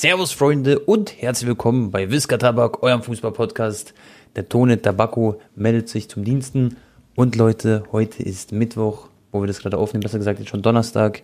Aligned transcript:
Servus 0.00 0.32
Freunde 0.32 0.78
und 0.78 1.20
herzlich 1.20 1.46
willkommen 1.46 1.90
bei 1.90 2.10
Whisker 2.10 2.38
Tabak, 2.38 2.82
eurem 2.82 3.02
Fußball-Podcast. 3.02 3.92
Der 4.34 4.48
Tone 4.48 4.80
Tabacco 4.80 5.38
meldet 5.56 5.90
sich 5.90 6.08
zum 6.08 6.24
Diensten. 6.24 6.78
Und 7.16 7.36
Leute, 7.36 7.84
heute 7.92 8.22
ist 8.22 8.50
Mittwoch, 8.50 9.08
wo 9.30 9.42
wir 9.42 9.46
das 9.46 9.58
gerade 9.60 9.76
aufnehmen, 9.76 10.00
besser 10.02 10.16
gesagt 10.16 10.38
jetzt 10.38 10.48
schon 10.48 10.62
Donnerstag 10.62 11.20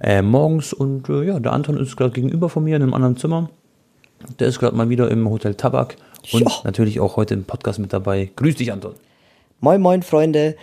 äh, 0.00 0.22
morgens. 0.22 0.72
Und 0.72 1.08
äh, 1.08 1.24
ja, 1.24 1.40
der 1.40 1.52
Anton 1.52 1.76
ist 1.76 1.96
gerade 1.96 2.12
gegenüber 2.12 2.48
von 2.48 2.62
mir 2.62 2.76
in 2.76 2.82
einem 2.84 2.94
anderen 2.94 3.16
Zimmer. 3.16 3.50
Der 4.38 4.46
ist 4.46 4.60
gerade 4.60 4.76
mal 4.76 4.88
wieder 4.88 5.10
im 5.10 5.28
Hotel 5.28 5.56
Tabak 5.56 5.96
und 6.32 6.42
Ja. 6.42 6.52
natürlich 6.62 7.00
auch 7.00 7.16
heute 7.16 7.34
im 7.34 7.42
Podcast 7.42 7.80
mit 7.80 7.92
dabei. 7.92 8.30
Grüß 8.36 8.54
dich, 8.54 8.70
Anton. 8.70 8.94
Moin, 9.58 9.80
moin, 9.80 10.04
Freunde. 10.04 10.54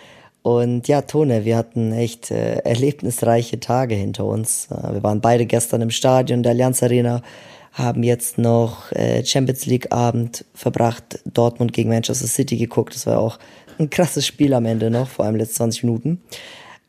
Und 0.44 0.88
ja, 0.88 1.04
Tone, 1.04 1.46
wir 1.46 1.56
hatten 1.56 1.92
echt 1.92 2.32
äh, 2.32 2.58
erlebnisreiche 2.60 3.60
Tage 3.60 3.96
hinter 3.96 4.26
uns. 4.26 4.68
Äh, 4.72 4.94
wir 4.94 5.04
waren 5.04 5.22
beide 5.22 5.46
gestern 5.46 5.82
im 5.82 5.92
Stadion 5.92 6.42
der 6.42 6.54
Allianz 6.54 6.82
Arena, 6.82 7.22
haben 7.74 8.04
jetzt 8.04 8.38
noch 8.38 8.92
äh, 8.92 9.24
Champions 9.24 9.66
League 9.68 9.92
Abend 9.92 10.46
verbracht, 10.54 11.20
Dortmund 11.26 11.74
gegen 11.74 11.90
Manchester 11.90 12.28
City 12.28 12.58
geguckt. 12.58 12.96
Das 12.96 13.06
war 13.06 13.20
auch 13.20 13.38
ein 13.78 13.90
krasses 13.90 14.26
Spiel 14.26 14.54
am 14.54 14.66
Ende 14.66 14.90
noch, 14.90 15.10
vor 15.10 15.26
allem 15.26 15.36
letzte 15.36 15.58
20 15.58 15.84
Minuten. 15.84 16.22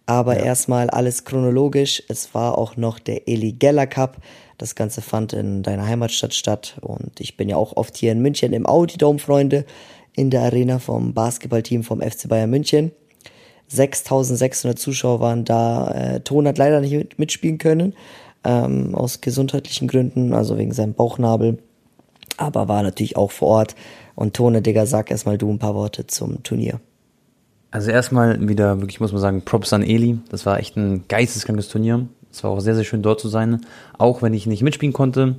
Aber 0.07 0.39
erstmal 0.39 0.91
alles 0.91 1.25
chronologisch. 1.25 2.03
Es 2.09 2.35
war 2.35 2.59
auch 2.59 2.77
noch 2.77 2.99
der 2.99 3.29
Eli 3.29 3.53
Geller 3.53 3.87
Cup. 3.87 4.17
Das 4.59 4.75
Ganze 4.75 5.01
fand 5.03 5.33
in 5.33 5.63
deiner 5.63 5.87
Heimatstadt 5.87 6.35
statt. 6.35 6.77
Und 6.81 7.21
ich 7.21 7.37
bin 7.37 7.49
ja 7.49 7.57
auch 7.57 7.77
oft 7.77 7.97
hier 7.97 8.13
in 8.13 8.21
München 8.21 8.53
im 8.53 8.67
Audi 8.67 8.97
Dome, 8.97 9.19
Freunde, 9.19 9.65
in 10.15 10.31
der 10.31 10.43
Arena 10.43 10.79
vom 10.79 11.15
Basketballteam 11.15 11.85
vom 11.85 12.01
FC 12.01 12.29
Bayern 12.29 12.51
München. 12.51 12.93
6600 13.69 14.79
Zuschauer 14.79 15.21
waren 15.21 15.45
da. 15.45 15.91
Äh, 15.91 16.21
Ton 16.21 16.47
hat 16.47 16.59
leider 16.59 16.81
nicht 16.81 16.93
mit, 16.93 17.19
mitspielen 17.19 17.59
können, 17.59 17.95
ähm, 18.45 18.95
aus 18.95 19.21
gesundheitlichen 19.21 19.89
Gründen, 19.89 20.33
also 20.33 20.59
wegen 20.59 20.73
seinem 20.73 20.95
Bauchnabel. 20.95 21.59
Aber 22.37 22.69
war 22.69 22.83
natürlich 22.83 23.17
auch 23.17 23.31
vor 23.31 23.49
Ort. 23.49 23.75
Und 24.15 24.35
Tone, 24.35 24.63
Digga, 24.63 24.87
sag 24.87 25.11
erstmal 25.11 25.39
du 25.39 25.51
ein 25.51 25.59
paar 25.59 25.75
Worte 25.75 26.07
zum 26.07 26.43
Turnier. 26.43 26.81
Also 27.71 27.91
erstmal 27.91 28.47
wieder, 28.47 28.81
wirklich 28.81 29.01
muss 29.01 29.13
man 29.13 29.21
sagen, 29.21 29.43
Props 29.43 29.73
an 29.73 29.83
Eli. 29.83 30.19
Das 30.29 30.45
war 30.45 30.59
echt 30.59 30.77
ein 30.77 31.05
geisteskrankes 31.09 31.69
Turnier. 31.69 32.07
Es 32.31 32.45
war 32.45 32.51
auch 32.51 32.61
sehr, 32.61 32.75
sehr 32.75 32.85
schön 32.85 33.03
dort 33.03 33.21
zu 33.21 33.29
sein. 33.29 33.63
Auch 33.97 34.21
wenn 34.21 34.35
ich 34.35 34.47
nicht 34.47 34.63
mitspielen 34.63 34.93
konnte. 34.93 35.37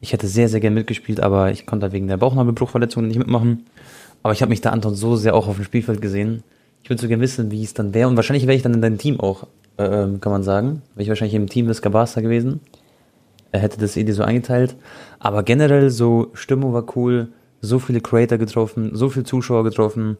Ich 0.00 0.12
hätte 0.12 0.26
sehr, 0.26 0.48
sehr 0.48 0.60
gern 0.60 0.74
mitgespielt, 0.74 1.20
aber 1.20 1.52
ich 1.52 1.66
konnte 1.66 1.92
wegen 1.92 2.08
der 2.08 2.16
Bauchnabelbruchverletzung 2.16 3.06
nicht 3.06 3.18
mitmachen. 3.18 3.66
Aber 4.22 4.32
ich 4.32 4.42
habe 4.42 4.50
mich 4.50 4.60
da 4.60 4.70
Anton 4.70 4.94
so 4.94 5.16
sehr 5.16 5.34
auch 5.34 5.46
auf 5.46 5.56
dem 5.56 5.64
Spielfeld 5.64 6.00
gesehen. 6.00 6.42
Ich 6.82 6.90
würde 6.90 7.02
so 7.02 7.08
gerne 7.08 7.22
wissen, 7.22 7.50
wie 7.50 7.62
es 7.62 7.74
dann 7.74 7.94
wäre. 7.94 8.08
Und 8.08 8.16
wahrscheinlich 8.16 8.46
wäre 8.46 8.56
ich 8.56 8.62
dann 8.62 8.74
in 8.74 8.82
deinem 8.82 8.98
Team 8.98 9.20
auch, 9.20 9.44
äh, 9.76 10.06
kann 10.20 10.32
man 10.32 10.42
sagen. 10.42 10.82
Wäre 10.94 11.02
ich 11.02 11.08
wahrscheinlich 11.08 11.34
im 11.34 11.48
Team 11.48 11.66
des 11.66 11.82
Gabasta 11.82 12.20
gewesen. 12.20 12.60
Er 13.52 13.60
hätte 13.60 13.78
das 13.78 13.96
Eli 13.96 14.12
so 14.12 14.22
eingeteilt. 14.22 14.76
Aber 15.18 15.42
generell 15.42 15.90
so, 15.90 16.30
Stimmung 16.34 16.72
war 16.72 16.84
cool. 16.96 17.28
So 17.60 17.78
viele 17.78 18.00
Creator 18.00 18.38
getroffen, 18.38 18.92
so 18.94 19.10
viele 19.10 19.24
Zuschauer 19.24 19.64
getroffen. 19.64 20.16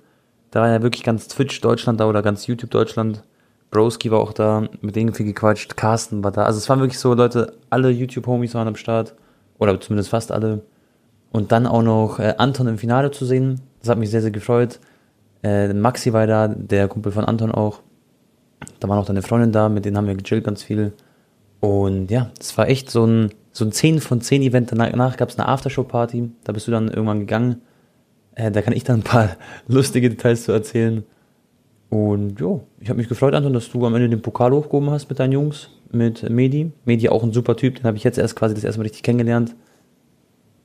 Da 0.50 0.61
war 0.61 0.69
ja 0.69 0.83
wirklich 0.83 1.05
ganz 1.05 1.28
Twitch 1.28 1.61
Deutschland 1.61 2.00
da 2.00 2.06
oder 2.06 2.22
ganz 2.22 2.47
YouTube 2.47 2.70
Deutschland. 2.70 3.22
Broski 3.70 4.11
war 4.11 4.19
auch 4.19 4.33
da, 4.33 4.69
mit 4.81 4.97
denen 4.97 5.14
viel 5.14 5.27
gequatscht. 5.27 5.77
Carsten 5.77 6.25
war 6.25 6.33
da. 6.33 6.44
Also 6.44 6.58
es 6.58 6.69
waren 6.69 6.81
wirklich 6.81 6.98
so 6.98 7.14
Leute, 7.14 7.55
alle 7.70 7.91
YouTube-Homies 7.91 8.55
waren 8.55 8.69
am 8.69 8.77
Start. 8.77 9.14
Oder 9.58 9.81
zumindest 9.81 10.11
fast 10.11 10.33
alle. 10.33 10.62
Und 11.31 11.53
dann 11.53 11.66
auch 11.66 11.83
noch 11.83 12.19
äh, 12.19 12.34
Anton 12.38 12.66
im 12.66 12.78
Finale 12.78 13.11
zu 13.11 13.25
sehen. 13.25 13.61
Das 13.81 13.91
hat 13.91 13.98
mich 13.98 14.11
sehr, 14.11 14.22
sehr 14.22 14.33
gefreut. 14.33 14.81
Äh, 15.42 15.72
Maxi 15.72 16.12
war 16.12 16.27
da, 16.27 16.48
der 16.48 16.88
Kumpel 16.88 17.12
von 17.12 17.24
Anton 17.24 17.52
auch. 17.52 17.80
Da 18.78 18.88
war 18.88 18.96
noch 18.96 19.06
deine 19.06 19.22
Freundin 19.22 19.52
da, 19.52 19.69
mit 19.69 19.84
denen 19.84 19.97
haben 19.97 20.06
wir 20.06 20.14
gechillt 20.14 20.44
ganz 20.44 20.62
viel. 20.62 20.92
Und 21.60 22.10
ja, 22.10 22.30
es 22.38 22.56
war 22.56 22.69
echt 22.69 22.91
so 22.91 23.06
ein, 23.06 23.30
so 23.52 23.64
ein 23.64 23.72
10 23.72 24.00
von 24.00 24.20
10 24.20 24.42
Event. 24.42 24.72
Danach, 24.72 24.91
danach 24.91 25.16
gab 25.16 25.28
es 25.28 25.38
eine 25.38 25.48
Aftershow-Party. 25.48 26.30
Da 26.44 26.52
bist 26.52 26.66
du 26.66 26.70
dann 26.70 26.88
irgendwann 26.88 27.20
gegangen. 27.20 27.62
Äh, 28.34 28.50
da 28.50 28.62
kann 28.62 28.74
ich 28.74 28.84
dann 28.84 29.00
ein 29.00 29.05
paar 29.05 29.36
lustige 29.69 30.10
Details 30.10 30.44
zu 30.44 30.52
erzählen. 30.52 31.05
Und 31.91 32.38
jo, 32.38 32.62
ich 32.78 32.88
habe 32.88 32.98
mich 32.98 33.09
gefreut, 33.09 33.34
Anton, 33.34 33.53
dass 33.53 33.70
du 33.70 33.84
am 33.84 33.94
Ende 33.94 34.09
den 34.09 34.22
Pokal 34.22 34.53
hochgehoben 34.53 34.91
hast 34.91 35.09
mit 35.09 35.19
deinen 35.19 35.32
Jungs, 35.32 35.70
mit 35.91 36.28
Medi. 36.31 36.70
Medi 36.84 37.09
auch 37.09 37.25
ein 37.25 37.32
super 37.32 37.56
Typ, 37.56 37.76
den 37.76 37.84
habe 37.84 37.97
ich 37.97 38.04
jetzt 38.04 38.16
erst 38.16 38.37
quasi 38.37 38.54
das 38.54 38.62
erste 38.62 38.78
Mal 38.78 38.84
richtig 38.84 39.03
kennengelernt. 39.03 39.56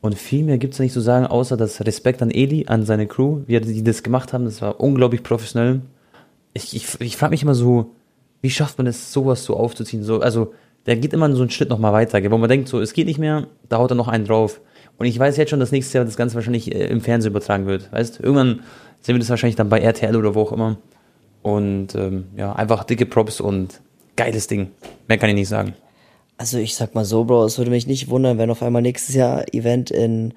Und 0.02 0.16
viel 0.16 0.44
mehr 0.44 0.58
gibt's 0.58 0.78
da 0.78 0.84
nicht 0.84 0.94
zu 0.94 1.02
sagen, 1.02 1.26
außer 1.26 1.58
das 1.58 1.84
Respekt 1.86 2.22
an 2.22 2.30
Eli, 2.30 2.66
an 2.68 2.86
seine 2.86 3.08
Crew, 3.08 3.42
wie 3.48 3.60
die 3.60 3.84
das 3.84 4.04
gemacht 4.04 4.34
haben. 4.34 4.46
Das 4.46 4.62
war 4.62 4.80
unglaublich 4.80 5.24
professionell. 5.24 5.82
Ich, 6.54 6.76
ich, 6.76 7.02
ich 7.02 7.18
frage 7.18 7.32
mich 7.32 7.44
immer 7.44 7.56
so, 7.56 7.92
wie 8.42 8.50
schafft 8.50 8.78
man 8.78 8.88
es, 8.88 9.12
sowas 9.12 9.44
so 9.44 9.58
aufzuziehen? 9.58 10.04
So, 10.04 10.20
also, 10.20 10.54
der 10.86 10.98
geht 10.98 11.14
immer 11.14 11.34
so 11.36 11.42
einen 11.42 11.50
Schritt 11.50 11.70
nochmal 11.70 11.94
weiter, 11.94 12.22
wo 12.30 12.38
man 12.38 12.50
denkt, 12.50 12.68
so, 12.68 12.80
es 12.80 12.94
geht 12.94 13.08
nicht 13.08 13.18
mehr, 13.18 13.48
da 13.70 13.80
haut 13.80 13.92
er 13.92 13.96
noch 13.96 14.08
einen 14.08 14.26
drauf. 14.26 14.62
Und 14.98 15.08
ich 15.08 15.18
weiß 15.18 15.38
jetzt 15.38 15.50
schon, 15.50 15.60
dass 15.60 15.72
nächstes 15.72 15.94
Jahr 15.94 16.06
das 16.06 16.16
Ganze 16.16 16.36
wahrscheinlich 16.36 16.74
äh, 16.74 16.86
im 16.88 17.02
Fernsehen 17.02 17.32
übertragen 17.32 17.66
wird. 17.66 17.92
Weißt 17.92 18.20
irgendwann 18.20 18.62
sehen 19.02 19.16
wir 19.16 19.20
das 19.20 19.30
wahrscheinlich 19.30 19.56
dann 19.56 19.70
bei 19.70 19.80
RTL 19.80 20.16
oder 20.16 20.36
wo 20.36 20.42
auch 20.42 20.52
immer. 20.52 20.78
Und 21.42 21.96
ähm, 21.96 22.26
ja, 22.38 22.54
einfach 22.54 22.84
dicke 22.84 23.06
Props 23.06 23.42
und 23.42 23.82
geiles 24.16 24.48
Ding. 24.48 24.72
Mehr 25.08 25.18
kann 25.18 25.30
ich 25.30 25.36
nicht 25.36 25.50
sagen. 25.50 25.74
Also 26.38 26.58
ich 26.58 26.76
sag 26.76 26.96
mal 26.96 27.06
so, 27.06 27.24
Bro, 27.24 27.46
es 27.46 27.58
würde 27.58 27.72
mich 27.72 27.88
nicht 27.88 28.10
wundern, 28.10 28.38
wenn 28.38 28.52
auf 28.52 28.62
einmal 28.62 28.82
nächstes 28.82 29.16
Jahr 29.16 29.46
Event 29.54 29.90
in, 29.92 30.34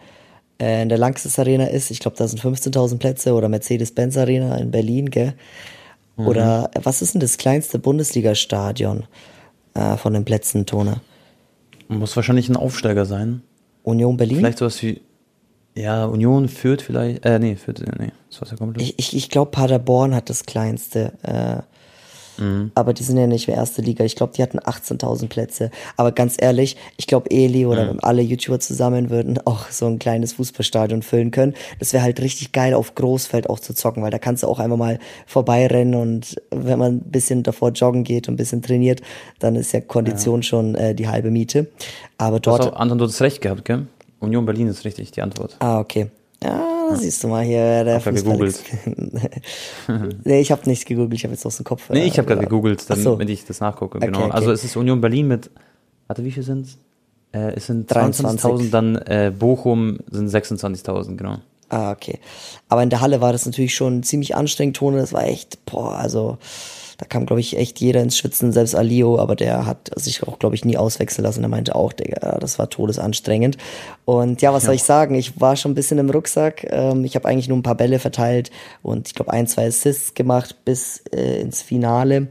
äh, 0.61 0.83
in 0.83 0.89
der 0.89 0.99
Langsys 0.99 1.39
Arena 1.39 1.67
ist. 1.67 1.91
Ich 1.91 1.99
glaube, 1.99 2.17
da 2.17 2.29
sind 2.29 2.41
15.000 2.41 2.99
Plätze 2.99 3.35
oder 3.35 3.49
Mercedes-Benz 3.49 4.17
Arena 4.17 4.57
in 4.57 4.71
Berlin, 4.71 5.11
gell? 5.11 5.35
Oder 6.19 6.71
äh, 6.75 6.81
was 6.83 7.01
ist 7.01 7.15
denn 7.15 7.21
das 7.21 7.39
kleinste 7.39 7.79
Bundesliga-Stadion 7.79 9.07
äh, 9.75 9.97
von 9.97 10.13
den 10.13 10.25
Plätzen, 10.25 10.67
Tone? 10.67 11.01
Muss 11.87 12.17
wahrscheinlich 12.17 12.49
ein 12.49 12.57
Aufsteiger 12.57 13.07
sein. 13.07 13.43
Union 13.85 14.17
Berlin? 14.17 14.39
Vielleicht 14.39 14.59
sowas 14.59 14.83
wie, 14.83 15.01
ja, 15.75 16.05
Union 16.05 16.49
führt 16.49 16.83
vielleicht, 16.83 17.25
äh, 17.25 17.39
nee, 17.39 17.57
führt, 17.57 17.81
nee, 17.99 18.13
das 18.29 18.41
war's 18.41 18.51
ja 18.51 18.57
komplett. 18.57 18.83
Ich, 18.83 18.99
ich, 18.99 19.17
ich 19.17 19.31
glaube, 19.31 19.53
Paderborn 19.53 20.15
hat 20.15 20.29
das 20.29 20.45
kleinste. 20.45 21.13
Äh, 21.23 21.63
Aber 22.75 22.93
die 22.93 23.03
sind 23.03 23.19
ja 23.19 23.27
nicht 23.27 23.49
mehr 23.49 23.57
erste 23.57 23.83
Liga. 23.83 24.05
Ich 24.05 24.17
glaube, 24.17 24.33
die 24.37 24.43
hatten 24.43 24.59
18.000 24.59 25.29
Plätze. 25.29 25.71
Aber 25.97 26.13
ganz 26.13 26.37
ehrlich, 26.39 26.77
ich 26.97 27.07
glaube, 27.07 27.31
Eli 27.31 27.67
oder 27.67 27.97
alle 28.03 28.23
YouTuber 28.23 28.61
zusammen 28.61 29.11
würden 29.11 29.39
auch 29.45 29.69
so 29.71 29.87
ein 29.87 29.99
kleines 29.99 30.35
Fußballstadion 30.35 31.03
füllen 31.03 31.31
können. 31.31 31.55
Das 31.79 31.93
wäre 31.93 32.03
halt 32.03 32.21
richtig 32.21 32.53
geil, 32.53 32.75
auf 32.75 32.95
Großfeld 32.95 33.51
auch 33.51 33.61
zu 33.61 33.75
zocken, 33.75 34.03
weil 34.03 34.11
da 34.11 34.19
kannst 34.19 34.43
du 34.43 34.47
auch 34.47 34.59
einfach 34.59 34.77
mal 34.77 34.99
vorbeirennen 35.27 35.95
und 35.95 36.37
wenn 36.51 36.79
man 36.79 36.97
ein 36.97 37.11
bisschen 37.11 37.43
davor 37.43 37.71
joggen 37.71 38.05
geht 38.05 38.29
und 38.29 38.35
ein 38.35 38.37
bisschen 38.37 38.63
trainiert, 38.63 39.01
dann 39.39 39.57
ist 39.57 39.73
ja 39.73 39.81
Kondition 39.81 40.43
schon 40.43 40.75
äh, 40.75 40.95
die 40.95 41.09
halbe 41.09 41.31
Miete. 41.31 41.67
Aber 42.19 42.41
Du 42.41 42.51
hast 42.51 42.61
dort. 42.61 42.75
auch, 42.75 42.81
Anton, 42.81 42.99
du 42.99 43.05
hast 43.05 43.21
recht 43.21 43.41
gehabt, 43.41 43.65
gell? 43.65 43.87
Union 44.21 44.45
Berlin 44.47 44.69
ist 44.69 44.85
richtig, 44.85 45.13
die 45.13 45.23
Antwort. 45.23 45.57
Ah, 45.61 45.79
okay. 45.81 46.09
Ja, 46.43 46.95
siehst 46.95 47.25
du 47.25 47.29
mal 47.29 47.45
hier, 47.45 47.83
der 47.85 47.97
Hab 47.97 48.07
Fußball- 48.07 48.55
nee, 50.25 50.41
ich 50.41 50.53
habe 50.53 50.63
nichts 50.69 50.85
gegoogelt, 50.85 51.15
ich 51.15 51.25
habe 51.25 51.35
jetzt 51.35 51.45
aus 51.45 51.57
dem 51.57 51.65
Kopf. 51.65 51.91
Nee, 51.91 52.05
ich 52.05 52.17
habe 52.17 52.29
gerade 52.29 52.43
äh, 52.43 52.45
gegoogelt, 52.45 52.85
Ach 52.89 52.97
so. 52.97 53.13
damit 53.13 53.29
ich 53.31 53.45
das 53.45 53.61
nachgucke. 53.61 53.99
Okay, 53.99 54.07
genau. 54.07 54.27
okay. 54.27 54.31
Also 54.31 54.53
es 54.53 54.63
ist 54.63 54.77
Union 54.77 55.01
Berlin 55.01 55.27
mit, 55.27 55.51
warte, 56.07 56.25
wie 56.25 56.31
viel 56.31 56.45
sind's? 56.45 56.79
Äh, 57.33 57.55
es 57.57 57.67
sind 57.67 57.93
23. 57.93 58.41
23.000, 58.41 58.71
dann 58.71 58.97
äh, 58.97 59.33
Bochum 59.37 59.99
sind 60.11 60.31
26.000, 60.31 61.17
genau. 61.17 61.39
Ah, 61.71 61.91
okay. 61.93 62.19
Aber 62.69 62.83
in 62.83 62.91
der 62.91 63.01
Halle 63.01 63.21
war 63.21 63.33
das 63.33 63.45
natürlich 63.45 63.75
schon 63.75 64.03
ziemlich 64.03 64.35
anstrengend, 64.37 64.77
Tone. 64.77 64.97
Das 64.99 65.13
war 65.13 65.25
echt, 65.25 65.65
boah, 65.67 65.97
also 65.97 66.39
da 66.99 67.07
kam, 67.07 67.25
glaube 67.27 67.41
ich, 67.41 67.57
echt 67.57 67.81
jeder 67.81 68.03
ins 68.03 68.19
Schwitzen, 68.19 68.53
selbst 68.53 68.75
Alio, 68.75 69.21
aber 69.21 69.37
der 69.37 69.67
hat 69.67 69.93
sich 69.95 70.25
auch, 70.25 70.41
glaube 70.41 70.57
ich, 70.57 70.65
nie 70.65 70.77
auswechseln 70.77 71.25
lassen. 71.25 71.45
Er 71.45 71.49
meinte 71.49 71.77
auch, 71.77 71.93
Digga, 71.93 72.39
das 72.41 72.59
war 72.59 72.71
todesanstrengend. 72.71 73.57
Und 74.05 74.43
ja, 74.43 74.53
was 74.53 74.65
soll 74.65 74.75
ich 74.75 74.83
sagen? 74.83 75.15
Ich 75.15 75.41
war 75.41 75.55
schon 75.55 75.71
ein 75.71 75.77
bisschen 75.77 75.99
im 75.99 76.11
Rucksack. 76.11 76.67
Ähm, 76.71 77.05
ich 77.05 77.15
habe 77.15 77.29
eigentlich 77.29 77.49
nur 77.49 77.57
ein 77.57 77.63
paar 77.63 77.77
Bälle 77.77 78.01
verteilt 78.01 78.51
und 78.83 79.07
ich 79.07 79.15
glaube 79.15 79.33
ein, 79.33 79.47
zwei 79.47 79.69
Assists 79.69 80.15
gemacht 80.15 80.57
bis 80.65 81.05
äh, 81.15 81.41
ins 81.41 81.63
Finale. 81.63 82.27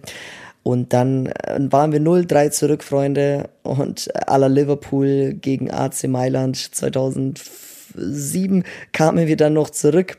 Und 0.63 0.91
dann 0.91 1.27
äh, 1.27 1.59
waren 1.71 1.93
wir 1.93 2.01
0-3 2.01 2.51
zurück, 2.51 2.83
Freunde. 2.83 3.49
Und 3.63 4.13
à 4.13 4.37
la 4.37 4.47
Liverpool 4.47 5.35
gegen 5.39 5.71
AC 5.71 6.09
Mailand 6.09 6.57
2007 6.57 8.65
kamen 8.91 9.27
wir 9.27 9.37
dann 9.37 9.53
noch 9.53 9.69
zurück. 9.69 10.17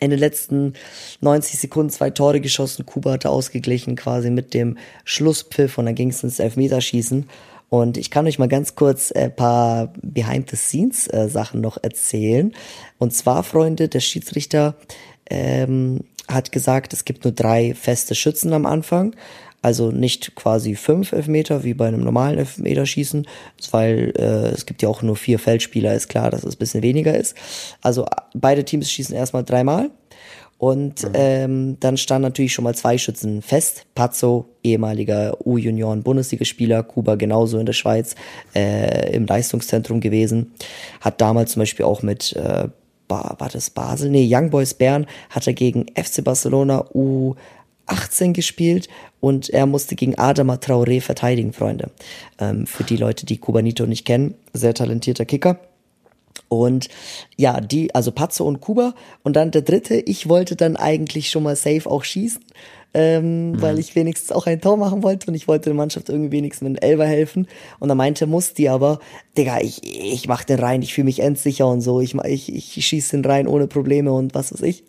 In 0.00 0.10
den 0.10 0.18
letzten 0.18 0.74
90 1.20 1.58
Sekunden 1.58 1.90
zwei 1.90 2.10
Tore 2.10 2.40
geschossen. 2.40 2.84
Kuba 2.84 3.12
hatte 3.12 3.30
ausgeglichen 3.30 3.96
quasi 3.96 4.30
mit 4.30 4.52
dem 4.52 4.76
Schlusspfiff 5.04 5.78
und 5.78 5.86
dann 5.86 5.94
ging 5.94 6.10
es 6.10 6.22
ins 6.22 6.40
Elfmeterschießen. 6.40 7.28
Und 7.68 7.96
ich 7.96 8.10
kann 8.10 8.26
euch 8.26 8.38
mal 8.38 8.48
ganz 8.48 8.74
kurz 8.74 9.10
ein 9.12 9.34
paar 9.34 9.92
Behind-the-Scenes-Sachen 10.02 11.60
noch 11.60 11.78
erzählen. 11.82 12.52
Und 12.98 13.12
zwar, 13.12 13.42
Freunde, 13.42 13.88
der 13.88 14.00
Schiedsrichter 14.00 14.76
ähm, 15.30 16.00
hat 16.28 16.52
gesagt, 16.52 16.92
es 16.92 17.04
gibt 17.04 17.24
nur 17.24 17.32
drei 17.32 17.74
feste 17.74 18.14
Schützen 18.14 18.52
am 18.52 18.66
Anfang. 18.66 19.16
Also 19.64 19.90
nicht 19.90 20.34
quasi 20.34 20.74
fünf 20.74 21.12
Elfmeter 21.12 21.64
wie 21.64 21.72
bei 21.72 21.88
einem 21.88 22.04
normalen 22.04 22.36
Elfmeterschießen, 22.38 23.26
weil 23.70 24.12
äh, 24.14 24.50
es 24.52 24.66
gibt 24.66 24.82
ja 24.82 24.90
auch 24.90 25.00
nur 25.00 25.16
vier 25.16 25.38
Feldspieler, 25.38 25.94
ist 25.94 26.08
klar, 26.08 26.30
dass 26.30 26.44
es 26.44 26.56
ein 26.56 26.58
bisschen 26.58 26.82
weniger 26.82 27.16
ist. 27.16 27.34
Also 27.80 28.04
beide 28.34 28.66
Teams 28.66 28.90
schießen 28.90 29.16
erstmal 29.16 29.42
dreimal. 29.42 29.90
Und 30.58 31.04
mhm. 31.04 31.10
ähm, 31.14 31.76
dann 31.80 31.96
standen 31.96 32.24
natürlich 32.24 32.52
schon 32.52 32.64
mal 32.64 32.74
zwei 32.74 32.98
Schützen 32.98 33.40
fest. 33.40 33.86
Pazzo, 33.94 34.50
ehemaliger 34.62 35.38
U-Junioren-Bundesligaspieler, 35.46 36.82
Kuba 36.82 37.14
genauso 37.14 37.58
in 37.58 37.64
der 37.64 37.72
Schweiz, 37.72 38.16
äh, 38.54 39.16
im 39.16 39.24
Leistungszentrum 39.24 40.00
gewesen. 40.00 40.52
Hat 41.00 41.22
damals 41.22 41.52
zum 41.52 41.60
Beispiel 41.60 41.86
auch 41.86 42.02
mit, 42.02 42.36
äh, 42.36 42.68
war 43.08 43.48
das 43.50 43.70
Basel? 43.70 44.10
Nee, 44.10 44.28
Young 44.30 44.50
Boys 44.50 44.74
Bern 44.74 45.06
hat 45.30 45.46
er 45.46 45.54
gegen 45.54 45.86
FC 45.94 46.22
Barcelona 46.22 46.84
U 46.92 47.34
18 47.86 48.32
gespielt 48.32 48.88
und 49.20 49.50
er 49.50 49.66
musste 49.66 49.94
gegen 49.94 50.18
Adama 50.18 50.54
Traoré 50.54 51.00
verteidigen, 51.00 51.52
Freunde. 51.52 51.90
Ähm, 52.38 52.66
für 52.66 52.84
die 52.84 52.96
Leute, 52.96 53.26
die 53.26 53.38
Kubanito 53.38 53.86
nicht 53.86 54.04
kennen, 54.04 54.34
sehr 54.52 54.74
talentierter 54.74 55.24
Kicker. 55.24 55.58
Und 56.48 56.88
ja, 57.36 57.60
die, 57.60 57.94
also 57.94 58.12
Pazzo 58.12 58.44
und 58.44 58.60
Kuba. 58.60 58.94
Und 59.22 59.34
dann 59.36 59.50
der 59.50 59.62
dritte, 59.62 59.96
ich 59.96 60.28
wollte 60.28 60.56
dann 60.56 60.76
eigentlich 60.76 61.30
schon 61.30 61.42
mal 61.42 61.56
safe 61.56 61.90
auch 61.90 62.04
schießen 62.04 62.44
ähm, 62.94 63.50
mhm. 63.50 63.62
weil 63.62 63.78
ich 63.78 63.96
wenigstens 63.96 64.30
auch 64.32 64.46
ein 64.46 64.60
Tor 64.60 64.76
machen 64.76 65.02
wollte 65.02 65.26
und 65.26 65.34
ich 65.34 65.48
wollte 65.48 65.64
der 65.64 65.74
Mannschaft 65.74 66.08
irgendwie 66.08 66.30
wenigstens 66.30 66.68
mit 66.68 66.82
einem 66.82 66.90
Elber 66.90 67.06
helfen. 67.06 67.48
Und 67.80 67.88
dann 67.88 67.98
meinte 67.98 68.26
Musti 68.26 68.68
aber, 68.68 69.00
Digga, 69.36 69.60
ich, 69.60 69.82
ich 69.84 70.28
mach 70.28 70.44
den 70.44 70.60
rein, 70.60 70.80
ich 70.80 70.94
fühle 70.94 71.06
mich 71.06 71.20
endsicher 71.20 71.66
und 71.66 71.80
so, 71.80 72.00
ich, 72.00 72.14
ich, 72.14 72.76
ich 72.76 72.86
schieße 72.86 73.16
den 73.16 73.24
rein 73.24 73.48
ohne 73.48 73.66
Probleme 73.66 74.12
und 74.12 74.34
was 74.34 74.52
weiß 74.52 74.62
ich. 74.62 74.84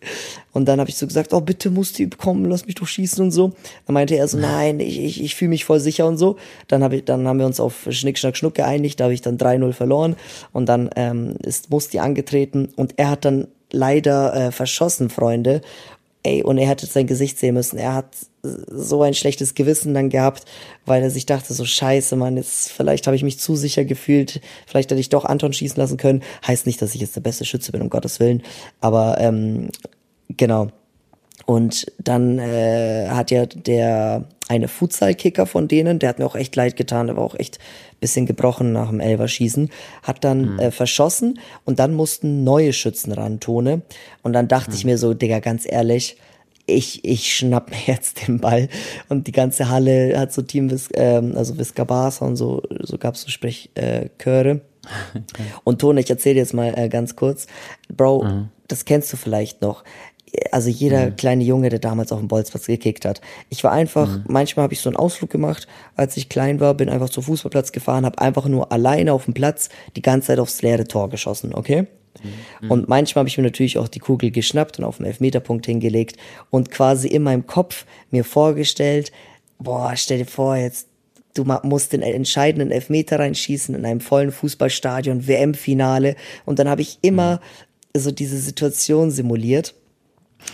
Und 0.54 0.68
dann 0.68 0.80
habe 0.80 0.90
ich 0.90 0.98
so 0.98 1.08
gesagt, 1.08 1.34
oh 1.34 1.42
bitte 1.42 1.72
Musti, 1.72 2.08
komm, 2.16 2.46
lass 2.46 2.66
mich 2.66 2.76
doch 2.76 2.88
schießen 2.88 3.24
und 3.24 3.32
so. 3.32 3.54
Dann 3.88 3.96
meinte 3.96 4.16
er 4.16 4.28
so, 4.28 4.38
nein, 4.38 4.80
ich, 4.80 5.04
ich, 5.04 5.24
ich 5.24 5.36
fühle 5.36 5.50
mich 5.50 5.66
voll 5.66 5.80
sicher 5.80 6.08
und 6.08 6.18
so. 6.18 6.38
Dann, 6.68 6.84
hab 6.84 6.94
ich, 6.94 7.06
dann 7.06 7.28
haben 7.28 7.40
wir 7.40 7.46
uns 7.48 7.60
auf 7.60 7.88
Schnick, 7.90 8.20
Schnack, 8.20 8.38
Schnuck 8.38 8.54
geeinigt, 8.54 9.00
da 9.00 9.06
habe 9.06 9.14
ich 9.16 9.22
dann 9.22 9.38
3-0 9.38 9.74
verloren 9.74 10.16
und 10.54 10.70
dann 10.70 10.92
ähm, 10.96 11.36
ist 11.44 11.72
Musti 11.72 12.00
angetreten 12.00 12.70
und 12.76 12.94
er 12.98 13.10
hat 13.10 13.26
dann 13.26 13.48
leider 13.72 14.34
äh, 14.34 14.52
verschossen, 14.52 15.10
Freunde. 15.10 15.62
Ey, 16.26 16.42
und 16.42 16.58
er 16.58 16.68
hätte 16.68 16.88
sein 16.88 17.06
Gesicht 17.06 17.38
sehen 17.38 17.54
müssen. 17.54 17.78
Er 17.78 17.94
hat 17.94 18.16
so 18.42 19.04
ein 19.04 19.14
schlechtes 19.14 19.54
Gewissen 19.54 19.94
dann 19.94 20.10
gehabt, 20.10 20.46
weil 20.84 21.04
er 21.04 21.12
sich 21.12 21.28
dachte, 21.28 21.54
so 21.54 21.66
scheiße, 21.66 22.16
Mann, 22.16 22.36
jetzt 22.36 22.72
vielleicht 22.72 23.06
habe 23.06 23.16
ich 23.16 23.22
mich 23.22 23.38
zu 23.38 23.56
sicher 23.56 23.86
gefühlt, 23.86 24.42
vielleicht 24.66 24.90
hätte 24.90 25.00
ich 25.00 25.10
doch 25.10 25.26
Anton 25.26 25.54
schießen 25.54 25.78
lassen 25.78 25.98
können. 25.98 26.24
Heißt 26.48 26.66
nicht, 26.66 26.82
dass 26.82 26.96
ich 26.96 27.02
jetzt 27.02 27.16
der 27.16 27.22
beste 27.22 27.46
Schütze 27.46 27.72
bin, 27.72 27.84
um 27.84 27.92
Gottes 27.92 28.20
Willen. 28.20 28.42
Aber 28.82 29.18
ähm, 29.20 29.70
genau. 30.30 30.70
Und 31.46 31.86
dann 32.00 32.40
äh, 32.40 33.08
hat 33.10 33.30
ja 33.32 33.46
der 33.46 34.26
eine 34.48 34.68
Futsal-Kicker 34.68 35.46
von 35.46 35.68
denen, 35.68 36.00
der 36.00 36.10
hat 36.10 36.20
mir 36.20 36.26
auch 36.26 36.36
echt 36.36 36.56
leid 36.56 36.76
getan, 36.76 37.08
der 37.08 37.18
war 37.18 37.24
auch 37.24 37.36
echt 37.36 37.60
bisschen 38.00 38.26
gebrochen 38.26 38.72
nach 38.74 38.90
dem 38.90 39.00
Elverschießen, 39.00 39.70
hat 40.04 40.24
dann 40.24 40.54
mhm. 40.54 40.60
äh, 40.60 40.72
verschossen 40.72 41.40
und 41.64 41.80
dann 41.80 41.94
mussten 41.94 42.44
neue 42.44 42.74
Schützen 42.74 43.12
ran, 43.12 43.40
Tone. 43.40 43.82
Und 44.22 44.34
dann 44.34 44.48
dachte 44.48 44.72
mhm. 44.72 44.76
ich 44.76 44.86
mir 44.86 44.98
so, 44.98 45.14
Digga, 45.14 45.40
ganz 45.40 45.66
ehrlich, 45.68 46.18
ich, 46.68 47.06
ich 47.06 47.36
schnapp 47.36 47.70
mir 47.70 47.78
jetzt 47.86 48.28
den 48.28 48.40
Ball 48.40 48.70
und 49.10 49.28
die 49.28 49.32
ganze 49.32 49.70
Halle 49.70 50.18
hat 50.18 50.34
so 50.34 50.42
Team, 50.42 50.76
ähm, 50.94 51.34
also 51.36 51.58
Visca 51.58 51.84
Barca 51.84 52.26
und 52.26 52.36
so, 52.36 52.64
so 52.82 52.98
gab's 52.98 53.22
so 53.22 53.30
Sprechchöre. 53.30 54.50
Äh, 54.50 54.60
und 55.64 55.80
Tone, 55.80 56.02
ich 56.02 56.10
erzähle 56.10 56.38
jetzt 56.38 56.54
mal 56.54 56.74
äh, 56.78 56.90
ganz 56.90 57.16
kurz, 57.16 57.48
Bro, 57.96 58.24
mhm. 58.24 58.50
das 58.68 58.86
kennst 58.86 59.12
du 59.14 59.18
vielleicht 59.18 59.62
noch 59.62 59.84
also 60.52 60.70
jeder 60.70 61.08
mhm. 61.08 61.16
kleine 61.16 61.44
Junge, 61.44 61.70
der 61.70 61.80
damals 61.80 62.12
auf 62.12 62.20
dem 62.20 62.28
Bolzplatz 62.28 62.68
gekickt 62.68 63.06
hat. 63.06 63.22
Ich 63.50 63.64
war 63.64 63.72
einfach, 63.72 64.08
mhm. 64.08 64.24
manchmal 64.28 64.64
habe 64.64 64.74
ich 64.74 64.82
so 64.82 64.90
einen 64.90 64.98
Ausflug 64.98 65.30
gemacht, 65.30 65.68
als 65.96 66.18
ich 66.18 66.30
klein 66.30 66.60
war, 66.60 66.74
bin 66.74 66.90
einfach 66.90 67.10
zum 67.10 67.24
Fußballplatz 67.24 67.72
gefahren, 67.72 68.06
habe 68.06 68.20
einfach 68.20 68.48
nur 68.48 68.72
alleine 68.72 69.14
auf 69.14 69.26
dem 69.26 69.34
Platz 69.34 69.70
die 69.96 70.02
ganze 70.02 70.28
Zeit 70.28 70.40
aufs 70.40 70.62
leere 70.62 70.88
Tor 70.88 71.10
geschossen, 71.10 71.54
okay? 71.54 71.88
Mhm. 72.62 72.72
Und 72.72 72.90
manchmal 72.90 73.22
habe 73.22 73.30
ich 73.30 73.38
mir 73.38 73.44
natürlich 73.44 73.78
auch 73.78 73.88
die 73.88 74.00
Kugel 74.00 74.32
geschnappt 74.32 74.80
und 74.80 74.86
auf 74.86 74.98
den 74.98 75.06
Elfmeterpunkt 75.06 75.66
hingelegt 75.66 76.18
und 76.50 76.72
quasi 76.72 77.08
in 77.08 77.24
meinem 77.24 77.46
Kopf 77.46 77.86
mir 78.12 78.24
vorgestellt, 78.24 79.12
boah, 79.60 79.94
stell 79.96 80.20
dir 80.20 80.26
vor, 80.26 80.56
jetzt 80.56 80.88
du 81.36 81.44
musst 81.64 81.94
den 81.94 82.02
entscheidenden 82.02 82.72
Elfmeter 82.72 83.20
reinschießen 83.20 83.76
in 83.76 83.86
einem 83.86 84.00
vollen 84.00 84.32
Fußballstadion, 84.32 85.28
WM-Finale. 85.28 86.16
Und 86.46 86.60
dann 86.60 86.70
habe 86.70 86.82
ich 86.82 87.00
immer 87.02 87.42
mhm. 87.94 88.00
so 88.00 88.12
diese 88.12 88.38
Situation 88.38 89.12
simuliert. 89.12 89.76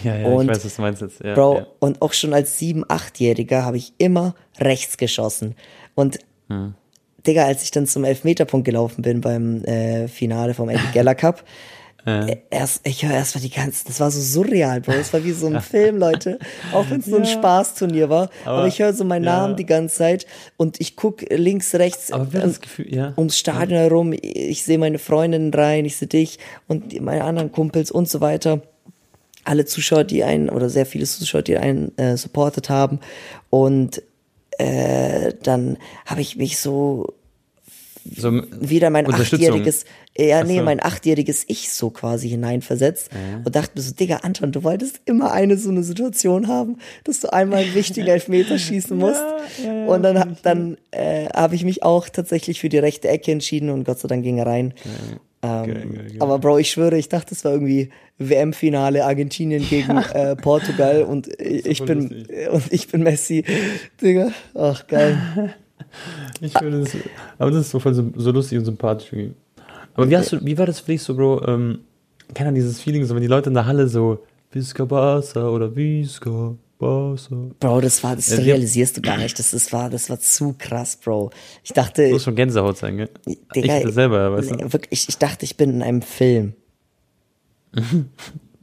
Ja, 0.03 0.15
ja, 0.15 0.27
und, 0.27 0.45
ich 0.45 0.55
weiß, 0.55 0.65
was 0.65 0.75
du 0.75 0.81
meinst 0.81 1.01
jetzt. 1.01 1.23
Ja, 1.23 1.33
Bro, 1.33 1.57
ja. 1.57 1.67
und 1.79 2.01
auch 2.01 2.13
schon 2.13 2.33
als 2.33 2.57
sieben, 2.57 2.83
achtjähriger 2.87 3.63
habe 3.63 3.77
ich 3.77 3.93
immer 3.97 4.35
rechts 4.59 4.97
geschossen. 4.97 5.55
Und 5.95 6.19
hm. 6.49 6.73
Digga, 7.25 7.45
als 7.45 7.63
ich 7.63 7.71
dann 7.71 7.85
zum 7.85 8.03
Elfmeterpunkt 8.03 8.65
gelaufen 8.65 9.03
bin 9.03 9.21
beim 9.21 9.63
äh, 9.63 10.07
Finale 10.07 10.53
vom 10.53 10.69
Eddie 10.69 10.91
Geller 10.93 11.15
Cup, 11.15 11.43
äh. 12.05 12.37
Erst, 12.49 12.87
ich 12.87 13.05
höre 13.05 13.13
erst 13.13 13.35
mal 13.35 13.41
die 13.41 13.51
ganzen, 13.51 13.87
das 13.87 13.99
war 13.99 14.09
so 14.09 14.19
surreal, 14.19 14.81
Bro. 14.81 14.93
Es 14.93 15.13
war 15.13 15.23
wie 15.23 15.33
so 15.33 15.47
ein 15.47 15.61
Film, 15.61 15.97
Leute. 15.97 16.39
Auch 16.73 16.89
wenn 16.89 17.01
es 17.01 17.05
so 17.05 17.17
ein 17.17 17.25
Spaßturnier 17.25 18.09
war. 18.09 18.29
Aber, 18.43 18.57
aber 18.57 18.67
ich 18.67 18.79
höre 18.79 18.93
so 18.93 19.03
meinen 19.03 19.23
ja. 19.23 19.37
Namen 19.37 19.55
die 19.55 19.67
ganze 19.67 19.97
Zeit 19.97 20.25
und 20.57 20.81
ich 20.81 20.95
guck 20.95 21.21
links, 21.29 21.75
rechts 21.75 22.11
aber 22.11 22.25
das 22.25 22.59
Gefühl, 22.59 22.93
ja. 22.93 23.13
ums 23.17 23.37
Stadion 23.37 23.79
herum. 23.79 24.13
Ich 24.19 24.63
sehe 24.63 24.79
meine 24.79 24.97
Freundinnen 24.97 25.53
rein, 25.53 25.85
ich 25.85 25.97
sehe 25.97 26.07
dich 26.07 26.39
und 26.67 26.99
meine 27.01 27.23
anderen 27.23 27.51
Kumpels 27.51 27.91
und 27.91 28.09
so 28.09 28.19
weiter 28.19 28.61
alle 29.43 29.65
Zuschauer, 29.65 30.03
die 30.03 30.23
einen, 30.23 30.49
oder 30.49 30.69
sehr 30.69 30.85
viele 30.85 31.05
Zuschauer, 31.05 31.41
die 31.41 31.57
einen 31.57 31.97
äh, 31.97 32.17
supportet 32.17 32.69
haben. 32.69 32.99
Und 33.49 34.01
äh, 34.57 35.33
dann 35.43 35.77
habe 36.05 36.21
ich 36.21 36.35
mich 36.35 36.59
so, 36.59 37.13
so 38.03 38.41
wieder 38.59 38.89
mein 38.89 39.11
achtjähriges, 39.11 39.85
ja, 40.17 40.43
nee, 40.43 40.57
so. 40.57 40.63
mein 40.63 40.81
achtjähriges 40.81 41.45
Ich 41.47 41.71
so 41.71 41.89
quasi 41.89 42.29
hineinversetzt 42.29 43.09
ja. 43.13 43.41
und 43.43 43.55
dachte 43.55 43.73
mir 43.75 43.81
so, 43.81 43.93
Digga, 43.93 44.17
Anton, 44.17 44.51
du 44.51 44.63
wolltest 44.63 45.01
immer 45.05 45.31
eine 45.31 45.57
so 45.57 45.69
eine 45.69 45.83
Situation 45.83 46.47
haben, 46.47 46.77
dass 47.03 47.19
du 47.21 47.31
einmal 47.31 47.63
einen 47.63 47.75
wichtigen 47.75 48.07
Elfmeter 48.07 48.57
schießen 48.57 48.97
musst. 48.97 49.21
Ja, 49.63 49.73
ja, 49.73 49.85
und 49.85 50.03
dann, 50.03 50.37
dann 50.43 50.77
äh, 50.91 51.27
habe 51.29 51.55
ich 51.55 51.63
mich 51.63 51.83
auch 51.83 52.09
tatsächlich 52.09 52.59
für 52.59 52.69
die 52.69 52.79
rechte 52.79 53.07
Ecke 53.07 53.31
entschieden 53.31 53.69
und 53.69 53.83
Gott 53.83 53.99
sei 53.99 54.07
Dank 54.07 54.23
ging 54.23 54.37
er 54.37 54.47
rein. 54.47 54.73
Ähm, 55.43 55.65
geil, 55.65 55.73
geil, 55.73 56.07
geil. 56.09 56.17
Aber 56.19 56.39
Bro, 56.39 56.59
ich 56.59 56.69
schwöre, 56.69 56.97
ich 56.97 57.09
dachte, 57.09 57.33
es 57.33 57.43
war 57.43 57.53
irgendwie 57.53 57.89
WM-Finale 58.19 59.03
Argentinien 59.05 59.63
gegen 59.67 59.97
äh, 60.13 60.35
Portugal 60.35 61.03
und 61.03 61.27
ich 61.41 61.83
bin 61.83 62.09
lustig. 62.09 62.49
und 62.51 62.73
ich 62.73 62.87
bin 62.87 63.03
Messi. 63.03 63.43
Digga, 64.01 64.31
ach 64.53 64.85
geil. 64.87 65.17
ich 66.41 66.53
finde 66.57 66.81
das, 66.81 66.95
aber 67.39 67.51
das 67.51 67.61
ist 67.61 67.71
so 67.71 67.79
voll 67.79 67.93
so, 67.93 68.11
so 68.15 68.31
lustig 68.31 68.59
und 68.59 68.65
sympathisch. 68.65 69.11
Aber 69.95 70.09
wie 70.09 70.15
hast 70.15 70.31
du, 70.31 70.45
wie 70.45 70.57
war 70.57 70.67
das 70.67 70.79
für 70.79 70.91
dich 70.91 71.01
so, 71.01 71.15
Bro? 71.15 71.47
Ähm, 71.47 71.79
keiner 72.33 72.51
dieses 72.51 72.79
Feeling, 72.79 73.03
so 73.05 73.15
wenn 73.15 73.21
die 73.21 73.27
Leute 73.27 73.49
in 73.49 73.55
der 73.55 73.65
Halle 73.65 73.87
so 73.87 74.23
Visca 74.51 74.85
Barca 74.85 75.49
oder 75.49 75.75
Visca 75.75 76.55
Barca. 76.81 77.55
Bro, 77.59 77.81
das 77.81 78.03
war, 78.03 78.15
das 78.15 78.29
ja, 78.29 78.37
realisierst 78.37 78.97
du 78.97 79.01
gar 79.01 79.17
nicht. 79.17 79.37
Das, 79.37 79.51
das 79.51 79.71
war, 79.71 79.89
das 79.89 80.09
war 80.09 80.19
zu 80.19 80.55
krass, 80.57 80.95
Bro. 80.95 81.31
Ich 81.63 81.71
dachte. 81.73 82.03
Das 82.03 82.11
muss 82.11 82.23
schon 82.23 82.35
Gänsehaut 82.35 82.77
sein, 82.77 82.97
gell? 82.97 83.09
Digga, 83.55 83.79
ich 83.79 83.93
selber, 83.93 84.33
weißt 84.33 84.51
du? 84.51 84.73
Wirklich, 84.73 85.07
ich 85.07 85.17
dachte, 85.17 85.45
ich 85.45 85.57
bin 85.57 85.69
in 85.69 85.83
einem 85.83 86.01
Film. 86.01 86.53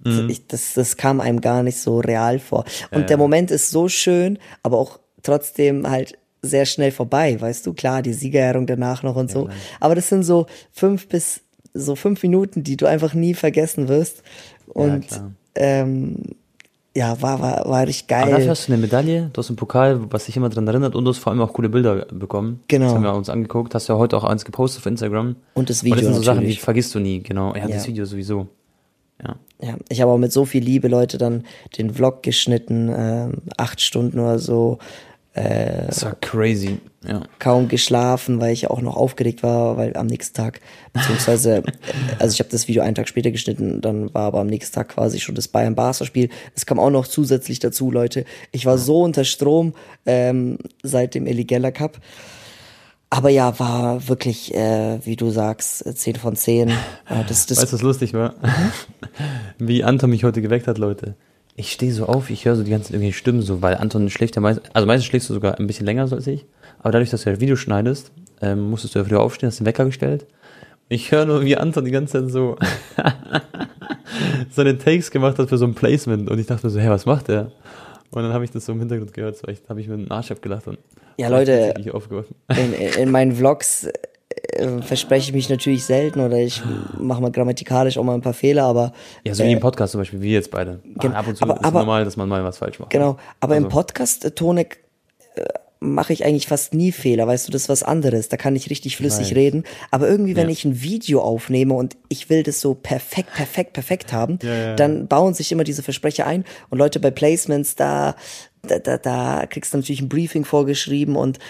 Mhm. 0.04 0.31
Ich, 0.31 0.47
das, 0.47 0.75
das 0.75 0.97
kam 0.97 1.21
einem 1.21 1.40
gar 1.40 1.64
nicht 1.64 1.78
so 1.78 1.99
real 1.99 2.38
vor. 2.38 2.64
Und 2.92 3.00
ja, 3.00 3.07
der 3.07 3.16
Moment 3.16 3.50
ist 3.50 3.71
so 3.71 3.88
schön, 3.88 4.38
aber 4.62 4.78
auch 4.78 5.00
trotzdem 5.25 5.90
halt 5.90 6.16
sehr 6.40 6.66
schnell 6.66 6.92
vorbei, 6.92 7.38
weißt 7.40 7.66
du? 7.66 7.75
Klar, 7.75 8.02
die 8.02 8.12
Siegerehrung 8.12 8.64
danach 8.69 9.02
noch 9.02 9.16
und 9.16 9.28
ja, 9.31 9.35
so. 9.35 9.45
Klar. 9.47 9.57
Aber 9.81 9.97
das 9.97 10.09
sind 10.09 10.23
so 10.23 10.47
fünf 10.71 11.09
bis 11.09 11.40
so 11.75 11.97
fünf 11.97 12.23
Minuten, 12.23 12.62
die 12.62 12.76
du 12.76 12.87
einfach 12.87 13.12
nie 13.12 13.35
vergessen 13.35 13.88
wirst. 13.88 14.23
Und 14.69 15.11
ja, 15.11 15.31
ähm, 15.57 16.37
ja, 16.97 17.21
war, 17.23 17.40
war, 17.40 17.68
war 17.68 17.87
richtig 17.87 18.09
geil. 18.09 18.23
Aber 18.23 18.33
dafür 18.33 18.50
hast 18.50 18.68
du 18.68 18.73
eine 18.73 18.80
Medaille, 18.80 19.30
du 19.33 19.38
hast 19.38 19.49
einen 19.50 19.57
Pokal, 19.57 20.00
was 20.11 20.26
dich 20.26 20.37
immer 20.37 20.49
dran 20.49 20.66
erinnert 20.66 20.95
und 20.95 21.04
du 21.04 21.11
hast 21.11 21.18
vor 21.18 21.33
allem 21.33 21.40
auch 21.40 21.52
coole 21.52 21.68
Bilder 21.68 22.07
bekommen. 22.07 22.61
Genau. 22.68 22.87
Das 22.87 22.95
haben 22.95 23.02
wir 23.02 23.14
uns 23.14 23.28
angeguckt, 23.28 23.75
hast 23.75 23.88
ja 23.88 23.97
heute 23.97 24.16
auch 24.16 24.25
eins 24.25 24.45
gepostet 24.45 24.83
auf 24.83 24.87
Instagram. 24.87 25.37
Und 25.54 25.71
das 25.71 25.85
Video. 25.85 25.97
Und 25.97 26.04
das 26.04 26.07
sind 26.07 26.16
so 26.16 26.23
Sachen, 26.23 26.45
die 26.45 26.57
vergisst 26.57 26.95
du 26.95 26.99
nie, 26.99 27.23
genau. 27.23 27.54
Ja, 27.54 27.68
ja. 27.68 27.68
das 27.68 27.87
Video 27.87 28.04
sowieso. 28.04 28.49
Ja. 29.23 29.37
Ja, 29.61 29.75
ich 29.88 30.00
habe 30.00 30.12
auch 30.12 30.18
mit 30.18 30.33
so 30.33 30.45
viel 30.45 30.62
Liebe, 30.62 30.87
Leute, 30.87 31.18
dann 31.18 31.45
den 31.76 31.92
Vlog 31.92 32.23
geschnitten, 32.23 32.88
äh, 32.88 33.28
acht 33.57 33.80
Stunden 33.80 34.21
oder 34.21 34.38
so. 34.38 34.78
Äh, 35.38 35.87
das 35.87 36.04
war 36.04 36.16
crazy, 36.21 36.80
ja. 37.07 37.23
Kaum 37.38 37.68
geschlafen, 37.68 38.40
weil 38.40 38.52
ich 38.52 38.68
auch 38.68 38.80
noch 38.80 38.97
aufgeregt 38.97 39.45
war, 39.45 39.76
weil 39.76 39.97
am 39.97 40.07
nächsten 40.07 40.35
Tag, 40.35 40.61
beziehungsweise, 40.92 41.62
also 42.18 42.35
ich 42.35 42.40
habe 42.40 42.50
das 42.50 42.66
Video 42.66 42.83
einen 42.83 42.97
Tag 42.97 43.09
später 43.09 43.30
geschnitten, 43.30 43.80
dann 43.80 44.12
war 44.14 44.25
aber 44.25 44.40
am 44.40 44.49
nächsten 44.49 44.75
Tag 44.75 44.88
quasi 44.88 45.21
schon 45.21 45.37
das 45.37 45.47
Bayern-Barca-Spiel. 45.47 46.28
Es 46.57 46.66
kam 46.66 46.80
auch 46.80 46.90
noch 46.90 47.07
zusätzlich 47.07 47.61
dazu, 47.61 47.92
Leute. 47.92 48.25
Ich 48.50 48.66
war 48.66 48.78
so 48.78 49.02
unter 49.02 49.25
Strom 49.25 49.75
ähm, 50.07 50.59
seit 50.83 51.14
dem 51.14 51.26
Eligella 51.26 51.71
Cup. 51.71 51.99
Aber 53.11 53.30
ja, 53.30 53.59
war 53.59 54.09
wirklich, 54.09 54.52
äh, 54.54 54.99
wie 55.04 55.16
du 55.16 55.30
sagst, 55.30 55.85
10 55.99 56.16
von 56.16 56.35
10. 56.35 56.68
Äh, 56.68 56.75
das, 57.28 57.47
das 57.47 57.59
weißt 57.59 57.73
du, 57.73 57.76
was 57.76 57.83
lustig 57.83 58.12
war? 58.12 58.35
wie 59.59 59.85
Anton 59.85 60.11
mich 60.11 60.25
heute 60.25 60.42
geweckt 60.42 60.66
hat, 60.66 60.78
Leute. 60.78 61.14
Ich 61.61 61.73
stehe 61.73 61.93
so 61.93 62.07
auf, 62.07 62.31
ich 62.31 62.45
höre 62.45 62.55
so 62.55 62.62
die 62.62 62.71
ganzen 62.71 62.93
irgendwelche 62.93 63.19
Stimmen 63.19 63.43
so, 63.43 63.62
weil 63.62 63.75
Anton 63.75 64.09
schläft 64.11 64.37
ja 64.37 64.41
meistens, 64.41 64.69
also 64.75 64.87
meistens 64.87 65.07
schläfst 65.07 65.29
du 65.29 65.35
sogar 65.35 65.59
ein 65.59 65.67
bisschen 65.67 65.87
länger 65.87 66.07
so 66.07 66.15
als 66.15 66.29
ich. 66.29 66.47
Aber 66.79 66.93
dadurch, 66.93 67.11
dass 67.11 67.25
du 67.25 67.31
ja 67.31 67.41
Video 67.41 67.57
schneidest, 67.57 68.12
ähm, 68.41 68.71
musstest 68.71 68.95
du 68.95 69.00
ja 69.00 69.05
früher 69.05 69.21
aufstehen, 69.21 69.49
hast 69.49 69.59
den 69.59 69.67
Wecker 69.67 69.85
gestellt. 69.85 70.27
Ich 70.88 71.11
höre 71.11 71.27
nur, 71.27 71.45
wie 71.45 71.57
Anton 71.57 71.85
die 71.85 71.91
ganze 71.91 72.23
Zeit 72.23 72.31
so, 72.31 72.57
seine 74.50 74.79
Takes 74.79 75.11
gemacht 75.11 75.38
hat 75.38 75.49
für 75.49 75.59
so 75.59 75.65
ein 75.65 75.75
Placement 75.75 76.31
und 76.31 76.38
ich 76.38 76.47
dachte 76.47 76.65
mir 76.67 76.71
so, 76.71 76.79
hey, 76.79 76.91
was 76.91 77.07
macht 77.07 77.27
der? 77.27 77.50
Und 78.11 78.23
dann 78.23 78.33
habe 78.33 78.45
ich 78.45 78.53
das 78.53 78.65
so 78.65 78.73
im 78.73 78.79
Hintergrund 78.79 79.12
gehört, 79.12 79.37
so 79.37 79.49
habe 79.69 79.81
ich 79.81 79.88
mir 79.88 79.97
den 79.97 80.11
Arsch 80.12 80.31
abgelacht 80.31 80.69
und 80.69 80.79
Ja, 81.19 81.29
Leute, 81.29 81.75
ich 81.79 81.91
aufgewacht. 81.93 82.29
in, 82.57 82.73
in 82.73 83.11
meinen 83.11 83.33
Vlogs 83.35 83.88
äh, 84.52 84.83
verspreche 84.83 85.28
ich 85.30 85.35
mich 85.35 85.49
natürlich 85.49 85.85
selten 85.85 86.21
oder 86.21 86.37
ich 86.38 86.62
mache 86.99 87.21
mal 87.21 87.30
grammatikalisch 87.33 87.99
auch 87.99 88.04
mal 88.04 88.14
ein 88.14 88.21
paar 88.23 88.35
Fehler, 88.35 88.64
aber 88.64 88.92
Ja, 89.25 89.35
so 89.35 89.45
wie 89.45 89.52
im 89.52 89.61
Podcast 89.61 89.92
zum 89.92 90.00
Beispiel, 90.00 90.21
wie 90.21 90.33
jetzt 90.33 90.50
beide. 90.50 90.80
Gen- 90.97 91.12
ab 91.14 91.26
und 91.26 91.37
zu 91.37 91.45
aber- 91.45 91.54
ist 91.57 91.64
aber- 91.64 91.80
normal, 91.80 92.04
dass 92.04 92.16
man 92.16 92.28
mal 92.28 92.42
was 92.45 92.59
falsch 92.59 92.78
macht. 92.78 92.90
genau. 92.90 93.16
Aber 93.40 93.57
im 93.57 93.64
Also- 93.64 93.75
Podcast, 93.76 94.25
äh, 94.25 94.30
Tonek, 94.33 94.78
äh, 95.37 95.45
mache 95.80 96.12
ich 96.12 96.25
eigentlich 96.25 96.49
fast 96.49 96.75
nie 96.75 96.90
Fehler, 96.90 97.28
weißt 97.28 97.47
du, 97.47 97.52
das 97.52 97.62
ist 97.62 97.68
was 97.68 97.83
anderes. 97.85 98.28
Da 98.28 98.37
kann 98.37 98.57
ich 98.57 98.68
richtig 98.68 98.97
flüssig 98.97 99.28
weiß. 99.28 99.37
reden. 99.37 99.62
Aber 99.92 100.09
irgendwie, 100.09 100.35
wenn 100.35 100.49
Ja. 100.49 100.52
ich 100.52 100.64
ein 100.64 100.83
Video 100.83 101.21
aufnehme 101.23 101.75
und 101.75 101.97
ich 102.09 102.28
will 102.30 102.42
das 102.42 102.61
so 102.61 102.75
perfekt, 102.75 103.33
perfekt, 103.33 103.75
perfekt 103.75 104.12
haben, 104.12 104.40
Ja, 104.42 104.52
ja. 104.54 104.75
dann 104.75 105.07
bauen 105.07 105.35
sich 105.35 105.52
immer 105.52 105.62
diese 105.62 105.85
Versprecher 105.85 106.26
ein. 106.26 106.45
Und 106.68 106.78
Leute 106.78 106.99
bei 106.99 107.12
Placements, 107.12 107.76
da, 107.76 108.16
da, 108.66 108.80
da, 108.80 108.99
da 108.99 109.47
kriegst 109.47 109.73
du 109.73 109.78
natürlich 109.78 110.00
ein 110.00 110.09
Briefing 110.09 110.45
vorgeschrieben 110.45 111.14
und 111.14 111.38
äh, 111.38 111.40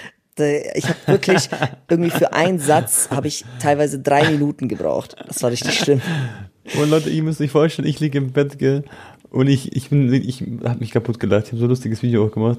ich 0.44 0.88
habe 0.88 0.98
wirklich 1.06 1.48
irgendwie 1.88 2.10
für 2.10 2.32
einen 2.32 2.58
Satz 2.58 3.08
habe 3.10 3.28
ich 3.28 3.44
teilweise 3.60 3.98
drei 3.98 4.30
Minuten 4.30 4.68
gebraucht. 4.68 5.16
Das 5.26 5.42
war 5.42 5.50
richtig 5.50 5.78
schlimm. 5.78 6.00
Und 6.78 6.90
Leute, 6.90 7.10
ihr 7.10 7.22
müsst 7.22 7.40
euch 7.40 7.50
vorstellen, 7.50 7.88
ich 7.88 8.00
liege 8.00 8.18
im 8.18 8.32
Bett, 8.32 8.58
gell, 8.58 8.84
und 9.30 9.48
ich, 9.48 9.76
ich 9.76 9.90
bin, 9.90 10.12
ich 10.12 10.42
hab 10.64 10.80
mich 10.80 10.90
kaputt 10.90 11.20
gelacht. 11.20 11.46
Ich 11.46 11.52
habe 11.52 11.58
so 11.58 11.66
ein 11.66 11.70
lustiges 11.70 12.02
Video 12.02 12.24
auch 12.26 12.32
gemacht. 12.32 12.58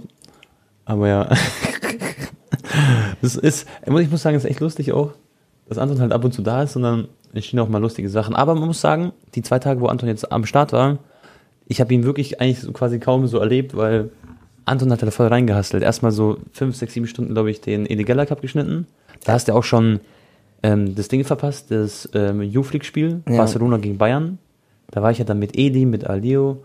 Aber 0.86 1.07
ja. 1.07 1.29
das 3.21 3.36
ist, 3.36 3.67
ich 3.86 4.12
muss 4.12 4.21
sagen, 4.21 4.36
es 4.36 4.43
ist 4.43 4.50
echt 4.50 4.59
lustig 4.59 4.91
auch, 4.91 5.12
dass 5.67 5.77
Anton 5.77 6.00
halt 6.00 6.12
ab 6.12 6.24
und 6.24 6.33
zu 6.33 6.41
da 6.41 6.63
ist 6.63 6.75
und 6.75 6.83
dann 6.83 7.07
entstehen 7.33 7.59
auch 7.59 7.69
mal 7.69 7.79
lustige 7.79 8.09
Sachen. 8.09 8.36
Aber 8.36 8.55
man 8.55 8.67
muss 8.67 8.81
sagen, 8.81 9.12
die 9.36 9.41
zwei 9.41 9.59
Tage, 9.59 9.81
wo 9.81 9.88
Anton 9.88 10.09
jetzt 10.09 10.31
am 10.31 10.45
Start 10.45 10.74
war, 10.74 11.00
ich 11.67 11.79
habe 11.79 11.93
ihn 11.93 12.03
wirklich 12.03 12.41
eigentlich 12.41 12.62
so 12.62 12.71
quasi 12.71 13.00
kaum 13.00 13.27
so 13.27 13.38
erlebt, 13.38 13.75
weil 13.75 14.09
Anton 14.69 14.91
hat 14.91 15.01
da 15.01 15.11
voll 15.11 15.27
reingehastelt. 15.27 15.83
Erstmal 15.83 16.11
so 16.11 16.38
fünf, 16.53 16.75
sechs, 16.75 16.93
sieben 16.93 17.07
Stunden, 17.07 17.33
glaube 17.33 17.51
ich, 17.51 17.61
den 17.61 17.85
Eligella 17.85 18.25
Cup 18.25 18.41
geschnitten. 18.41 18.88
Da 19.25 19.33
hast 19.33 19.47
du 19.47 19.53
auch 19.53 19.63
schon 19.63 19.99
ähm, 20.63 20.95
das 20.95 21.07
Ding 21.07 21.23
verpasst, 21.23 21.71
das 21.71 22.09
ähm, 22.13 22.41
Youth-League-Spiel, 22.41 23.21
Ja. 23.27 23.38
Barcelona 23.38 23.77
gegen 23.77 23.97
Bayern. 23.97 24.38
Da 24.91 25.01
war 25.01 25.11
ich 25.11 25.17
ja 25.17 25.25
dann 25.25 25.39
mit 25.39 25.57
Edi, 25.57 25.85
mit 25.85 26.05
Alio 26.07 26.63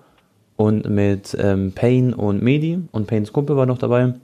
und 0.56 0.88
mit 0.88 1.37
ähm, 1.40 1.73
Payne 1.73 2.16
und 2.16 2.42
Medi 2.42 2.78
und 2.92 3.06
Paynes 3.06 3.32
Kumpel 3.32 3.56
war 3.56 3.66
noch 3.66 3.78
dabei. 3.78 4.14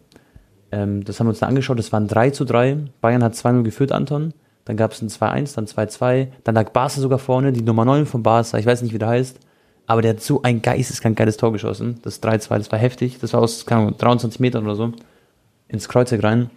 Ähm, 0.73 1.05
das 1.05 1.19
haben 1.19 1.27
wir 1.27 1.31
uns 1.31 1.41
dann 1.41 1.51
angeschaut, 1.51 1.79
das 1.79 1.93
waren 1.93 2.07
3 2.07 2.31
zu 2.31 2.45
3. 2.45 2.77
Bayern 3.01 3.23
hat 3.23 3.35
2-0 3.35 3.63
geführt, 3.63 3.93
Anton. 3.93 4.33
Dann 4.65 4.77
gab 4.77 4.93
es 4.93 5.03
ein 5.03 5.09
2-1, 5.09 5.57
dann 5.57 5.67
2-2. 5.67 6.29
Dann 6.45 6.55
lag 6.55 6.71
Barca 6.71 7.01
sogar 7.01 7.19
vorne, 7.19 7.53
die 7.53 7.63
Nummer 7.63 7.85
9 7.85 8.07
von 8.07 8.23
Barca, 8.23 8.59
ich 8.59 8.67
weiß 8.67 8.83
nicht, 8.83 8.95
wie 8.95 8.99
der 8.99 9.09
heißt. 9.09 9.39
Aber 9.87 10.03
der 10.03 10.13
hat 10.13 10.21
so 10.21 10.43
ein 10.43 10.63
geisteskrank 10.63 11.17
geiles 11.17 11.37
Tor 11.37 11.53
geschossen. 11.53 11.99
Das 12.03 12.23
3-2, 12.23 12.59
das 12.59 12.73
war 12.73 12.79
heftig. 12.79 13.19
Das 13.21 13.33
war 13.33 13.43
aus, 13.43 13.67
keine 13.67 13.83
Ahnung, 13.83 13.99
23 13.99 14.41
Metern 14.41 14.65
oder 14.65 14.77
so. 14.77 14.93
Ins 15.69 15.89
Kreuzeck 15.89 16.23
rein. 16.23 16.51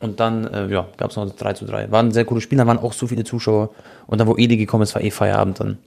Und 0.00 0.18
dann, 0.18 0.46
äh, 0.46 0.68
ja, 0.68 0.88
gab 0.96 1.10
es 1.10 1.16
noch 1.16 1.26
das 1.26 1.36
3 1.36 1.52
zu 1.52 1.64
3. 1.66 1.90
War 1.90 2.02
ein 2.02 2.10
sehr 2.12 2.24
cooles 2.24 2.42
Spiel, 2.42 2.58
da 2.58 2.66
waren 2.66 2.78
auch 2.78 2.92
so 2.92 3.06
viele 3.06 3.22
Zuschauer. 3.24 3.70
Und 4.06 4.18
dann, 4.18 4.26
wo 4.26 4.36
Edi 4.36 4.56
gekommen 4.56 4.82
ist, 4.82 4.94
war 4.94 5.02
eh 5.02 5.10
Feierabend 5.10 5.60
dann. 5.60 5.78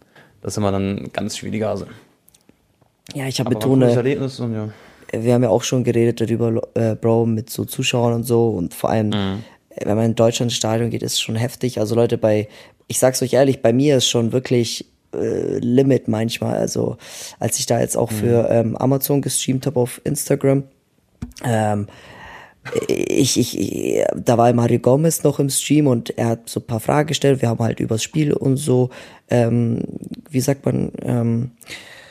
Das 0.42 0.54
ist 0.54 0.58
immer 0.58 0.72
dann 0.72 1.10
ganz 1.14 1.38
schwieriger 1.38 1.70
Hase. 1.70 1.88
Ja, 3.14 3.28
ich 3.28 3.40
habe 3.40 3.50
cooles 3.56 3.64
betone, 3.64 3.92
Erlebnis 3.92 4.40
und 4.40 4.54
ja. 4.54 4.70
wir 5.12 5.34
haben 5.34 5.44
ja 5.44 5.50
auch 5.50 5.64
schon 5.64 5.84
geredet 5.84 6.22
darüber, 6.22 6.62
äh, 6.76 6.96
Bro, 6.96 7.26
mit 7.26 7.50
so 7.50 7.66
Zuschauern 7.66 8.14
und 8.14 8.24
so 8.24 8.50
und 8.50 8.74
vor 8.74 8.90
allem, 8.90 9.10
Mhm. 9.10 9.44
wenn 9.84 9.96
man 9.96 10.06
in 10.06 10.16
Deutschland 10.16 10.52
ins 10.52 10.58
Stadion 10.58 10.90
geht, 10.90 11.02
ist 11.02 11.14
es 11.14 11.22
schon 11.22 11.36
heftig. 11.36 11.80
Also 11.80 11.96
Leute, 11.96 12.18
bei, 12.18 12.48
ich 12.88 13.00
sag's 13.00 13.22
euch 13.22 13.34
ehrlich, 13.34 13.62
bei 13.62 13.74
mir 13.74 13.98
ist 13.98 14.08
schon 14.08 14.32
wirklich 14.32 14.86
äh, 15.14 15.58
Limit 15.60 16.08
manchmal. 16.08 16.58
Also 16.58 16.98
als 17.40 17.60
ich 17.60 17.66
da 17.66 17.80
jetzt 17.80 17.98
auch 17.98 18.12
für 18.12 18.50
ähm, 18.50 18.76
Amazon 18.78 19.22
gestreamt 19.22 19.66
habe 19.66 19.80
auf 19.80 20.02
Instagram, 20.04 20.64
ähm, 21.44 21.88
ich, 22.88 23.38
ich, 23.38 23.60
ich, 23.60 24.06
da 24.16 24.38
war 24.38 24.52
Mario 24.54 24.80
Gomez 24.80 25.24
noch 25.24 25.40
im 25.40 25.50
Stream 25.50 25.88
und 25.88 26.18
er 26.18 26.30
hat 26.30 26.50
so 26.50 26.60
ein 26.62 26.66
paar 26.66 26.80
Fragen 26.80 27.08
gestellt. 27.08 27.42
Wir 27.42 27.50
haben 27.50 27.60
halt 27.60 27.80
übers 27.80 28.04
Spiel 28.04 28.34
und 28.34 28.58
so, 28.58 28.90
ähm, 29.30 29.82
wie 30.30 30.40
sagt 30.40 30.66
man, 30.66 30.92
ähm, 31.02 31.52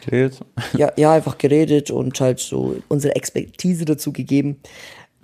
Geredet. 0.05 0.41
ja, 0.77 0.93
ja, 0.97 1.13
einfach 1.13 1.39
geredet 1.39 1.91
und 1.91 2.21
halt 2.21 2.41
so 2.41 2.77
unsere 2.89 3.15
Expertise 3.15 3.85
dazu 3.85 4.13
gegeben. 4.13 4.57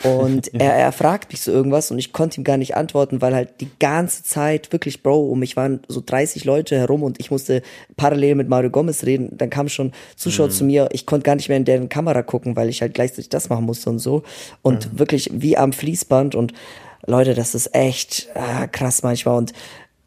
Und 0.05 0.52
er, 0.61 0.75
er 0.75 0.93
fragt 0.93 1.33
mich 1.33 1.40
so 1.40 1.50
irgendwas 1.50 1.90
und 1.90 1.99
ich 1.99 2.12
konnte 2.12 2.40
ihm 2.40 2.45
gar 2.45 2.57
nicht 2.57 2.76
antworten, 2.76 3.21
weil 3.21 3.35
halt 3.35 3.61
die 3.61 3.71
ganze 3.78 4.23
Zeit 4.23 4.73
wirklich, 4.73 5.02
Bro, 5.02 5.28
um 5.31 5.40
mich 5.40 5.57
waren 5.57 5.81
so 5.88 6.02
30 6.05 6.45
Leute 6.45 6.76
herum 6.76 7.02
und 7.02 7.21
ich 7.21 7.31
musste 7.31 7.62
parallel 7.97 8.37
mit 8.37 8.49
Mario 8.49 8.71
Gomez 8.71 9.05
reden. 9.05 9.37
Dann 9.37 9.50
kamen 9.50 9.69
schon 9.69 9.93
Zuschauer 10.17 10.50
zu 10.50 10.64
mir, 10.64 10.88
ich 10.93 11.07
konnte 11.07 11.25
gar 11.25 11.35
nicht 11.35 11.49
mehr 11.49 11.59
in 11.59 11.64
deren 11.64 11.88
Kamera 11.88 12.23
gucken, 12.23 12.57
weil 12.57 12.69
ich 12.69 12.81
halt 12.81 12.95
gleichzeitig 12.95 13.28
das 13.28 13.49
machen 13.49 13.64
musste 13.64 13.90
und 13.90 13.99
so. 13.99 14.23
Und 14.62 14.99
wirklich 14.99 15.31
wie 15.33 15.57
am 15.57 15.73
Fließband. 15.73 16.35
Und 16.35 16.52
Leute, 17.07 17.35
das 17.35 17.55
ist 17.55 17.75
echt 17.75 18.28
ah, 18.35 18.67
krass 18.67 19.02
manchmal. 19.02 19.37
Und 19.37 19.52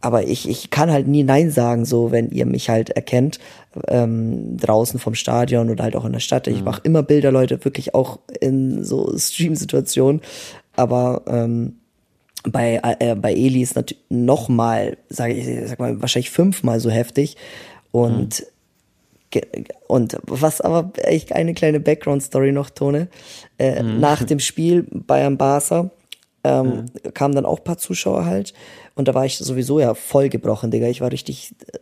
aber 0.01 0.27
ich, 0.27 0.49
ich 0.49 0.69
kann 0.71 0.91
halt 0.91 1.07
nie 1.07 1.23
Nein 1.23 1.51
sagen, 1.51 1.85
so 1.85 2.11
wenn 2.11 2.31
ihr 2.31 2.45
mich 2.45 2.69
halt 2.69 2.89
erkennt, 2.89 3.39
ähm, 3.87 4.57
draußen 4.57 4.99
vom 4.99 5.15
Stadion 5.15 5.69
oder 5.69 5.83
halt 5.83 5.95
auch 5.95 6.05
in 6.05 6.13
der 6.13 6.19
Stadt. 6.19 6.47
Ich 6.47 6.63
mache 6.63 6.81
immer 6.83 7.03
Bilder, 7.03 7.31
Leute, 7.31 7.63
wirklich 7.63 7.93
auch 7.95 8.19
in 8.39 8.83
so 8.83 9.15
Stream-Situationen. 9.17 10.21
Aber 10.75 11.21
ähm, 11.27 11.77
bei, 12.43 12.79
äh, 12.99 13.15
bei 13.15 13.33
Eli 13.33 13.61
ist 13.61 13.75
natürlich 13.75 14.03
noch 14.09 14.49
mal, 14.49 14.97
sag 15.09 15.31
ich 15.31 15.47
sag 15.69 15.79
mal, 15.79 16.01
wahrscheinlich 16.01 16.31
fünfmal 16.31 16.79
so 16.79 16.89
heftig. 16.89 17.37
Und 17.91 18.45
Ge- 19.29 19.45
Und 19.87 20.17
was 20.25 20.59
aber 20.59 20.91
echt 20.97 21.31
eine 21.33 21.53
kleine 21.53 21.79
Background-Story 21.79 22.51
noch, 22.51 22.69
Tone. 22.69 23.07
Äh, 23.57 23.81
Nach 23.81 24.23
dem 24.23 24.39
Spiel 24.39 24.85
Bayern 24.91 25.37
Ähm, 26.43 26.85
kamen 27.13 27.35
dann 27.35 27.45
auch 27.45 27.59
ein 27.59 27.63
paar 27.63 27.77
Zuschauer 27.77 28.25
halt. 28.25 28.53
Und 28.95 29.07
da 29.07 29.13
war 29.13 29.25
ich 29.25 29.37
sowieso 29.37 29.79
ja 29.79 29.93
voll 29.93 30.29
gebrochen, 30.29 30.71
Digga. 30.71 30.87
Ich 30.87 31.01
war 31.01 31.11
richtig 31.11 31.53
äh, 31.71 31.77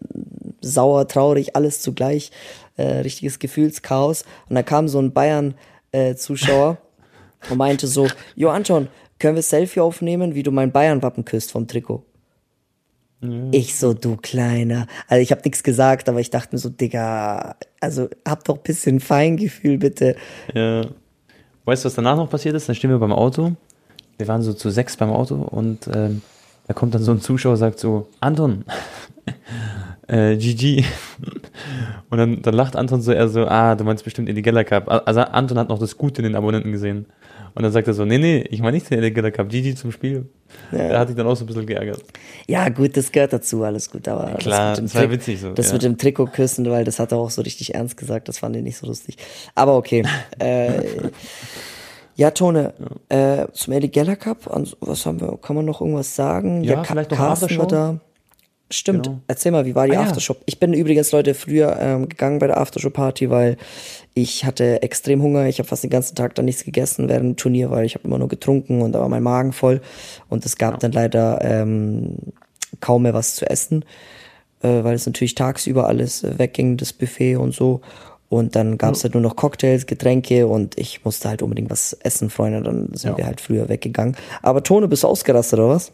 sauer, 0.62 1.08
traurig, 1.08 1.56
alles 1.56 1.82
zugleich. 1.82 2.32
Äh, 2.78 3.00
richtiges 3.00 3.40
Gefühlschaos. 3.40 4.24
Und 4.50 4.56
da 4.56 4.64
kam 4.64 4.88
so 4.88 5.00
ein 5.00 5.14
Bayern-Zuschauer 5.14 6.78
und 7.50 7.58
meinte 7.58 7.88
so, 7.88 8.08
Jo 8.36 8.50
Anton, 8.50 8.88
können 9.18 9.36
wir 9.36 9.44
Selfie 9.44 9.82
aufnehmen, 9.82 10.36
wie 10.36 10.44
du 10.44 10.52
mein 10.52 10.72
Bayern-Wappen 10.72 11.26
küsst 11.26 11.52
vom 11.52 11.68
Trikot? 11.68 12.04
Ich 13.52 13.78
so, 13.78 13.94
du 13.94 14.16
Kleiner. 14.16 14.88
Also 15.10 15.22
ich 15.22 15.32
habe 15.32 15.42
nichts 15.44 15.62
gesagt, 15.62 16.08
aber 16.08 16.22
ich 16.22 16.30
dachte 16.30 16.56
mir 16.56 16.60
so, 16.60 16.70
Digga, 16.70 17.58
also 17.82 18.08
hab 18.26 18.46
doch 18.46 18.56
ein 18.56 18.64
bisschen 18.64 19.02
Feingefühl, 19.02 19.78
bitte. 19.78 20.16
Ja. 20.54 20.86
Weißt 21.66 21.84
du, 21.84 21.88
was 21.88 21.96
danach 21.96 22.16
noch 22.16 22.30
passiert 22.30 22.56
ist? 22.56 22.70
Dann 22.70 22.76
stehen 22.76 22.90
wir 22.90 22.98
beim 22.98 23.12
Auto. 23.12 23.52
Wir 24.20 24.28
waren 24.28 24.42
so 24.42 24.52
zu 24.54 24.70
sechs 24.70 24.98
beim 24.98 25.12
Auto 25.12 25.36
und 25.36 25.90
ähm, 25.96 26.22
da 26.68 26.74
kommt 26.74 26.94
dann 26.94 27.02
so 27.02 27.14
ein 27.14 27.22
Zuschauer 27.22 27.56
sagt 27.56 27.80
so, 27.80 28.10
Anton, 28.20 28.66
äh, 30.08 30.36
GG. 30.36 30.84
Und 32.10 32.18
dann, 32.18 32.42
dann 32.42 32.54
lacht 32.54 32.76
Anton 32.76 33.02
so, 33.02 33.14
er 33.14 33.30
so, 33.30 33.48
ah, 33.48 33.76
du 33.76 33.86
meinst 33.86 34.04
bestimmt 34.04 34.28
Eligella 34.28 34.66
Cup. 34.66 34.90
Also 35.08 35.22
Anton 35.22 35.58
hat 35.58 35.70
noch 35.70 35.80
das 35.80 35.98
Gute 35.98 36.22
in 36.22 36.26
den 36.26 36.36
Abonnenten 36.36 36.74
gesehen. 36.74 37.06
Und 37.56 37.64
dann 37.64 37.72
sagt 37.72 37.88
er 37.88 37.94
so, 37.94 38.04
nee, 38.04 38.18
nee, 38.18 38.42
ich 38.50 38.62
meine 38.62 38.74
nicht 38.74 38.90
den 38.90 39.00
Eligella 39.00 39.32
Cup, 39.32 39.48
GG 39.48 39.76
zum 39.76 39.94
Spiel. 39.94 40.28
Er 40.74 41.00
hat 41.00 41.08
sich 41.08 41.16
dann 41.16 41.26
auch 41.26 41.36
so 41.36 41.46
ein 41.46 41.48
bisschen 41.48 41.66
geärgert. 41.66 42.04
Ja, 42.46 42.68
gut, 42.68 42.98
das 42.98 43.14
gehört 43.14 43.32
dazu, 43.32 43.64
alles 43.64 43.90
gut, 43.90 44.06
aber 44.10 44.34
Klar, 44.34 44.72
das, 44.72 44.82
mit 44.82 44.84
dem 44.84 44.86
das 44.86 44.96
war 44.96 45.02
Trick- 45.04 45.12
witzig 45.12 45.40
so, 45.40 45.54
Das 45.54 45.68
ja. 45.68 45.74
mit 45.74 45.84
dem 45.84 45.98
Trikot 45.98 46.26
küssen, 46.28 46.70
weil 46.70 46.84
das 46.84 47.00
hat 47.00 47.14
er 47.14 47.20
auch 47.20 47.30
so 47.32 47.42
richtig 47.42 47.74
ernst 47.74 47.96
gesagt, 47.96 48.28
das 48.28 48.40
fand 48.40 48.58
ich 48.58 48.64
nicht 48.64 48.78
so 48.78 48.86
lustig. 48.86 49.16
Aber 49.56 49.78
okay. 49.78 50.04
äh, 50.40 50.82
ja, 52.20 52.32
Tone, 52.32 52.74
äh, 53.08 53.46
zum 53.54 53.74
Eddie 53.74 53.90
Geller 53.90 54.16
Cup, 54.18 54.50
was 54.82 55.06
haben 55.06 55.22
wir, 55.22 55.38
kann 55.42 55.56
man 55.56 55.66
noch 55.66 55.80
irgendwas 55.82 56.16
sagen? 56.16 56.64
Ja, 56.64 56.76
Ka- 56.76 56.84
vielleicht 56.94 57.12
noch 57.12 57.18
Carsten 57.18 57.50
war 57.58 57.64
Aftershow? 57.64 57.66
da. 57.68 58.00
Stimmt, 58.72 59.06
Genau. 59.08 59.20
erzähl 59.28 59.52
mal, 59.52 59.66
wie 59.66 59.74
war 59.74 59.88
die 59.88 59.94
Ah, 59.98 60.02
ja. 60.02 60.08
Aftershow? 60.08 60.36
Ich 60.46 60.60
bin 60.60 60.74
übrigens, 60.74 61.12
Leute, 61.12 61.34
früher 61.34 61.76
ähm, 61.80 62.08
gegangen 62.10 62.38
bei 62.38 62.46
der 62.48 62.58
Aftershow-Party, 62.60 63.30
weil 63.32 63.58
ich 64.14 64.46
hatte 64.46 64.84
extrem 64.84 65.24
Hunger. 65.24 65.48
Ich 65.48 65.58
habe 65.60 65.68
fast 65.68 65.82
den 65.84 65.90
ganzen 65.90 66.14
Tag 66.16 66.36
dann 66.36 66.46
nichts 66.46 66.64
gegessen 66.66 67.10
während 67.10 67.26
dem 67.26 67.36
Turnier, 67.38 67.72
weil 67.72 67.86
ich 67.86 67.96
habe 67.96 68.06
immer 68.08 68.20
nur 68.20 68.28
getrunken 68.28 68.82
und 68.82 68.92
da 68.92 69.00
war 69.00 69.10
mein 69.10 69.24
Magen 69.24 69.54
voll. 69.54 69.82
Und 70.30 70.46
es 70.46 70.58
gab 70.58 70.80
dann 70.82 70.92
leider 70.92 71.40
ähm, 71.42 72.16
kaum 72.80 73.04
mehr 73.04 73.16
was 73.16 73.34
zu 73.36 73.50
essen, 73.50 73.84
äh, 74.62 74.84
weil 74.84 74.94
es 74.94 75.06
natürlich 75.08 75.34
tagsüber 75.36 75.88
alles 75.88 76.24
äh, 76.24 76.38
wegging, 76.38 76.78
das 76.78 76.94
Buffet 76.94 77.38
und 77.38 77.56
so. 77.56 77.82
Und 78.30 78.56
dann 78.56 78.78
gab 78.78 78.94
es 78.94 79.04
halt 79.04 79.16
nur 79.16 79.24
noch 79.24 79.36
Cocktails, 79.36 79.88
Getränke 79.88 80.46
und 80.46 80.78
ich 80.78 81.04
musste 81.04 81.30
halt 81.30 81.42
unbedingt 81.42 81.72
was 81.72 81.94
essen, 81.94 82.30
Freunde. 82.30 82.62
Dann 82.62 82.90
sind 82.94 83.12
Ja. 83.12 83.18
wir 83.18 83.26
halt 83.26 83.42
früher 83.42 83.70
weggegangen. 83.70 84.16
Aber 84.44 84.62
Tone, 84.64 84.88
bist 84.88 85.04
du 85.04 85.08
ausgerastet 85.08 85.58
oder 85.60 85.70
was? 85.70 85.92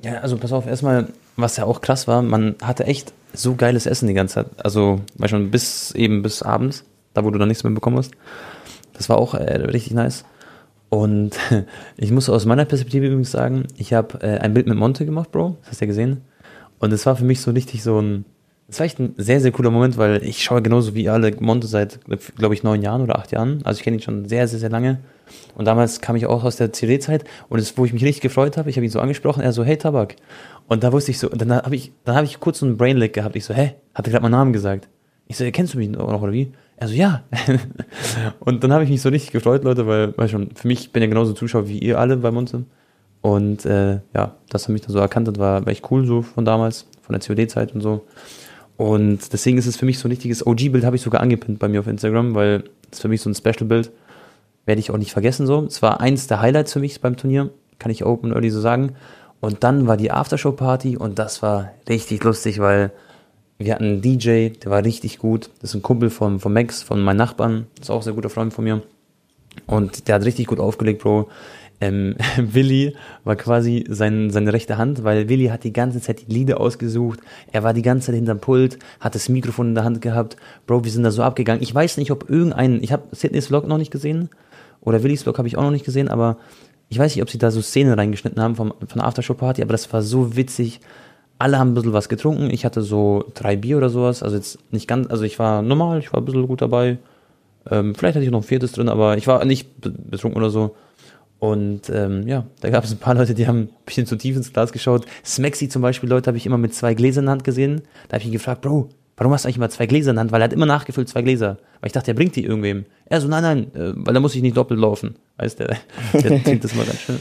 Ja, 0.00 0.20
also 0.20 0.36
pass 0.36 0.52
auf, 0.52 0.66
erstmal, 0.66 1.08
was 1.36 1.56
ja 1.56 1.64
auch 1.64 1.80
krass 1.80 2.06
war, 2.06 2.22
man 2.22 2.54
hatte 2.62 2.84
echt 2.84 3.12
so 3.32 3.56
geiles 3.56 3.86
Essen 3.86 4.06
die 4.06 4.14
ganze 4.14 4.34
Zeit. 4.34 4.46
Also, 4.64 5.00
weil 5.16 5.28
schon 5.28 5.50
bis 5.50 5.90
eben 5.92 6.22
bis 6.22 6.42
abends, 6.42 6.84
da 7.14 7.24
wo 7.24 7.30
du 7.30 7.38
dann 7.38 7.48
nichts 7.48 7.64
mehr 7.64 7.72
bekommen 7.72 7.96
hast. 7.98 8.12
Das 8.92 9.08
war 9.08 9.18
auch 9.18 9.34
äh, 9.34 9.56
richtig 9.56 9.92
nice. 9.92 10.24
Und 10.88 11.32
ich 11.96 12.12
muss 12.12 12.28
aus 12.28 12.44
meiner 12.44 12.64
Perspektive 12.64 13.06
übrigens 13.06 13.32
sagen, 13.32 13.64
ich 13.76 13.92
habe 13.92 14.20
äh, 14.22 14.38
ein 14.38 14.54
Bild 14.54 14.68
mit 14.68 14.76
Monte 14.78 15.04
gemacht, 15.04 15.32
Bro. 15.32 15.56
Das 15.62 15.70
hast 15.72 15.80
du 15.80 15.84
ja 15.86 15.88
gesehen. 15.88 16.20
Und 16.78 16.92
es 16.92 17.06
war 17.06 17.16
für 17.16 17.24
mich 17.24 17.40
so 17.40 17.50
richtig 17.50 17.82
so 17.82 18.00
ein, 18.00 18.24
Das 18.66 18.78
war 18.78 18.86
echt 18.86 18.98
ein 18.98 19.14
sehr, 19.18 19.40
sehr 19.40 19.52
cooler 19.52 19.70
Moment, 19.70 19.98
weil 19.98 20.24
ich 20.24 20.42
schaue 20.42 20.62
genauso 20.62 20.94
wie 20.94 21.08
alle 21.08 21.34
Monte 21.38 21.66
seit, 21.66 22.00
glaube 22.36 22.54
ich, 22.54 22.62
neun 22.62 22.82
Jahren 22.82 23.02
oder 23.02 23.18
acht 23.18 23.30
Jahren. 23.30 23.60
Also 23.64 23.78
ich 23.78 23.84
kenne 23.84 23.98
ihn 23.98 24.02
schon 24.02 24.26
sehr, 24.26 24.48
sehr, 24.48 24.58
sehr 24.58 24.70
lange. 24.70 25.00
Und 25.54 25.66
damals 25.66 26.00
kam 26.00 26.16
ich 26.16 26.26
auch 26.26 26.44
aus 26.44 26.56
der 26.56 26.72
CD-Zeit 26.72 27.24
und 27.48 27.60
das, 27.60 27.76
wo 27.76 27.84
ich 27.84 27.92
mich 27.92 28.04
richtig 28.04 28.22
gefreut 28.22 28.56
habe, 28.56 28.70
ich 28.70 28.76
habe 28.76 28.84
ihn 28.84 28.90
so 28.90 29.00
angesprochen, 29.00 29.42
er 29.42 29.52
so, 29.52 29.64
hey 29.64 29.76
Tabak. 29.76 30.16
Und 30.66 30.82
da 30.82 30.92
wusste 30.92 31.10
ich 31.10 31.18
so, 31.18 31.28
dann 31.28 31.52
habe 31.52 31.76
ich, 31.76 31.92
dann 32.04 32.16
habe 32.16 32.26
ich 32.26 32.40
kurz 32.40 32.60
so 32.60 32.66
einen 32.66 32.76
Brainlick 32.76 33.12
gehabt. 33.12 33.36
Ich 33.36 33.44
so, 33.44 33.54
hä, 33.54 33.74
hat 33.94 34.06
er 34.06 34.12
gerade 34.12 34.22
meinen 34.22 34.32
Namen 34.32 34.52
gesagt? 34.52 34.88
Ich 35.26 35.36
so, 35.36 35.44
kennst 35.50 35.74
du 35.74 35.78
mich 35.78 35.90
noch 35.90 36.22
oder 36.22 36.32
wie? 36.32 36.52
Er 36.76 36.88
so, 36.88 36.94
ja. 36.94 37.22
und 38.40 38.64
dann 38.64 38.72
habe 38.72 38.84
ich 38.84 38.90
mich 38.90 39.02
so 39.02 39.10
richtig 39.10 39.30
gefreut, 39.30 39.64
Leute, 39.64 39.86
weil, 39.86 40.16
weil 40.16 40.28
schon, 40.28 40.50
für 40.54 40.66
mich, 40.66 40.80
ich 40.80 40.92
bin 40.92 41.02
ja 41.02 41.08
genauso 41.08 41.32
Zuschauer 41.32 41.68
wie 41.68 41.78
ihr 41.78 41.98
alle 41.98 42.16
bei 42.16 42.30
Monte. 42.30 42.64
Und 43.20 43.64
äh, 43.64 44.00
ja, 44.14 44.34
dass 44.50 44.68
er 44.68 44.72
mich 44.72 44.82
da 44.82 44.90
so 44.90 44.98
erkannt 44.98 45.28
hat, 45.28 45.38
war, 45.38 45.64
war 45.64 45.72
echt 45.72 45.90
cool 45.90 46.06
so 46.06 46.22
von 46.22 46.44
damals, 46.44 46.86
von 47.00 47.18
der 47.18 47.26
COD-Zeit 47.26 47.74
und 47.74 47.80
so. 47.80 48.04
Und 48.76 49.32
deswegen 49.32 49.58
ist 49.58 49.66
es 49.66 49.76
für 49.76 49.86
mich 49.86 49.98
so 49.98 50.08
ein 50.08 50.10
richtiges 50.10 50.46
OG-Bild, 50.46 50.84
habe 50.84 50.96
ich 50.96 51.02
sogar 51.02 51.20
angepinnt 51.20 51.58
bei 51.58 51.68
mir 51.68 51.80
auf 51.80 51.86
Instagram, 51.86 52.34
weil 52.34 52.64
ist 52.90 53.02
für 53.02 53.08
mich 53.08 53.20
so 53.20 53.30
ein 53.30 53.34
Special-Bild. 53.34 53.90
Werde 54.66 54.80
ich 54.80 54.90
auch 54.90 54.96
nicht 54.96 55.12
vergessen 55.12 55.46
so. 55.46 55.64
Es 55.64 55.82
war 55.82 56.00
eins 56.00 56.26
der 56.26 56.40
Highlights 56.40 56.72
für 56.72 56.80
mich 56.80 57.00
beim 57.00 57.16
Turnier, 57.16 57.50
kann 57.78 57.92
ich 57.92 58.04
open 58.04 58.32
early 58.32 58.50
so 58.50 58.60
sagen. 58.60 58.94
Und 59.40 59.62
dann 59.62 59.86
war 59.86 59.96
die 59.96 60.10
Aftershow-Party 60.10 60.96
und 60.96 61.18
das 61.18 61.42
war 61.42 61.70
richtig 61.88 62.24
lustig, 62.24 62.60
weil 62.60 62.92
wir 63.58 63.74
hatten 63.74 63.84
einen 63.84 64.02
DJ, 64.02 64.48
der 64.48 64.70
war 64.70 64.82
richtig 64.82 65.18
gut. 65.18 65.50
Das 65.60 65.70
ist 65.70 65.76
ein 65.76 65.82
Kumpel 65.82 66.10
von, 66.10 66.40
von 66.40 66.52
Max, 66.52 66.82
von 66.82 67.00
meinen 67.02 67.18
Nachbarn. 67.18 67.66
Das 67.76 67.88
ist 67.88 67.90
auch 67.90 67.98
ein 67.98 68.02
sehr 68.02 68.12
guter 68.14 68.30
Freund 68.30 68.54
von 68.54 68.64
mir. 68.64 68.82
Und 69.66 70.08
der 70.08 70.16
hat 70.16 70.24
richtig 70.24 70.46
gut 70.46 70.60
aufgelegt, 70.60 71.02
Bro. 71.02 71.28
Ähm, 71.84 72.16
Willi 72.38 72.94
war 73.24 73.36
quasi 73.36 73.84
sein, 73.88 74.30
seine 74.30 74.52
rechte 74.52 74.78
Hand, 74.78 75.04
weil 75.04 75.28
Willi 75.28 75.46
hat 75.46 75.64
die 75.64 75.72
ganze 75.72 76.00
Zeit 76.00 76.22
die 76.26 76.32
Lieder 76.32 76.60
ausgesucht. 76.60 77.20
Er 77.52 77.62
war 77.62 77.74
die 77.74 77.82
ganze 77.82 78.06
Zeit 78.06 78.14
hinterm 78.14 78.40
Pult, 78.40 78.78
hat 79.00 79.14
das 79.14 79.28
Mikrofon 79.28 79.68
in 79.68 79.74
der 79.74 79.84
Hand 79.84 80.00
gehabt. 80.00 80.36
Bro, 80.66 80.84
wir 80.84 80.90
sind 80.90 81.02
da 81.02 81.10
so 81.10 81.22
abgegangen. 81.22 81.62
Ich 81.62 81.74
weiß 81.74 81.98
nicht, 81.98 82.10
ob 82.10 82.30
irgendein, 82.30 82.82
ich 82.82 82.92
habe 82.92 83.04
Sydneys 83.12 83.48
Vlog 83.48 83.68
noch 83.68 83.78
nicht 83.78 83.90
gesehen 83.90 84.30
oder 84.80 85.02
Willis 85.02 85.22
Vlog 85.22 85.36
habe 85.36 85.48
ich 85.48 85.58
auch 85.58 85.62
noch 85.62 85.70
nicht 85.70 85.84
gesehen, 85.84 86.08
aber 86.08 86.38
ich 86.88 86.98
weiß 86.98 87.14
nicht, 87.14 87.22
ob 87.22 87.30
sie 87.30 87.38
da 87.38 87.50
so 87.50 87.60
Szenen 87.60 87.92
reingeschnitten 87.92 88.42
haben 88.42 88.56
vom, 88.56 88.72
von 88.78 88.98
der 88.98 89.04
Aftershow-Party, 89.04 89.62
aber 89.62 89.72
das 89.72 89.92
war 89.92 90.02
so 90.02 90.36
witzig. 90.36 90.80
Alle 91.38 91.58
haben 91.58 91.72
ein 91.72 91.74
bisschen 91.74 91.92
was 91.92 92.08
getrunken. 92.08 92.48
Ich 92.50 92.64
hatte 92.64 92.82
so 92.82 93.24
drei 93.34 93.56
Bier 93.56 93.76
oder 93.76 93.90
sowas. 93.90 94.22
Also 94.22 94.36
jetzt 94.36 94.58
nicht 94.72 94.86
ganz, 94.86 95.10
also 95.10 95.24
ich 95.24 95.38
war 95.38 95.62
normal, 95.62 95.98
ich 95.98 96.12
war 96.12 96.20
ein 96.20 96.24
bisschen 96.24 96.46
gut 96.46 96.62
dabei. 96.62 96.98
Ähm, 97.70 97.94
vielleicht 97.94 98.14
hatte 98.14 98.24
ich 98.24 98.30
noch 98.30 98.40
ein 98.40 98.44
viertes 98.44 98.72
drin, 98.72 98.88
aber 98.88 99.16
ich 99.16 99.26
war 99.26 99.44
nicht 99.44 99.68
betrunken 99.80 100.40
oder 100.40 100.50
so. 100.50 100.76
Und 101.44 101.90
ähm, 101.90 102.26
ja, 102.26 102.46
da 102.62 102.70
gab 102.70 102.84
es 102.84 102.92
ein 102.92 102.96
paar 102.96 103.14
Leute, 103.14 103.34
die 103.34 103.46
haben 103.46 103.64
ein 103.64 103.68
bisschen 103.84 104.06
zu 104.06 104.16
tief 104.16 104.34
ins 104.34 104.54
Glas 104.54 104.72
geschaut. 104.72 105.04
Smexy 105.26 105.68
zum 105.68 105.82
Beispiel, 105.82 106.08
Leute, 106.08 106.28
habe 106.28 106.38
ich 106.38 106.46
immer 106.46 106.56
mit 106.56 106.72
zwei 106.72 106.94
Gläsern 106.94 107.24
in 107.24 107.26
der 107.26 107.32
Hand 107.32 107.44
gesehen. 107.44 107.82
Da 108.08 108.14
habe 108.14 108.22
ich 108.22 108.28
ihn 108.28 108.32
gefragt, 108.32 108.62
Bro, 108.62 108.88
warum 109.18 109.30
hast 109.30 109.44
du 109.44 109.48
eigentlich 109.48 109.58
immer 109.58 109.68
zwei 109.68 109.84
Gläser 109.84 110.08
in 110.08 110.16
der 110.16 110.20
Hand? 110.22 110.32
Weil 110.32 110.40
er 110.40 110.44
hat 110.44 110.54
immer 110.54 110.64
nachgefüllt 110.64 111.06
zwei 111.06 111.20
Gläser. 111.20 111.58
Weil 111.82 111.88
ich 111.88 111.92
dachte, 111.92 112.12
er 112.12 112.14
bringt 112.14 112.34
die 112.34 112.46
irgendwem. 112.46 112.86
Er 113.04 113.20
so, 113.20 113.28
nein, 113.28 113.42
nein, 113.42 113.74
äh, 113.74 113.92
weil 113.94 114.14
da 114.14 114.20
muss 114.20 114.34
ich 114.34 114.40
nicht 114.40 114.56
doppelt 114.56 114.80
laufen. 114.80 115.16
Weißt 115.36 115.60
du, 115.60 115.66
der, 115.66 115.76
der 116.22 116.42
trinkt 116.42 116.64
das 116.64 116.74
mal 116.74 116.86
ganz 116.86 117.00
schön. 117.00 117.18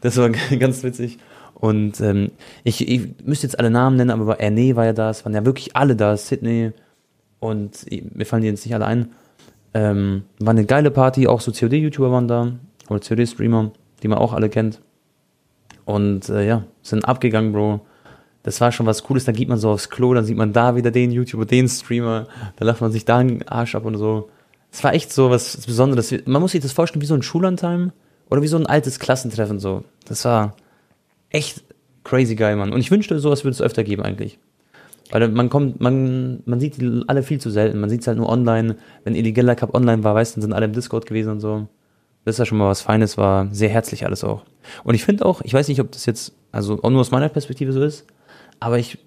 Das 0.00 0.16
war 0.16 0.30
ganz 0.60 0.84
witzig. 0.84 1.18
Und 1.54 2.00
ähm, 2.00 2.30
ich, 2.62 2.88
ich 2.88 3.08
müsste 3.24 3.48
jetzt 3.48 3.58
alle 3.58 3.70
Namen 3.70 3.96
nennen, 3.96 4.10
aber 4.12 4.38
Erne 4.38 4.76
war 4.76 4.84
ja 4.84 4.92
da, 4.92 5.10
es 5.10 5.24
waren 5.24 5.34
ja 5.34 5.44
wirklich 5.44 5.74
alle 5.74 5.96
da, 5.96 6.16
Sydney 6.16 6.70
und 7.40 7.84
mir 8.14 8.26
fallen 8.26 8.42
die 8.42 8.48
jetzt 8.48 8.64
nicht 8.64 8.76
alle 8.76 8.86
ein. 8.86 9.08
Ähm, 9.74 10.22
war 10.38 10.52
eine 10.52 10.66
geile 10.66 10.92
Party, 10.92 11.26
auch 11.26 11.40
so 11.40 11.50
COD-YouTuber 11.50 12.12
waren 12.12 12.28
da 12.28 12.52
oder 12.88 13.00
COD-Streamer, 13.00 13.72
die 14.02 14.08
man 14.08 14.18
auch 14.18 14.32
alle 14.32 14.48
kennt. 14.48 14.80
Und 15.84 16.28
äh, 16.28 16.46
ja, 16.46 16.64
sind 16.82 17.04
abgegangen, 17.04 17.52
Bro. 17.52 17.80
Das 18.42 18.60
war 18.60 18.70
schon 18.70 18.86
was 18.86 19.02
Cooles. 19.02 19.24
Da 19.24 19.32
geht 19.32 19.48
man 19.48 19.58
so 19.58 19.70
aufs 19.70 19.90
Klo, 19.90 20.14
dann 20.14 20.24
sieht 20.24 20.36
man 20.36 20.52
da 20.52 20.76
wieder 20.76 20.90
den 20.90 21.10
YouTuber, 21.10 21.46
den 21.46 21.68
Streamer. 21.68 22.26
Da 22.56 22.64
lacht 22.64 22.80
man 22.80 22.92
sich 22.92 23.04
da 23.04 23.18
einen 23.18 23.46
Arsch 23.48 23.74
ab 23.74 23.84
und 23.84 23.96
so. 23.96 24.28
Es 24.70 24.84
war 24.84 24.94
echt 24.94 25.12
so 25.12 25.30
was 25.30 25.66
Besonderes. 25.66 26.14
Man 26.26 26.42
muss 26.42 26.52
sich 26.52 26.60
das 26.60 26.72
vorstellen 26.72 27.02
wie 27.02 27.06
so 27.06 27.14
ein 27.14 27.22
Schullandheim 27.22 27.92
oder 28.30 28.42
wie 28.42 28.46
so 28.46 28.56
ein 28.56 28.66
altes 28.66 28.98
Klassentreffen 28.98 29.58
so. 29.58 29.84
Das 30.06 30.24
war 30.24 30.54
echt 31.30 31.62
crazy 32.04 32.34
geil, 32.34 32.56
Mann. 32.56 32.72
Und 32.72 32.80
ich 32.80 32.90
wünschte, 32.90 33.18
sowas 33.18 33.44
würde 33.44 33.54
es 33.54 33.62
öfter 33.62 33.84
geben 33.84 34.02
eigentlich. 34.02 34.38
Weil 35.10 35.28
man 35.28 35.50
kommt, 35.50 35.80
man, 35.80 36.42
man 36.46 36.60
sieht 36.60 36.80
die 36.80 37.02
alle 37.06 37.22
viel 37.22 37.40
zu 37.40 37.50
selten. 37.50 37.78
Man 37.78 37.90
sieht 37.90 38.00
es 38.00 38.06
halt 38.06 38.18
nur 38.18 38.28
online. 38.28 38.76
Wenn 39.04 39.14
Illegaler 39.14 39.54
Cup 39.54 39.74
online 39.74 40.02
war, 40.04 40.14
weißt 40.14 40.36
du, 40.36 40.40
sind 40.40 40.52
alle 40.52 40.66
im 40.66 40.72
Discord 40.72 41.06
gewesen 41.06 41.30
und 41.30 41.40
so. 41.40 41.68
Das 42.26 42.34
ist 42.34 42.38
ja 42.40 42.44
schon 42.44 42.58
mal 42.58 42.68
was 42.68 42.80
Feines, 42.80 43.16
war 43.16 43.46
sehr 43.52 43.68
herzlich 43.68 44.04
alles 44.04 44.24
auch. 44.24 44.42
Und 44.82 44.96
ich 44.96 45.04
finde 45.04 45.24
auch, 45.24 45.42
ich 45.42 45.54
weiß 45.54 45.68
nicht, 45.68 45.80
ob 45.80 45.92
das 45.92 46.06
jetzt, 46.06 46.32
also 46.50 46.82
auch 46.82 46.90
nur 46.90 47.00
aus 47.00 47.12
meiner 47.12 47.28
Perspektive 47.28 47.72
so 47.72 47.80
ist, 47.80 48.04
aber 48.58 48.80
ich 48.80 48.98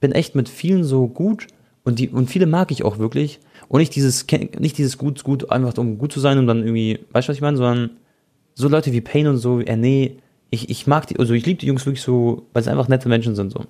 bin 0.00 0.12
echt 0.12 0.34
mit 0.34 0.48
vielen 0.48 0.82
so 0.82 1.06
gut 1.06 1.48
und 1.84 1.98
die, 1.98 2.08
und 2.08 2.30
viele 2.30 2.46
mag 2.46 2.70
ich 2.70 2.82
auch 2.82 2.96
wirklich. 2.96 3.40
Und 3.68 3.80
nicht 3.80 3.94
dieses, 3.94 4.26
nicht 4.58 4.78
dieses 4.78 4.96
gut, 4.96 5.22
gut, 5.22 5.50
einfach 5.50 5.76
um 5.76 5.98
gut 5.98 6.14
zu 6.14 6.20
sein 6.20 6.38
und 6.38 6.46
dann 6.46 6.60
irgendwie, 6.62 7.00
weißt 7.12 7.28
du, 7.28 7.30
was 7.32 7.36
ich 7.36 7.42
meine, 7.42 7.58
sondern 7.58 7.90
so 8.54 8.68
Leute 8.68 8.90
wie 8.92 9.02
Payne 9.02 9.28
und 9.28 9.36
so, 9.36 9.60
äh, 9.60 9.76
nee, 9.76 10.16
ich, 10.48 10.70
ich 10.70 10.86
mag 10.86 11.06
die, 11.06 11.18
also 11.18 11.34
ich 11.34 11.44
liebe 11.44 11.60
die 11.60 11.66
Jungs 11.66 11.84
wirklich 11.84 12.02
so, 12.02 12.46
weil 12.54 12.62
sie 12.62 12.70
einfach 12.70 12.88
nette 12.88 13.10
Menschen 13.10 13.34
sind, 13.34 13.52
so. 13.52 13.66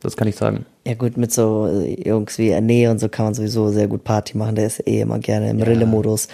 Das 0.00 0.16
kann 0.16 0.28
ich 0.28 0.36
sagen. 0.36 0.66
Ja 0.86 0.94
gut, 0.94 1.16
mit 1.16 1.32
so 1.32 1.66
äh, 1.66 2.08
Jungs 2.08 2.38
wie 2.38 2.50
Erne 2.50 2.90
und 2.90 3.00
so 3.00 3.08
kann 3.08 3.26
man 3.26 3.34
sowieso 3.34 3.70
sehr 3.70 3.88
gut 3.88 4.04
Party 4.04 4.36
machen. 4.36 4.54
Der 4.54 4.66
ist 4.66 4.86
eh 4.86 5.00
immer 5.00 5.18
gerne 5.18 5.50
im 5.50 5.58
ja. 5.58 5.64
Rille-Modus. 5.64 6.28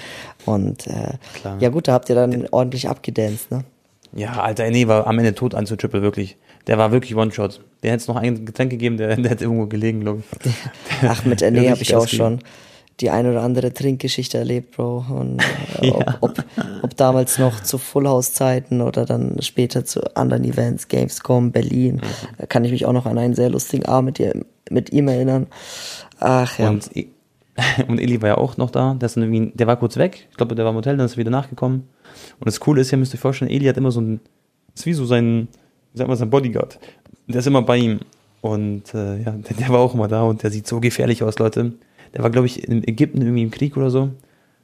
Und 0.44 0.86
äh, 0.88 1.14
ja 1.60 1.68
gut, 1.68 1.88
da 1.88 1.92
habt 1.92 2.08
ihr 2.08 2.14
dann 2.14 2.48
ordentlich 2.50 2.88
abgedanced, 2.88 3.50
ne? 3.50 3.64
Ja, 4.14 4.42
alter 4.42 4.64
Erne 4.64 4.88
war 4.88 5.06
am 5.06 5.18
Ende 5.18 5.34
tot 5.34 5.54
an 5.54 5.64
zu 5.64 5.76
Triple, 5.76 6.02
wirklich. 6.02 6.36
Der 6.66 6.76
war 6.76 6.92
wirklich 6.92 7.16
One-Shot. 7.16 7.62
Der 7.82 7.92
hätte 7.92 8.02
es 8.02 8.08
noch 8.08 8.16
ein 8.16 8.44
Getränk 8.44 8.70
gegeben, 8.70 8.98
der, 8.98 9.16
der 9.16 9.30
hätte 9.30 9.44
irgendwo 9.44 9.66
gelegen, 9.66 10.00
glaube 10.00 10.22
ich. 10.44 10.52
Ach, 11.08 11.24
mit 11.24 11.40
Erne 11.40 11.70
habe 11.70 11.80
ich 11.80 11.94
auch 11.94 12.08
schon 12.08 12.40
die 13.00 13.10
ein 13.10 13.26
oder 13.26 13.42
andere 13.42 13.72
Trinkgeschichte 13.72 14.38
erlebt, 14.38 14.76
Bro. 14.76 15.06
Und 15.08 15.42
äh, 15.80 15.88
ja. 15.88 16.18
ob, 16.20 16.38
ob, 16.38 16.44
ob, 16.82 16.96
damals 16.96 17.38
noch 17.38 17.62
zu 17.62 17.78
Full 17.78 18.06
House 18.06 18.32
Zeiten 18.32 18.80
oder 18.80 19.04
dann 19.04 19.40
später 19.40 19.84
zu 19.84 20.16
anderen 20.16 20.44
Events, 20.44 20.88
Gamescom, 20.88 21.52
Berlin, 21.52 21.96
mhm. 21.96 22.48
kann 22.48 22.64
ich 22.64 22.72
mich 22.72 22.86
auch 22.86 22.92
noch 22.92 23.06
an 23.06 23.18
einen 23.18 23.34
sehr 23.34 23.50
lustigen 23.50 23.86
Abend 23.86 24.06
mit, 24.06 24.20
ihr, 24.20 24.44
mit 24.70 24.92
ihm 24.92 25.08
erinnern. 25.08 25.46
Ach 26.20 26.58
ja. 26.58 26.70
Und, 26.70 26.90
und 27.88 27.98
Eli 27.98 28.22
war 28.22 28.28
ja 28.28 28.38
auch 28.38 28.56
noch 28.56 28.70
da. 28.70 28.94
Der, 28.94 29.08
der 29.08 29.66
war 29.66 29.76
kurz 29.76 29.96
weg. 29.96 30.28
Ich 30.30 30.36
glaube, 30.36 30.54
der 30.54 30.64
war 30.64 30.72
im 30.72 30.76
Hotel, 30.76 30.96
dann 30.96 31.06
ist 31.06 31.14
er 31.14 31.18
wieder 31.18 31.30
nachgekommen. 31.30 31.88
Und 32.38 32.46
das 32.46 32.60
Coole 32.60 32.80
ist 32.80 32.90
ja, 32.90 32.98
müsst 32.98 33.12
ihr 33.14 33.16
euch 33.16 33.20
vorstellen, 33.20 33.50
Eli 33.50 33.66
hat 33.66 33.76
immer 33.76 33.90
so 33.90 34.00
ein, 34.00 34.20
ist 34.74 34.86
wie 34.86 34.92
so 34.92 35.04
sein, 35.04 35.48
wie 35.92 35.98
sagt 35.98 36.08
man, 36.08 36.16
sein 36.16 36.30
Bodyguard. 36.30 36.78
Der 37.26 37.40
ist 37.40 37.46
immer 37.46 37.62
bei 37.62 37.78
ihm. 37.78 38.00
Und 38.40 38.92
äh, 38.94 39.22
ja, 39.22 39.30
der, 39.30 39.56
der 39.56 39.68
war 39.68 39.78
auch 39.78 39.94
immer 39.94 40.08
da 40.08 40.22
und 40.22 40.42
der 40.42 40.50
sieht 40.50 40.66
so 40.66 40.80
gefährlich 40.80 41.22
aus, 41.22 41.38
Leute. 41.38 41.72
Der 42.14 42.22
war, 42.22 42.30
glaube 42.30 42.46
ich, 42.46 42.66
in 42.68 42.86
Ägypten 42.86 43.22
irgendwie 43.22 43.42
im 43.42 43.50
Krieg 43.50 43.76
oder 43.76 43.90
so. 43.90 44.10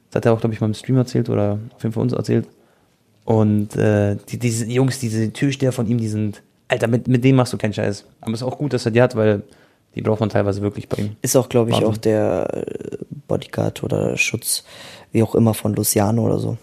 Das 0.09 0.17
hat 0.17 0.25
er 0.25 0.33
auch, 0.33 0.39
glaube 0.39 0.53
ich, 0.53 0.61
mal 0.61 0.67
im 0.67 0.73
Stream 0.73 0.97
erzählt 0.97 1.29
oder 1.29 1.59
auf 1.75 1.83
jeden 1.83 1.93
Fall 1.93 2.03
uns 2.03 2.13
erzählt. 2.13 2.47
Und 3.25 3.75
äh, 3.75 4.17
die, 4.29 4.39
diese 4.39 4.65
Jungs, 4.65 4.99
diese 4.99 5.31
Türsteher 5.31 5.71
von 5.71 5.87
ihm, 5.87 5.99
die 5.99 6.07
sind, 6.07 6.41
Alter, 6.67 6.87
mit, 6.87 7.07
mit 7.07 7.23
dem 7.23 7.35
machst 7.35 7.53
du 7.53 7.57
keinen 7.57 7.73
Scheiß. 7.73 8.05
Aber 8.21 8.33
es 8.33 8.41
ist 8.41 8.47
auch 8.47 8.57
gut, 8.57 8.73
dass 8.73 8.85
er 8.85 8.91
die 8.91 9.01
hat, 9.01 9.15
weil 9.15 9.43
die 9.95 10.01
braucht 10.01 10.19
man 10.19 10.29
teilweise 10.29 10.61
wirklich 10.61 10.89
bei 10.89 10.97
ihm. 10.97 11.15
Ist 11.21 11.35
auch, 11.35 11.49
glaube 11.49 11.69
ich, 11.69 11.75
Wahnsinn. 11.75 11.89
auch 11.89 11.97
der 11.97 12.47
äh, 12.53 12.97
Bodyguard 13.27 13.83
oder 13.83 14.17
Schutz, 14.17 14.63
wie 15.11 15.23
auch 15.23 15.35
immer, 15.35 15.53
von 15.53 15.73
Luciano 15.73 16.25
oder 16.25 16.39
so. 16.39 16.57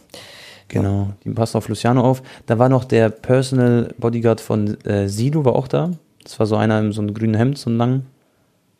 Genau, 0.68 1.02
ja. 1.02 1.16
die 1.24 1.30
passt 1.30 1.54
auf 1.54 1.68
Luciano 1.68 2.02
auf. 2.02 2.22
Da 2.46 2.58
war 2.58 2.68
noch 2.68 2.84
der 2.84 3.10
Personal 3.10 3.94
Bodyguard 3.98 4.40
von 4.40 4.80
äh, 4.84 5.08
Sido, 5.08 5.44
war 5.44 5.54
auch 5.54 5.68
da. 5.68 5.92
Das 6.24 6.38
war 6.38 6.46
so 6.46 6.56
einer 6.56 6.80
in 6.80 6.92
so 6.92 7.00
einem 7.00 7.14
grünen 7.14 7.34
Hemd, 7.34 7.58
so 7.58 7.70
ein 7.70 7.76
lang. 7.76 8.06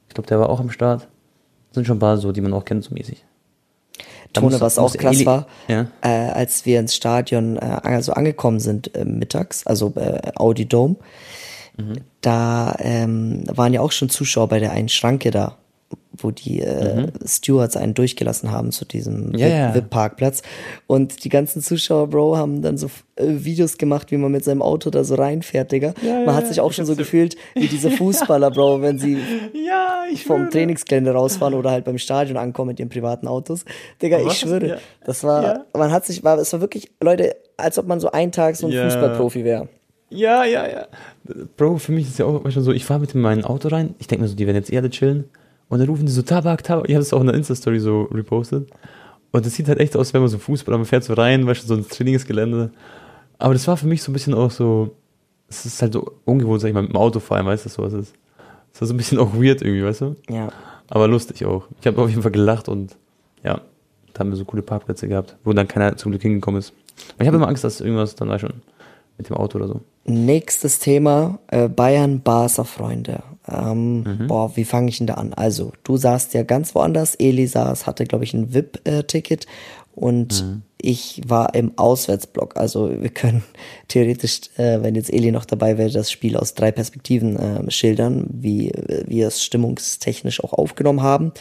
Ich 0.09 0.15
glaube, 0.15 0.27
der 0.27 0.41
war 0.41 0.49
auch 0.49 0.59
am 0.59 0.71
Start 0.71 1.07
sind 1.77 1.87
schon 1.87 1.99
ein 1.99 2.01
paar 2.01 2.19
so, 2.19 2.33
die 2.33 2.41
man 2.41 2.53
auch 2.53 2.65
kennt, 2.65 2.83
so 2.83 2.93
mäßig. 2.93 3.25
Tone, 4.33 4.61
was 4.61 4.79
auch 4.79 4.95
krass 4.95 5.25
war, 5.25 5.47
ja? 5.69 5.87
äh, 6.03 6.09
als 6.09 6.67
wir 6.67 6.81
ins 6.81 6.95
Stadion 6.95 7.57
äh, 7.57 7.79
also 7.83 8.13
angekommen 8.13 8.61
sind 8.61 8.95
äh, 8.95 9.05
mittags, 9.05 9.67
also 9.67 9.93
äh, 9.97 10.33
Audi 10.35 10.67
Dome, 10.67 10.97
mhm. 11.77 11.99
da 12.21 12.77
ähm, 12.81 13.45
waren 13.47 13.73
ja 13.73 13.81
auch 13.81 13.93
schon 13.93 14.11
Zuschauer 14.11 14.49
bei 14.49 14.59
der 14.59 14.73
einen 14.73 14.89
Schranke 14.89 15.31
da 15.31 15.57
wo 16.23 16.31
die 16.31 16.61
äh, 16.61 17.03
mhm. 17.03 17.13
Stewards 17.27 17.77
einen 17.77 17.95
durchgelassen 17.95 18.51
haben 18.51 18.73
zu 18.73 18.85
diesem 18.85 19.35
ja, 19.35 19.75
VIP-Parkplatz. 19.75 20.43
Und 20.87 21.25
die 21.25 21.29
ganzen 21.29 21.63
Zuschauer, 21.63 22.09
Bro, 22.09 22.37
haben 22.37 22.63
dann 22.63 22.79
so 22.79 22.87
äh, 23.17 23.25
Videos 23.27 23.79
gemacht, 23.79 24.11
wie 24.11 24.17
man 24.17 24.33
mit 24.33 24.45
seinem 24.45 24.63
Auto 24.63 24.91
da 24.91 25.05
so 25.05 25.15
reinfährt, 25.15 25.73
Digga. 25.73 25.95
Ja, 26.03 26.25
man 26.25 26.35
hat 26.35 26.47
sich 26.47 26.61
auch 26.61 26.73
schon 26.73 26.87
so 26.87 26.97
gefühlt 26.97 27.37
wie 27.55 27.69
diese 27.69 27.91
Fußballer, 27.97 28.51
Bro, 28.51 28.83
wenn 28.83 28.99
sie 28.99 29.17
vom 30.27 30.39
schwöre. 30.39 30.51
Trainingsgelände 30.51 31.13
rausfahren 31.13 31.55
oder 31.55 31.71
halt 31.71 31.85
beim 31.85 31.99
Stadion 31.99 32.37
ankommen 32.37 32.69
mit 32.69 32.81
ihren 32.81 32.89
privaten 32.89 33.27
Autos. 33.27 33.65
Digga, 34.01 34.19
ich 34.21 34.35
schwöre, 34.35 34.79
das 35.05 35.25
war, 35.25 35.67
man 35.75 35.93
hat 35.93 36.07
sich, 36.07 36.25
war, 36.25 36.39
es 36.39 36.53
war 36.53 36.61
wirklich, 36.61 36.91
Leute, 37.03 37.37
als 37.57 37.79
ob 37.79 37.87
man 37.87 38.01
so 38.01 38.11
einen 38.11 38.33
Tag 38.33 38.57
so 38.57 38.67
ein 38.67 38.73
Fußballprofi 38.73 39.45
wäre. 39.45 39.69
Ja, 40.09 40.45
ja, 40.45 40.69
ja. 40.69 40.87
Bro, 41.57 41.79
für 41.79 41.91
mich 41.91 42.07
ist 42.07 42.19
ja 42.21 42.27
auch 42.27 42.49
schon 42.51 42.63
so, 42.63 42.71
ich 42.71 42.85
fahre 42.85 43.01
mit 43.01 43.15
in 43.15 43.21
mein 43.21 43.45
Auto 43.45 43.69
rein, 43.69 43.97
ich 43.99 44.07
denke 44.07 44.23
mir 44.23 44.29
so, 44.29 44.37
die 44.37 44.47
werden 44.47 44.57
jetzt 44.57 44.71
eher 44.71 44.89
chillen. 44.89 45.25
Und 45.69 45.79
dann 45.79 45.89
rufen 45.89 46.07
die 46.07 46.13
so 46.13 46.23
Tabak, 46.23 46.63
Tabak. 46.63 46.89
Ich 46.89 46.95
habe 46.95 47.03
es 47.03 47.13
auch 47.13 47.21
in 47.21 47.27
der 47.27 47.37
Insta-Story 47.37 47.81
so 47.81 48.03
repostet. 48.13 48.71
Und 49.33 49.45
das 49.45 49.55
sieht 49.55 49.69
halt 49.69 49.81
echt 49.81 49.97
aus, 49.97 50.15
wenn 50.15 50.21
man 50.21 50.31
so 50.31 50.39
Fußball, 50.39 50.77
man 50.77 50.87
fährt 50.87 51.05
so 51.05 51.15
rein, 51.15 51.47
weißt 51.47 51.65
du, 51.65 51.67
so 51.67 51.75
ein 51.75 51.89
Trainingsgelände. 51.89 52.71
Aber 53.39 53.53
das 53.53 53.67
war 53.69 53.77
für 53.77 53.87
mich 53.87 54.03
so 54.03 54.11
ein 54.11 54.15
bisschen 54.15 54.35
auch 54.35 54.51
so, 54.51 54.95
es 55.49 55.67
ist 55.67 55.83
halt 55.83 55.93
so 55.93 56.13
ungewohnt, 56.25 56.61
sag 56.61 56.69
ich 56.69 56.75
mal, 56.75 56.83
mit 56.83 56.93
dem 56.93 56.97
Auto 56.97 57.21
fahren, 57.21 57.47
weißt 57.47 57.67
du, 57.67 57.69
so 57.69 57.83
was 57.83 57.93
ist. 57.93 58.15
Das 58.73 58.81
war 58.81 58.89
so 58.89 58.95
ein 58.95 58.97
bisschen 58.97 59.19
auch 59.19 59.35
weird 59.35 59.63
irgendwie, 59.63 59.85
weißt 59.85 60.03
du? 60.03 60.17
Ja. 60.31 60.49
Aber 60.89 61.09
lustig 61.09 61.45
auch. 61.45 61.65
Ich 61.81 61.87
habe 61.87 62.01
auf 62.01 62.09
jeden 62.09 62.23
Fall 62.23 62.31
gelacht 62.31 62.69
und 62.69 62.97
ja, 63.43 63.61
da 64.13 64.21
haben 64.21 64.31
wir 64.31 64.37
so 64.37 64.45
coole 64.45 64.63
Parkplätze 64.63 65.09
gehabt, 65.09 65.37
wo 65.45 65.53
dann 65.53 65.69
keiner 65.69 65.97
zum 65.97 66.13
Glück 66.13 66.23
hingekommen 66.23 66.61
ist. 66.61 66.73
Aber 67.15 67.23
ich 67.23 67.27
habe 67.27 67.37
immer 67.37 67.49
Angst, 67.49 67.65
dass 67.65 67.81
irgendwas 67.81 68.15
dann 68.15 68.29
war 68.29 68.39
schon 68.39 68.55
mit 69.19 69.29
dem 69.29 69.37
Auto 69.37 69.59
oder 69.59 69.69
so. 69.69 69.81
Nächstes 70.05 70.79
Thema, 70.79 71.39
äh, 71.49 71.69
Bayern 71.69 72.21
Barca 72.21 72.65
Freunde. 72.65 73.23
Ähm, 73.49 74.03
Mhm. 74.03 74.27
Boah, 74.29 74.57
wie 74.57 74.65
fange 74.65 74.89
ich 74.89 74.99
denn 74.99 75.07
da 75.07 75.15
an? 75.15 75.33
Also, 75.35 75.73
du 75.85 75.97
saßt 75.97 76.35
ja 76.35 76.43
ganz 76.43 76.75
woanders, 76.75 77.15
Eli 77.15 77.47
saß, 77.47 77.87
hatte, 77.87 78.05
glaube 78.05 78.25
ich, 78.25 78.35
ein 78.35 78.53
VIP-Ticket 78.53 79.47
und 79.95 80.43
Mhm. 80.43 80.63
Ich 80.81 81.23
war 81.27 81.55
im 81.55 81.73
Auswärtsblock. 81.77 82.57
Also 82.57 82.91
wir 83.03 83.09
können 83.09 83.43
theoretisch, 83.89 84.41
äh, 84.57 84.83
wenn 84.83 84.95
jetzt 84.95 85.13
Eli 85.13 85.33
noch 85.33 85.45
dabei 85.45 85.79
wäre, 85.79 85.91
das 85.91 86.11
Spiel 86.11 86.37
aus 86.37 86.55
drei 86.55 86.71
Perspektiven 86.71 87.37
äh, 87.37 87.71
schildern, 87.71 88.27
wie 88.31 88.71
äh, 88.71 89.05
wir 89.07 89.29
es 89.29 89.43
stimmungstechnisch 89.43 90.43
auch 90.45 90.53
aufgenommen 90.53 91.03
haben. 91.03 91.33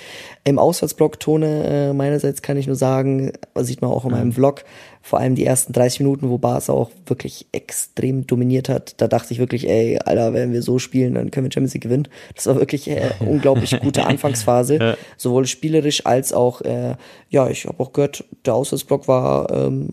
Im 0.43 0.57
Auswärtsblock 0.57 1.19
Tone 1.19 1.63
äh, 1.65 1.93
meinerseits 1.93 2.41
kann 2.41 2.57
ich 2.57 2.67
nur 2.67 2.75
sagen, 2.75 3.33
sieht 3.55 3.81
man 3.81 3.91
auch 3.91 4.05
in 4.05 4.11
meinem 4.11 4.31
Vlog, 4.31 4.63
vor 5.01 5.19
allem 5.19 5.35
die 5.35 5.45
ersten 5.45 5.71
30 5.71 5.99
Minuten, 5.99 6.29
wo 6.29 6.39
Barca 6.39 6.73
auch 6.73 6.89
wirklich 7.05 7.45
extrem 7.51 8.25
dominiert 8.25 8.69
hat, 8.69 8.95
da 8.97 9.07
dachte 9.07 9.33
ich 9.33 9.39
wirklich, 9.39 9.69
ey, 9.69 9.99
Alter, 10.03 10.33
wenn 10.33 10.51
wir 10.51 10.63
so 10.63 10.79
spielen, 10.79 11.13
dann 11.13 11.29
können 11.29 11.45
wir 11.45 11.51
Champions 11.51 11.75
League 11.75 11.83
gewinnen. 11.83 12.07
Das 12.33 12.47
war 12.47 12.55
wirklich 12.55 12.89
äh, 12.89 13.11
unglaublich 13.19 13.79
gute 13.81 14.05
Anfangsphase, 14.05 14.97
sowohl 15.15 15.45
spielerisch 15.45 16.07
als 16.07 16.33
auch, 16.33 16.61
äh, 16.61 16.95
ja, 17.29 17.47
ich 17.49 17.65
habe 17.65 17.83
auch 17.83 17.93
gehört, 17.93 18.23
der 18.45 18.55
Auswärtsblock 18.55 19.07
war 19.07 19.24
ähm, 19.25 19.89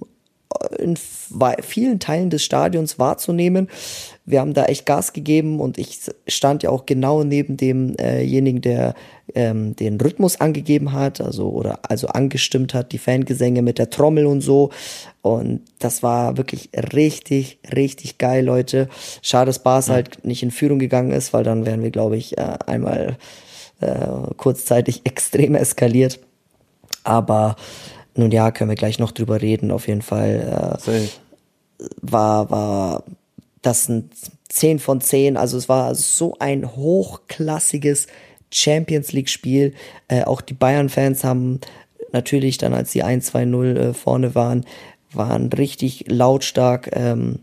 in 0.79 0.97
vielen 0.97 1.99
Teilen 1.99 2.31
des 2.31 2.43
Stadions 2.43 2.99
wahrzunehmen. 2.99 3.69
Wir 4.25 4.41
haben 4.41 4.55
da 4.55 4.67
echt 4.67 4.87
Gas 4.87 5.13
gegeben 5.13 5.61
und 5.61 5.79
ich 5.79 6.01
stand 6.29 6.63
ja 6.63 6.71
auch 6.71 6.87
genau 6.87 7.25
neben 7.25 7.57
demjenigen, 7.57 8.61
der 8.61 8.95
ähm, 9.35 9.75
den 9.77 10.01
Rhythmus 10.01 10.41
angegeben 10.41 10.93
hat, 10.93 11.21
also 11.21 11.51
oder 11.51 11.81
also 11.89 12.09
angestimmt 12.09 12.75
hat, 12.75 12.93
die 12.93 12.99
Fangesänge 12.99 13.63
mit 13.63 13.79
der 13.79 13.91
Trommel 13.91 14.27
und 14.27 14.41
so. 14.41 14.71
Und 15.23 15.63
das 15.79 16.03
war 16.03 16.37
wirklich 16.37 16.71
richtig, 16.93 17.59
richtig 17.75 18.19
geil, 18.19 18.45
Leute. 18.45 18.89
Schade, 19.23 19.47
dass 19.47 19.63
Bas 19.63 19.89
halt 19.89 20.25
nicht 20.25 20.43
in 20.43 20.51
Führung 20.51 20.79
gegangen 20.79 21.13
ist, 21.13 21.33
weil 21.33 21.45
dann 21.45 21.67
wären 21.67 21.83
wir, 21.83 21.91
glaube 21.91 22.17
ich, 22.17 22.39
äh, 22.39 22.59
einmal 22.67 23.17
äh, 23.81 24.07
kurzzeitig 24.37 25.03
extrem 25.05 25.55
eskaliert. 25.55 26.21
Aber 27.05 27.57
nun 28.15 28.31
ja, 28.31 28.51
können 28.51 28.71
wir 28.71 28.77
gleich 28.77 28.99
noch 28.99 29.13
drüber 29.13 29.41
reden. 29.41 29.71
Auf 29.71 29.89
jeden 29.89 30.03
Fall 30.03 30.79
äh, 30.87 31.09
war, 32.01 32.51
war 32.51 33.05
das 33.63 33.89
ein 33.89 34.11
10 34.49 34.79
von 34.79 35.01
10. 35.01 35.37
Also 35.37 35.57
es 35.57 35.69
war 35.69 35.95
so 35.95 36.37
ein 36.39 36.77
hochklassiges 36.77 38.07
Champions 38.51 39.13
League 39.13 39.31
Spiel. 39.31 39.75
Äh, 40.09 40.25
auch 40.25 40.41
die 40.41 40.55
Bayern-Fans 40.55 41.25
haben 41.25 41.61
natürlich 42.13 42.59
dann, 42.59 42.75
als 42.75 42.93
sie 42.93 43.03
1-2-0 43.03 43.77
äh, 43.77 43.95
vorne 43.95 44.35
waren, 44.35 44.67
waren 45.13 45.53
richtig 45.53 46.05
lautstark 46.09 46.91
ähm, 46.93 47.41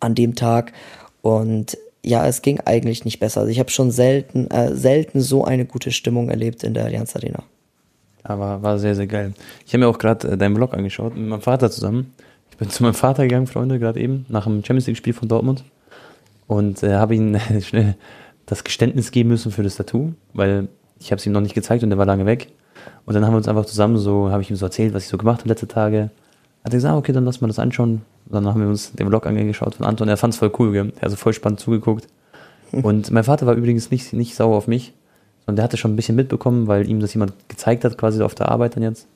an 0.00 0.14
dem 0.14 0.34
Tag. 0.34 0.72
Und 1.20 1.76
ja, 2.04 2.26
es 2.26 2.42
ging 2.42 2.60
eigentlich 2.60 3.04
nicht 3.04 3.20
besser. 3.20 3.40
Also 3.40 3.50
ich 3.50 3.58
habe 3.58 3.70
schon 3.70 3.90
selten, 3.90 4.48
äh, 4.50 4.74
selten 4.74 5.20
so 5.20 5.44
eine 5.44 5.64
gute 5.64 5.90
Stimmung 5.92 6.30
erlebt 6.30 6.62
in 6.62 6.74
der 6.74 6.84
Allianz 6.84 7.14
Arena. 7.16 7.44
Aber 8.32 8.62
war 8.62 8.78
sehr, 8.78 8.94
sehr 8.94 9.06
geil. 9.06 9.34
Ich 9.66 9.72
habe 9.72 9.84
mir 9.84 9.88
auch 9.88 9.98
gerade 9.98 10.28
äh, 10.28 10.36
deinen 10.36 10.56
Vlog 10.56 10.74
angeschaut 10.74 11.16
mit 11.16 11.28
meinem 11.28 11.40
Vater 11.40 11.70
zusammen. 11.70 12.12
Ich 12.50 12.56
bin 12.56 12.70
zu 12.70 12.82
meinem 12.82 12.94
Vater 12.94 13.24
gegangen, 13.24 13.46
Freunde, 13.46 13.78
gerade 13.78 14.00
eben, 14.00 14.26
nach 14.28 14.44
dem 14.44 14.64
Champions 14.64 14.86
League-Spiel 14.86 15.12
von 15.12 15.28
Dortmund. 15.28 15.64
Und 16.46 16.82
äh, 16.82 16.94
habe 16.94 17.14
ihm 17.14 17.38
schnell 17.60 17.96
das 18.46 18.64
Geständnis 18.64 19.10
geben 19.10 19.30
müssen 19.30 19.52
für 19.52 19.62
das 19.62 19.76
Tattoo, 19.76 20.12
weil 20.34 20.68
ich 20.98 21.10
habe 21.10 21.18
es 21.18 21.26
ihm 21.26 21.32
noch 21.32 21.40
nicht 21.40 21.54
gezeigt 21.54 21.82
und 21.82 21.90
der 21.90 21.98
war 21.98 22.06
lange 22.06 22.26
weg. 22.26 22.48
Und 23.06 23.14
dann 23.14 23.24
haben 23.24 23.32
wir 23.32 23.38
uns 23.38 23.48
einfach 23.48 23.66
zusammen 23.66 23.98
so, 23.98 24.30
habe 24.30 24.42
ich 24.42 24.50
ihm 24.50 24.56
so 24.56 24.66
erzählt, 24.66 24.94
was 24.94 25.04
ich 25.04 25.08
so 25.08 25.18
gemacht 25.18 25.40
habe 25.40 25.48
letzte 25.48 25.68
Tage. 25.68 26.10
Hat 26.64 26.72
er 26.72 26.76
gesagt, 26.76 26.94
ah, 26.94 26.98
okay, 26.98 27.12
dann 27.12 27.24
lass 27.24 27.40
mal 27.40 27.48
das 27.48 27.58
anschauen. 27.58 28.02
Und 28.26 28.34
dann 28.34 28.46
haben 28.46 28.60
wir 28.60 28.68
uns 28.68 28.92
den 28.92 29.08
Vlog 29.08 29.26
angeschaut 29.26 29.74
von 29.74 29.86
Anton. 29.86 30.08
Er 30.08 30.16
fand 30.16 30.34
es 30.34 30.38
voll 30.38 30.52
cool, 30.58 30.72
gell? 30.72 30.92
Er 30.96 31.02
hat 31.02 31.10
so 31.10 31.16
voll 31.16 31.32
spannend 31.32 31.60
zugeguckt. 31.60 32.06
Und 32.72 33.10
mein 33.10 33.24
Vater 33.24 33.46
war 33.46 33.54
übrigens 33.54 33.90
nicht, 33.90 34.12
nicht 34.12 34.34
sauer 34.34 34.56
auf 34.56 34.66
mich, 34.66 34.94
sondern 35.46 35.56
der 35.56 35.64
hatte 35.64 35.76
schon 35.76 35.92
ein 35.92 35.96
bisschen 35.96 36.16
mitbekommen, 36.16 36.66
weil 36.66 36.88
ihm 36.88 37.00
das 37.00 37.14
jemand 37.14 37.32
gezeigt 37.48 37.84
hat, 37.84 37.98
quasi 37.98 38.22
auf 38.22 38.34
der 38.34 38.48
Arbeit 38.48 38.76
dann 38.76 38.82
jetzt, 38.82 39.06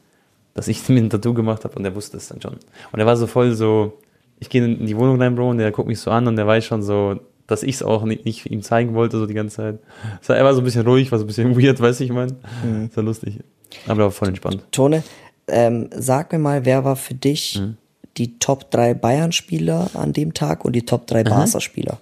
dass 0.55 0.69
ich 0.69 0.89
mir 0.89 0.99
ein 1.01 1.11
Tattoo 1.11 1.35
gemacht 1.35 1.65
habe 1.65 1.75
und 1.77 1.85
er 1.85 1.95
wusste 1.95 2.17
es 2.17 2.29
dann 2.29 2.41
schon. 2.41 2.57
Und 2.93 2.99
er 2.99 3.07
war 3.07 3.17
so 3.17 3.27
voll 3.27 3.53
so, 3.55 3.99
ich 4.41 4.49
gehe 4.49 4.65
in 4.65 4.87
die 4.87 4.97
Wohnung 4.97 5.21
rein, 5.21 5.35
Bro, 5.35 5.51
und 5.51 5.59
der 5.59 5.71
guckt 5.73 5.89
mich 5.89 6.01
so 6.01 6.11
an 6.11 6.27
und 6.27 6.37
der 6.37 6.47
weiß 6.47 6.65
schon 6.65 6.83
so, 6.83 7.21
dass 7.47 7.63
ich 7.63 7.77
es 7.77 7.83
auch 7.83 8.03
nicht, 8.05 8.25
nicht 8.25 8.45
ihm 8.51 8.63
zeigen 8.63 8.95
wollte, 8.95 9.19
so 9.19 9.27
die 9.27 9.35
ganze 9.35 9.57
Zeit. 9.57 9.79
War, 10.27 10.37
er 10.37 10.45
war 10.45 10.53
so 10.55 10.61
ein 10.61 10.65
bisschen 10.65 10.85
ruhig, 10.87 11.13
war 11.13 11.19
so 11.19 11.25
ein 11.25 11.29
bisschen 11.29 11.57
weird, 11.63 11.81
weiß 11.81 12.01
ich, 12.01 12.11
mein. 12.11 12.37
Mhm. 12.65 12.89
Das 12.89 12.97
war 12.97 13.05
lustig. 13.05 13.39
Aber 13.87 14.03
er 14.03 14.05
war 14.07 14.11
voll 14.11 14.29
entspannt. 14.29 14.63
Tone, 14.73 15.05
ähm, 15.49 15.89
sag 15.95 16.33
mir 16.33 16.39
mal, 16.41 16.65
wer 16.65 16.85
war 16.85 16.97
für 16.97 17.15
dich 17.15 17.61
Mhm. 17.61 17.77
die 18.17 18.39
Top 18.41 18.71
3 18.73 18.95
Bayern-Spieler 18.95 19.91
an 19.95 20.13
dem 20.13 20.35
Tag 20.35 20.65
und 20.65 20.73
die 20.75 20.85
Top 20.85 21.07
3 21.07 21.23
Barca-Spieler? 21.23 21.99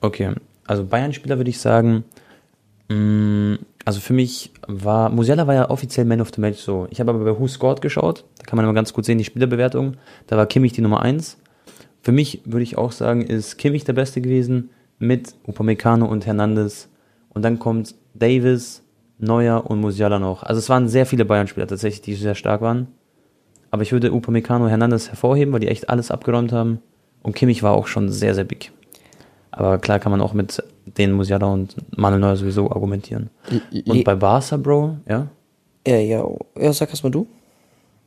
Okay, 0.00 0.30
also 0.66 0.84
Bayern-Spieler 0.84 1.36
würde 1.38 1.50
ich 1.50 1.60
sagen, 1.60 2.02
also 2.88 4.00
für 4.00 4.12
mich 4.12 4.52
war, 4.66 5.08
Musiala 5.08 5.46
war 5.46 5.54
ja 5.54 5.70
offiziell 5.70 6.06
Man 6.06 6.20
of 6.20 6.30
the 6.34 6.40
Match 6.40 6.58
so. 6.58 6.86
Ich 6.90 7.00
habe 7.00 7.10
aber 7.10 7.24
bei 7.24 7.38
Who 7.38 7.48
Scored 7.48 7.80
geschaut, 7.80 8.24
da 8.38 8.44
kann 8.44 8.56
man 8.56 8.64
immer 8.64 8.74
ganz 8.74 8.92
gut 8.92 9.04
sehen, 9.04 9.18
die 9.18 9.24
Spielerbewertung. 9.24 9.96
Da 10.26 10.36
war 10.36 10.46
Kimmich 10.46 10.72
die 10.72 10.80
Nummer 10.80 11.00
1. 11.00 11.38
Für 12.02 12.12
mich 12.12 12.42
würde 12.44 12.62
ich 12.62 12.76
auch 12.76 12.92
sagen, 12.92 13.22
ist 13.22 13.56
Kimmich 13.56 13.84
der 13.84 13.94
Beste 13.94 14.20
gewesen 14.20 14.70
mit 14.98 15.34
Upamecano 15.46 16.06
und 16.06 16.26
Hernandez. 16.26 16.88
Und 17.30 17.42
dann 17.42 17.58
kommt 17.58 17.94
Davis, 18.14 18.82
Neuer 19.18 19.68
und 19.68 19.80
Musiala 19.80 20.18
noch. 20.18 20.42
Also 20.42 20.58
es 20.58 20.68
waren 20.68 20.88
sehr 20.88 21.06
viele 21.06 21.24
Bayern-Spieler 21.24 21.66
tatsächlich, 21.66 22.02
die 22.02 22.14
sehr 22.14 22.34
stark 22.34 22.60
waren. 22.60 22.88
Aber 23.70 23.82
ich 23.82 23.92
würde 23.92 24.12
Upamecano, 24.12 24.68
Hernandez 24.68 25.08
hervorheben, 25.08 25.52
weil 25.52 25.60
die 25.60 25.68
echt 25.68 25.88
alles 25.88 26.10
abgeräumt 26.10 26.52
haben. 26.52 26.80
Und 27.22 27.34
Kimmich 27.34 27.62
war 27.62 27.72
auch 27.72 27.86
schon 27.86 28.10
sehr, 28.10 28.34
sehr 28.34 28.44
big. 28.44 28.70
Aber 29.50 29.78
klar 29.78 29.98
kann 29.98 30.12
man 30.12 30.20
auch 30.20 30.32
mit 30.32 30.62
den 30.96 31.12
Musiala 31.12 31.46
und 31.46 31.76
Manuel 31.96 32.20
Neuer 32.20 32.36
sowieso 32.36 32.70
argumentieren. 32.70 33.30
Und 33.86 34.04
bei 34.04 34.14
Barca, 34.14 34.56
Bro, 34.56 34.98
ja, 35.08 35.28
Ja, 35.86 35.96
ja, 35.96 36.24
ja, 36.58 36.72
sag 36.72 36.90
erst 36.90 37.04
mal 37.04 37.10
du. 37.10 37.26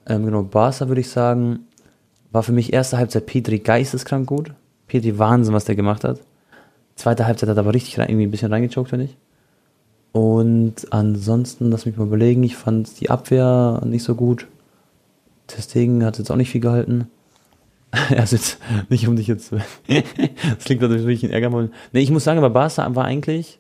ähm, 0.08 0.26
genau, 0.26 0.44
Barca 0.44 0.88
würde 0.88 1.02
ich 1.02 1.10
sagen, 1.10 1.60
war 2.32 2.44
für 2.44 2.52
mich 2.54 2.74
erste 2.74 2.98
Halbzeit 2.98 3.26
Petri 3.26 3.60
geisteskrank 3.60 4.28
gut. 4.28 4.54
Petri 4.88 5.18
Wahnsinn, 5.20 5.54
was 5.54 5.66
der 5.66 5.76
gemacht 5.76 6.04
hat. 6.04 6.20
Zweite 6.96 7.28
Halbzeit 7.28 7.50
hat 7.50 7.58
er 7.58 7.62
aber 7.62 7.74
richtig 7.74 8.00
rein, 8.00 8.10
irgendwie 8.10 8.26
ein 8.28 8.32
bisschen 8.32 8.52
reingechoked, 8.52 8.90
finde 8.90 9.06
ich. 9.06 9.18
Und 10.14 10.92
ansonsten, 10.92 11.70
lass 11.70 11.86
mich 11.86 11.98
mal 11.98 12.08
überlegen, 12.08 12.42
ich 12.44 12.56
fand 12.56 13.00
die 13.00 13.10
Abwehr 13.10 13.82
nicht 13.86 14.04
so 14.04 14.16
gut. 14.16 14.48
Testegen 15.46 16.04
hat 16.04 16.18
jetzt 16.18 16.32
auch 16.32 16.36
nicht 16.36 16.50
viel 16.50 16.62
gehalten. 16.62 17.10
Also 18.18 18.36
jetzt, 18.36 18.60
nicht 18.90 19.08
um 19.08 19.16
dich 19.16 19.28
jetzt, 19.28 19.52
das 19.52 20.64
klingt 20.66 20.82
natürlich 20.82 21.24
ein 21.24 21.32
Ärger 21.32 21.52
wollen. 21.52 21.74
Nee, 21.94 22.02
ich 22.02 22.12
muss 22.12 22.26
sagen, 22.26 22.38
aber 22.38 22.50
Barca 22.50 22.96
war 22.96 23.06
eigentlich, 23.06 23.60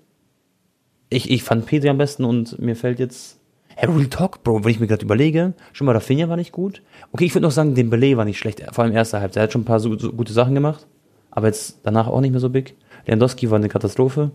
ich, 1.10 1.32
ich 1.32 1.44
fand 1.44 1.66
Petri 1.66 1.90
am 1.90 1.98
besten 1.98 2.26
und 2.26 2.60
mir 2.60 2.76
fällt 2.76 3.00
jetzt, 3.00 3.38
Hey, 3.80 3.88
Real 3.92 4.08
Talk, 4.08 4.42
Bro, 4.42 4.64
wenn 4.64 4.72
ich 4.72 4.80
mir 4.80 4.88
gerade 4.88 5.06
überlege, 5.06 5.54
schon 5.72 5.86
mal 5.86 5.92
Rafinha 5.92 6.28
war 6.28 6.36
nicht 6.36 6.52
gut. 6.52 6.82
Okay, 7.12 7.26
ich 7.26 7.36
würde 7.36 7.46
noch 7.46 7.52
sagen, 7.52 7.76
Dembele 7.76 8.18
war 8.18 8.26
nicht 8.26 8.40
schlecht, 8.40 8.60
vor 8.72 8.84
allem 8.84 8.96
erster 8.96 9.22
Halbzeit. 9.22 9.42
Er 9.42 9.44
hat 9.44 9.54
schon 9.54 9.62
ein 9.62 9.66
paar 9.66 9.80
so, 9.80 9.96
so 10.00 10.12
gute 10.12 10.34
Sachen 10.34 10.56
gemacht, 10.56 10.88
aber 11.30 11.46
jetzt 11.46 11.82
danach 11.84 12.08
auch 12.08 12.20
nicht 12.20 12.32
mehr 12.32 12.40
so 12.40 12.50
big. 12.50 12.76
Lewandowski 13.06 13.52
war 13.52 13.58
eine 13.60 13.70
Katastrophe. 13.70 14.32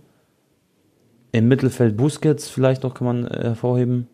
Im 1.32 1.48
Mittelfeld 1.48 1.96
Busquets 1.96 2.48
vielleicht 2.48 2.84
noch 2.84 2.94
kann 2.94 3.04
man 3.04 3.26
äh, 3.26 3.42
hervorheben. 3.42 4.06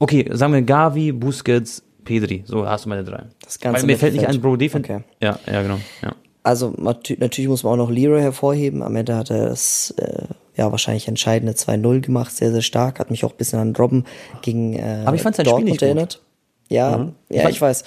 Okay, 0.00 0.28
sagen 0.32 0.52
wir 0.52 0.62
Gavi, 0.62 1.12
Busquets, 1.12 1.84
Pedri. 2.04 2.42
So 2.46 2.66
hast 2.66 2.84
du 2.84 2.88
meine 2.88 3.04
drei. 3.04 3.24
Das 3.44 3.58
ganze 3.58 3.80
Weil 3.80 3.86
mir 3.86 3.98
fällt 3.98 4.14
nicht 4.14 4.26
ein 4.26 4.40
Bro 4.40 4.56
Defense. 4.56 4.90
Okay. 4.92 5.04
Ja, 5.22 5.38
ja, 5.46 5.62
genau. 5.62 5.78
Ja. 6.02 6.12
Also 6.42 6.68
natü- 6.78 7.18
natürlich 7.20 7.48
muss 7.48 7.62
man 7.64 7.74
auch 7.74 7.76
noch 7.84 7.90
Leroy 7.90 8.20
hervorheben. 8.20 8.82
Am 8.82 8.96
Ende 8.96 9.14
hat 9.16 9.30
er 9.30 9.48
das 9.50 9.92
äh, 9.98 10.22
ja 10.56 10.70
wahrscheinlich 10.72 11.06
entscheidende 11.08 11.52
2-0 11.52 12.00
gemacht, 12.00 12.34
sehr, 12.34 12.50
sehr 12.52 12.62
stark. 12.62 12.98
Hat 12.98 13.10
mich 13.10 13.24
auch 13.24 13.32
ein 13.32 13.36
bisschen 13.36 13.58
an 13.58 13.76
Robben 13.76 14.04
gegen 14.42 14.74
äh, 14.74 15.02
Aber 15.04 15.14
ich 15.16 15.22
fand 15.22 15.36
sein 15.36 15.44
Spiel 15.44 15.50
Dortmund 15.52 15.64
nicht 15.70 15.80
gut. 15.80 15.86
erinnert. 15.86 16.22
Ja, 16.68 17.10
ja, 17.28 17.42
fand- 17.42 17.54
ich 17.54 17.60
weiß. 17.60 17.84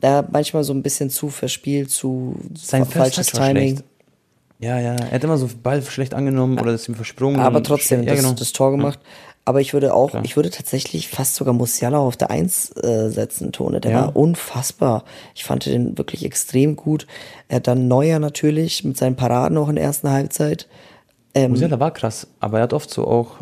Da 0.00 0.24
manchmal 0.30 0.64
so 0.64 0.72
ein 0.74 0.82
bisschen 0.82 1.08
zu 1.10 1.28
verspielt, 1.28 1.90
zu 1.90 2.36
Sein 2.56 2.84
fa- 2.84 3.00
falsches 3.00 3.28
Timing. 3.28 3.80
Ja, 4.60 4.78
ja. 4.80 4.94
Er 4.96 5.10
hat 5.12 5.24
immer 5.24 5.38
so 5.38 5.48
Ball 5.62 5.82
schlecht 5.82 6.14
angenommen 6.14 6.58
oder 6.58 6.72
ist 6.72 6.88
ihm 6.88 6.94
versprungen. 6.94 7.40
Aber 7.40 7.62
trotzdem 7.62 8.02
ja, 8.02 8.10
das, 8.14 8.20
genau. 8.22 8.34
das 8.34 8.52
Tor 8.52 8.70
gemacht. 8.72 8.98
Aber 9.48 9.62
ich 9.62 9.72
würde 9.72 9.94
auch, 9.94 10.10
Klar. 10.10 10.24
ich 10.26 10.36
würde 10.36 10.50
tatsächlich 10.50 11.08
fast 11.08 11.34
sogar 11.34 11.54
Musiala 11.54 11.96
auf 11.96 12.18
der 12.18 12.28
Eins 12.30 12.70
äh, 12.82 13.08
setzen, 13.08 13.50
Tone. 13.50 13.80
Der 13.80 13.92
Ja. 13.92 14.00
war 14.02 14.14
unfassbar. 14.16 15.04
Ich 15.34 15.44
fand 15.44 15.64
den 15.64 15.96
wirklich 15.96 16.22
extrem 16.26 16.76
gut. 16.76 17.06
Er 17.48 17.56
hat 17.56 17.66
dann 17.66 17.88
Neuer 17.88 18.18
natürlich 18.18 18.84
mit 18.84 18.98
seinen 18.98 19.16
Paraden 19.16 19.56
auch 19.56 19.70
in 19.70 19.76
der 19.76 19.84
ersten 19.84 20.10
Halbzeit. 20.10 20.68
Ähm, 21.34 21.52
Musiala 21.52 21.80
war 21.80 21.92
krass, 21.92 22.26
aber 22.40 22.58
er 22.58 22.64
hat 22.64 22.74
oft 22.74 22.90
so 22.90 23.06
auch. 23.06 23.36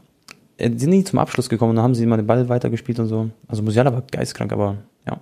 äh, 0.58 0.70
Die 0.70 0.78
sind 0.78 0.90
nie 0.90 1.02
zum 1.02 1.18
Abschluss 1.18 1.48
gekommen, 1.48 1.74
dann 1.74 1.82
haben 1.84 1.96
sie 1.96 2.04
immer 2.04 2.16
den 2.18 2.26
Ball 2.28 2.48
weitergespielt 2.48 3.00
und 3.00 3.08
so. 3.08 3.30
Also 3.48 3.64
Musiala 3.64 3.92
war 3.92 4.02
geistkrank, 4.08 4.52
aber 4.52 4.76
ja. 5.08 5.18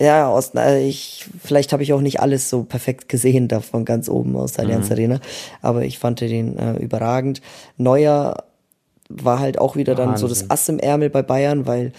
Ja, 0.00 0.28
aus, 0.30 0.52
äh, 0.56 0.84
ich, 0.84 1.26
vielleicht 1.40 1.72
habe 1.72 1.84
ich 1.84 1.92
auch 1.92 2.00
nicht 2.00 2.18
alles 2.18 2.50
so 2.50 2.64
perfekt 2.64 3.08
gesehen 3.08 3.46
da 3.46 3.60
von 3.60 3.84
ganz 3.84 4.08
oben 4.08 4.34
aus 4.34 4.54
der 4.54 4.64
Allianz 4.64 4.86
Mhm. 4.86 4.92
Arena, 4.94 5.20
aber 5.60 5.84
ich 5.84 6.00
fand 6.00 6.20
den 6.22 6.58
äh, 6.58 6.72
überragend. 6.78 7.40
Neuer 7.76 8.42
war 9.22 9.38
halt 9.38 9.58
auch 9.58 9.76
wieder 9.76 9.94
dann 9.94 10.16
so 10.16 10.28
das 10.28 10.42
Wahnsinn. 10.42 10.50
Ass 10.50 10.68
im 10.68 10.78
Ärmel 10.78 11.10
bei 11.10 11.22
Bayern, 11.22 11.66
weil 11.66 11.92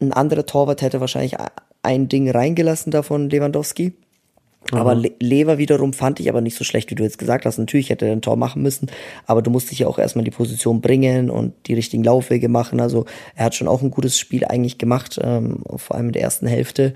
ein 0.00 0.12
anderer 0.12 0.46
Torwart 0.46 0.82
hätte 0.82 1.00
wahrscheinlich 1.00 1.36
ein 1.82 2.08
Ding 2.08 2.30
reingelassen 2.30 2.90
davon 2.90 3.30
Lewandowski. 3.30 3.92
Aber 4.72 4.94
Le 4.94 5.12
Lever 5.20 5.58
wiederum 5.58 5.92
fand 5.92 6.20
ich 6.20 6.28
aber 6.28 6.40
nicht 6.40 6.56
so 6.56 6.64
schlecht, 6.64 6.90
wie 6.90 6.94
du 6.94 7.02
jetzt 7.02 7.18
gesagt 7.18 7.44
hast. 7.44 7.58
Natürlich 7.58 7.90
hätte 7.90 8.06
er 8.06 8.12
ein 8.12 8.22
Tor 8.22 8.36
machen 8.36 8.62
müssen, 8.62 8.90
aber 9.26 9.42
du 9.42 9.50
musst 9.50 9.70
dich 9.70 9.80
ja 9.80 9.86
auch 9.86 9.98
erstmal 9.98 10.20
in 10.20 10.30
die 10.30 10.36
Position 10.36 10.80
bringen 10.80 11.30
und 11.30 11.54
die 11.66 11.74
richtigen 11.74 12.04
Laufwege 12.04 12.48
machen. 12.48 12.80
Also 12.80 13.06
er 13.34 13.46
hat 13.46 13.54
schon 13.54 13.68
auch 13.68 13.82
ein 13.82 13.90
gutes 13.90 14.18
Spiel 14.18 14.44
eigentlich 14.44 14.78
gemacht, 14.78 15.18
ähm, 15.22 15.62
vor 15.76 15.96
allem 15.96 16.08
in 16.08 16.12
der 16.12 16.22
ersten 16.22 16.46
Hälfte. 16.46 16.94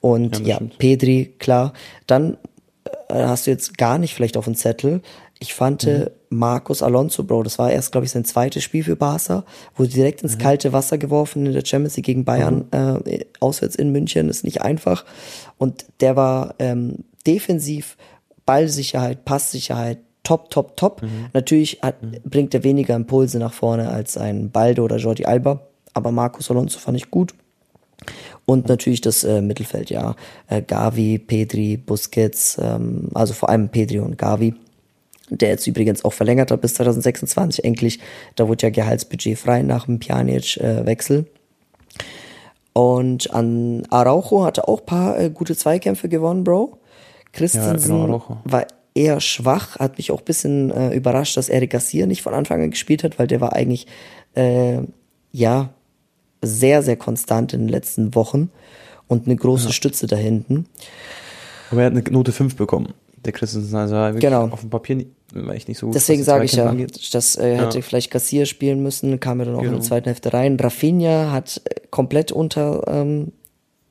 Und 0.00 0.44
ja, 0.46 0.56
stimmt. 0.56 0.78
Pedri, 0.78 1.34
klar. 1.38 1.74
Dann 2.06 2.38
äh, 3.08 3.14
hast 3.14 3.46
du 3.46 3.50
jetzt 3.50 3.78
gar 3.78 3.98
nicht 3.98 4.14
vielleicht 4.14 4.36
auf 4.36 4.46
dem 4.46 4.54
Zettel. 4.54 5.02
Ich 5.42 5.54
fand 5.54 5.82
äh, 5.88 6.08
Marcos 6.28 6.84
Alonso, 6.84 7.24
Bro, 7.24 7.42
das 7.42 7.58
war 7.58 7.72
erst, 7.72 7.90
glaube 7.90 8.04
ich, 8.04 8.12
sein 8.12 8.24
zweites 8.24 8.62
Spiel 8.62 8.84
für 8.84 8.94
Barca, 8.94 9.44
wurde 9.74 9.90
direkt 9.90 10.22
ins 10.22 10.38
kalte 10.38 10.72
Wasser 10.72 10.98
geworfen 10.98 11.46
in 11.46 11.52
der 11.52 11.66
Champions 11.66 11.96
League 11.96 12.06
gegen 12.06 12.24
Bayern, 12.24 12.66
äh, 12.70 13.24
auswärts 13.40 13.74
in 13.74 13.90
München, 13.90 14.28
ist 14.28 14.44
nicht 14.44 14.62
einfach. 14.62 15.04
Und 15.58 15.84
der 15.98 16.14
war 16.14 16.54
ähm, 16.60 16.98
defensiv, 17.26 17.96
Ballsicherheit, 18.46 19.24
Passsicherheit, 19.24 19.98
top, 20.22 20.48
top, 20.50 20.76
top. 20.76 21.02
Natürlich 21.32 21.80
hat, 21.82 21.96
bringt 22.22 22.54
er 22.54 22.62
weniger 22.62 22.94
Impulse 22.94 23.40
nach 23.40 23.52
vorne 23.52 23.90
als 23.90 24.16
ein 24.16 24.52
Baldo 24.52 24.84
oder 24.84 24.98
Jordi 24.98 25.24
Alba, 25.24 25.66
aber 25.92 26.12
Marcos 26.12 26.52
Alonso 26.52 26.78
fand 26.78 26.98
ich 26.98 27.10
gut. 27.10 27.34
Und 28.46 28.68
natürlich 28.68 29.00
das 29.00 29.24
äh, 29.24 29.40
Mittelfeld, 29.40 29.90
ja. 29.90 30.14
Äh, 30.48 30.62
Gavi, 30.62 31.18
Pedri, 31.18 31.76
Busquets, 31.76 32.58
ähm, 32.62 33.08
also 33.12 33.34
vor 33.34 33.48
allem 33.48 33.70
Pedri 33.70 33.98
und 33.98 34.16
Gavi, 34.16 34.54
der 35.36 35.50
jetzt 35.50 35.66
übrigens 35.66 36.04
auch 36.04 36.12
verlängert 36.12 36.50
hat 36.50 36.60
bis 36.60 36.74
2026 36.74 37.64
endlich. 37.64 38.00
Da 38.36 38.48
wurde 38.48 38.66
ja 38.66 38.70
Gehaltsbudget 38.70 39.38
frei 39.38 39.62
nach 39.62 39.86
dem 39.86 39.98
Pjanic-Wechsel. 39.98 41.26
und 42.72 43.32
an 43.34 43.86
Araujo 43.90 44.44
hatte 44.44 44.66
auch 44.68 44.84
paar 44.84 45.18
äh, 45.18 45.30
gute 45.30 45.56
Zweikämpfe 45.56 46.08
gewonnen, 46.08 46.44
Bro. 46.44 46.78
Christensen 47.32 47.92
genau, 48.02 48.14
Araujo. 48.14 48.38
war 48.44 48.66
eher 48.94 49.20
schwach, 49.20 49.78
hat 49.78 49.96
mich 49.98 50.10
auch 50.10 50.18
ein 50.20 50.24
bisschen 50.24 50.70
äh, 50.70 50.94
überrascht, 50.94 51.36
dass 51.36 51.48
Eric 51.48 51.70
Garcia 51.70 52.06
nicht 52.06 52.22
von 52.22 52.34
Anfang 52.34 52.62
an 52.62 52.70
gespielt 52.70 53.04
hat, 53.04 53.18
weil 53.18 53.26
der 53.26 53.40
war 53.40 53.52
eigentlich, 53.54 53.86
äh, 54.34 54.78
ja, 55.32 55.70
sehr, 56.42 56.82
sehr 56.82 56.96
konstant 56.96 57.52
in 57.54 57.60
den 57.60 57.68
letzten 57.68 58.14
Wochen 58.14 58.50
und 59.06 59.26
eine 59.26 59.36
große 59.36 59.72
Stütze 59.72 60.06
da 60.06 60.16
hinten. 60.16 60.66
Aber 61.70 61.82
er 61.82 61.86
hat 61.86 61.92
eine 61.92 62.02
Note 62.02 62.32
5 62.32 62.56
bekommen. 62.56 62.92
Der 63.24 63.32
Christensen, 63.32 63.76
also 63.76 63.94
er 63.94 64.08
wirklich 64.14 64.22
Genau. 64.22 64.48
auf 64.48 64.60
dem 64.60 64.70
Papier 64.70 64.96
nicht, 64.96 65.08
war 65.34 65.54
echt 65.54 65.68
nicht 65.68 65.78
so. 65.78 65.90
Deswegen 65.90 66.22
sage 66.24 66.44
ich 66.44 66.52
ja, 66.52 66.66
angeht. 66.66 67.14
das 67.14 67.36
äh, 67.36 67.56
hätte 67.56 67.78
Ja. 67.78 67.82
vielleicht 67.82 68.10
Garcia 68.10 68.44
spielen 68.46 68.82
müssen, 68.82 69.18
kam 69.20 69.40
er 69.40 69.46
dann 69.46 69.54
auch 69.54 69.60
in 69.60 69.64
Genau. 69.66 69.78
der 69.78 69.84
zweiten 69.86 70.04
Hälfte 70.06 70.32
rein. 70.32 70.58
Rafinha 70.58 71.30
hat 71.32 71.60
äh, 71.64 71.80
komplett 71.90 72.32
unter 72.32 72.84
ähm, 72.86 73.32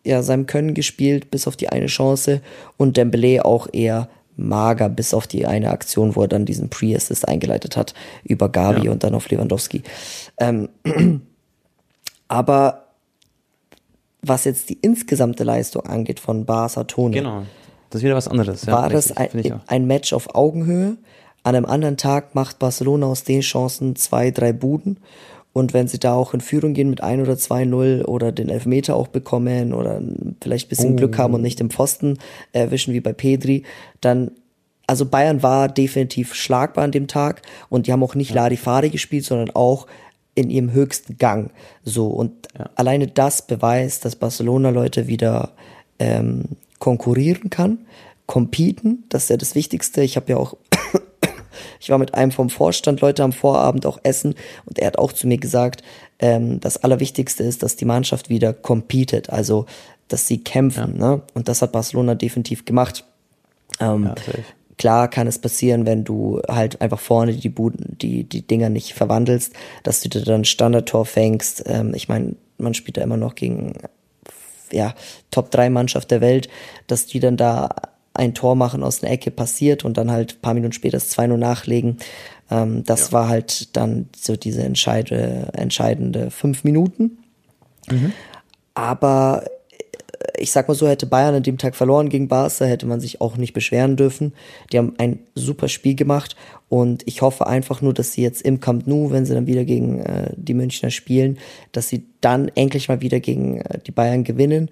ja, 0.06 0.24
seinem 0.24 0.46
Können 0.48 0.74
gespielt, 0.74 1.30
bis 1.32 1.48
auf 1.48 1.56
die 1.56 1.70
eine 1.70 1.86
Chance. 1.88 2.42
Und 2.78 2.98
Dembele 2.98 3.46
auch 3.46 3.68
eher 3.72 4.10
mager, 4.38 4.90
bis 4.90 5.14
auf 5.14 5.28
die 5.28 5.46
eine 5.46 5.70
Aktion, 5.72 6.16
wo 6.16 6.22
er 6.24 6.28
dann 6.28 6.46
diesen 6.46 6.70
Pre-Assist 6.70 7.28
eingeleitet 7.28 7.78
hat 7.78 7.94
über 8.24 8.50
Gavi 8.50 8.86
Ja. 8.86 8.92
und 8.92 9.04
dann 9.04 9.14
auf 9.14 9.30
Lewandowski. 9.30 9.84
Ähm, 10.40 10.70
aber 12.28 12.86
was 14.24 14.46
jetzt 14.46 14.70
die 14.70 14.78
insgesamte 14.82 15.44
Leistung 15.44 15.86
angeht 15.86 16.20
von 16.20 16.46
Barca 16.46 16.84
Tone, 16.84 17.16
Genau. 17.16 17.44
Das 17.90 18.00
ist 18.00 18.06
wieder 18.06 18.16
was 18.16 18.28
anderes. 18.30 18.66
ja, 18.66 18.72
war 18.74 18.90
das 18.90 19.12
ein, 19.18 19.30
ich 19.34 19.52
ein 19.68 19.86
Match 19.86 20.14
auf 20.14 20.34
Augenhöhe. 20.34 20.96
An 21.44 21.56
einem 21.56 21.66
anderen 21.66 21.98
Tag 21.98 22.36
macht 22.36 22.60
Barcelona 22.60 23.08
aus 23.08 23.24
den 23.24 23.42
Chancen 23.42 23.96
zwei, 23.96 24.32
drei 24.32 24.54
Buden. 24.54 24.98
Und 25.54 25.74
wenn 25.74 25.88
sie 25.88 26.00
da 26.00 26.14
auch 26.14 26.34
in 26.34 26.40
Führung 26.40 26.74
gehen 26.74 26.90
mit 26.90 27.02
1 27.02 27.22
oder 27.22 27.34
2-0 27.34 28.06
oder 28.06 28.32
den 28.32 28.50
Elfmeter 28.50 28.96
auch 28.96 29.08
bekommen 29.08 29.74
oder 29.74 30.02
vielleicht 30.42 30.68
ein 30.68 30.70
bisschen 30.70 30.96
Glück 30.96 31.18
haben 31.18 31.34
und 31.34 31.42
nicht 31.42 31.60
den 31.60 31.70
Pfosten 31.70 32.20
erwischen 32.54 32.94
wie 32.94 33.02
bei 33.02 33.12
Pedri, 33.12 33.64
dann, 34.00 34.32
also 34.88 35.06
Bayern 35.06 35.44
war 35.44 35.68
definitiv 35.68 36.36
schlagbar 36.36 36.86
an 36.86 36.92
dem 36.92 37.08
Tag 37.08 37.42
und 37.68 37.88
die 37.88 37.92
haben 37.92 38.04
auch 38.04 38.16
nicht 38.16 38.34
Larifari 38.34 38.90
gespielt, 38.90 39.26
sondern 39.26 39.50
auch 39.50 39.88
in 40.36 40.50
ihrem 40.50 40.72
höchsten 40.72 41.18
Gang. 41.18 41.52
So, 41.84 42.08
und 42.08 42.48
alleine 42.76 43.08
das 43.08 43.46
beweist, 43.46 44.06
dass 44.06 44.16
Barcelona 44.16 44.70
Leute 44.70 45.08
wieder 45.08 45.52
ähm, 46.00 46.44
konkurrieren 46.80 47.50
kann, 47.50 47.80
competen, 48.26 49.04
das 49.10 49.24
ist 49.24 49.30
ja 49.30 49.38
das 49.38 49.56
Wichtigste. 49.56 50.02
Ich 50.02 50.16
habe 50.16 50.32
ja 50.32 50.38
auch, 50.38 50.56
ich 51.80 51.90
war 51.90 51.98
mit 51.98 52.14
einem 52.14 52.32
vom 52.32 52.50
Vorstand 52.50 53.02
Leute 53.02 53.24
am 53.24 53.34
Vorabend 53.34 53.86
auch 53.86 54.00
essen 54.04 54.36
und 54.66 54.80
er 54.80 54.88
hat 54.88 54.98
auch 54.98 55.12
zu 55.12 55.28
mir 55.28 55.38
gesagt, 55.38 55.84
ähm, 56.20 56.60
das 56.60 56.78
Allerwichtigste 56.78 57.44
ist, 57.44 57.64
dass 57.64 57.76
die 57.76 57.86
Mannschaft 57.86 58.30
wieder 58.30 58.54
competet, 58.54 59.30
also 59.30 59.66
dass 60.08 60.28
sie 60.28 60.44
kämpfen. 60.44 60.98
Ne? 60.98 61.22
Und 61.34 61.48
das 61.48 61.62
hat 61.62 61.72
Barcelona 61.72 62.16
definitiv 62.16 62.66
gemacht. 62.66 63.06
Ähm, 63.80 64.04
Ja. 64.04 64.16
Klar 64.78 65.10
kann 65.10 65.28
es 65.28 65.38
passieren, 65.38 65.86
wenn 65.86 66.04
du 66.04 66.42
halt 66.48 66.82
einfach 66.82 67.00
vorne 67.00 67.34
die 67.34 67.50
Buden, 67.50 67.98
die, 68.02 68.24
die 68.24 68.42
Dinger 68.42 68.70
nicht 68.70 68.94
verwandelst, 68.94 69.54
dass 69.84 70.02
du 70.02 70.10
dir 70.10 70.24
dann 70.24 70.44
Standardtor 70.44 71.06
fängst. 71.06 71.64
Ähm, 71.68 71.94
ich 71.94 72.10
meine, 72.10 72.36
man 72.58 72.74
spielt 72.74 72.98
da 72.98 73.02
immer 73.02 73.18
noch 73.18 73.36
gegen 73.36 73.74
ja, 74.72 74.96
Top-3-Mannschaft 75.30 76.10
der 76.10 76.22
Welt, 76.22 76.50
dass 76.88 77.06
die 77.06 77.20
dann 77.20 77.38
da 77.38 77.70
ein 78.14 78.34
Tor 78.34 78.56
machen 78.56 78.84
aus 78.84 79.02
einer 79.02 79.12
Ecke 79.12 79.32
passiert 79.32 79.86
und 79.86 79.98
dann 79.98 80.12
halt 80.12 80.34
ein 80.34 80.42
paar 80.42 80.54
Minuten 80.54 80.74
später 80.74 80.98
das 80.98 81.18
2-0 81.18 81.38
nachlegen. 81.38 81.98
Ähm, 82.50 82.84
das 82.84 83.14
war 83.14 83.30
halt 83.30 83.76
dann 83.78 84.10
so 84.16 84.36
diese 84.36 84.64
entscheide, 84.64 85.50
entscheidende 85.54 86.32
fünf 86.32 86.64
Minuten. 86.64 87.18
Aber 88.74 89.44
äh, 89.46 89.50
ich 90.38 90.52
sag 90.52 90.68
mal 90.68 90.74
so, 90.74 90.88
hätte 90.88 91.06
Bayern 91.06 91.36
an 91.36 91.44
dem 91.44 91.58
Tag 91.58 91.76
verloren 91.76 92.10
gegen 92.10 92.28
Barca, 92.28 92.66
hätte 92.66 92.86
man 92.86 93.00
sich 93.00 93.22
auch 93.22 93.38
nicht 93.38 93.54
beschweren 93.54 93.96
dürfen. 93.96 94.34
Die 94.72 94.78
haben 94.78 94.94
ein 94.98 95.20
super 95.36 95.68
Spiel 95.68 95.96
gemacht 95.96 96.36
und 96.70 97.04
ich 97.08 97.22
hoffe 97.22 97.48
einfach 97.48 97.82
nur, 97.82 97.94
dass 97.94 98.14
sie 98.14 98.22
jetzt 98.22 98.42
im 98.42 98.60
Camp 98.60 98.88
Nou, 98.88 99.12
wenn 99.12 99.26
sie 99.26 99.34
dann 99.34 99.48
wieder 99.48 99.66
gegen 99.66 100.00
äh, 100.00 100.32
die 100.36 100.54
Münchner 100.54 100.90
spielen, 100.90 101.38
dass 101.72 101.90
sie 101.90 102.06
dann 102.22 102.50
endlich 102.56 102.90
mal 102.90 103.02
wieder 103.02 103.20
gegen 103.20 103.62
äh, 103.62 103.80
die 103.86 103.92
Bayern 103.92 104.24
gewinnen, 104.24 104.70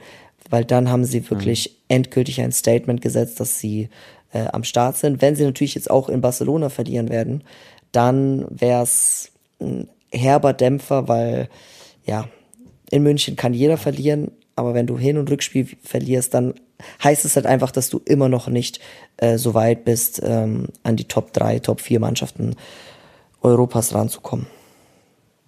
weil 0.49 0.65
dann 0.65 0.89
haben 0.89 1.05
sie 1.05 1.29
wirklich 1.29 1.77
endgültig 1.87 2.41
ein 2.41 2.51
Statement 2.51 3.01
gesetzt, 3.01 3.39
dass 3.39 3.59
sie 3.59 3.89
äh, 4.33 4.45
am 4.51 4.63
Start 4.63 4.97
sind. 4.97 5.21
Wenn 5.21 5.35
sie 5.35 5.45
natürlich 5.45 5.75
jetzt 5.75 5.89
auch 5.89 6.09
in 6.09 6.21
Barcelona 6.21 6.69
verlieren 6.69 7.09
werden, 7.09 7.43
dann 7.91 8.45
wäre 8.49 8.83
es 8.83 9.31
ein 9.59 9.87
herber 10.11 10.53
Dämpfer, 10.53 11.07
weil 11.07 11.49
ja, 12.05 12.27
in 12.89 13.03
München 13.03 13.35
kann 13.35 13.53
jeder 13.53 13.77
verlieren, 13.77 14.31
aber 14.59 14.73
wenn 14.73 14.87
du 14.87 14.97
Hin- 14.97 15.17
und 15.17 15.29
Rückspiel 15.29 15.67
verlierst, 15.81 16.33
dann 16.33 16.53
heißt 17.03 17.25
es 17.25 17.35
halt 17.35 17.45
einfach, 17.45 17.71
dass 17.71 17.89
du 17.89 18.01
immer 18.05 18.29
noch 18.29 18.47
nicht 18.47 18.79
äh, 19.17 19.37
so 19.37 19.53
weit 19.53 19.85
bist, 19.85 20.21
ähm, 20.23 20.67
an 20.83 20.95
die 20.95 21.05
Top 21.05 21.33
3, 21.33 21.59
Top 21.59 21.81
4 21.81 21.99
Mannschaften 21.99 22.55
Europas 23.41 23.93
ranzukommen. 23.93 24.47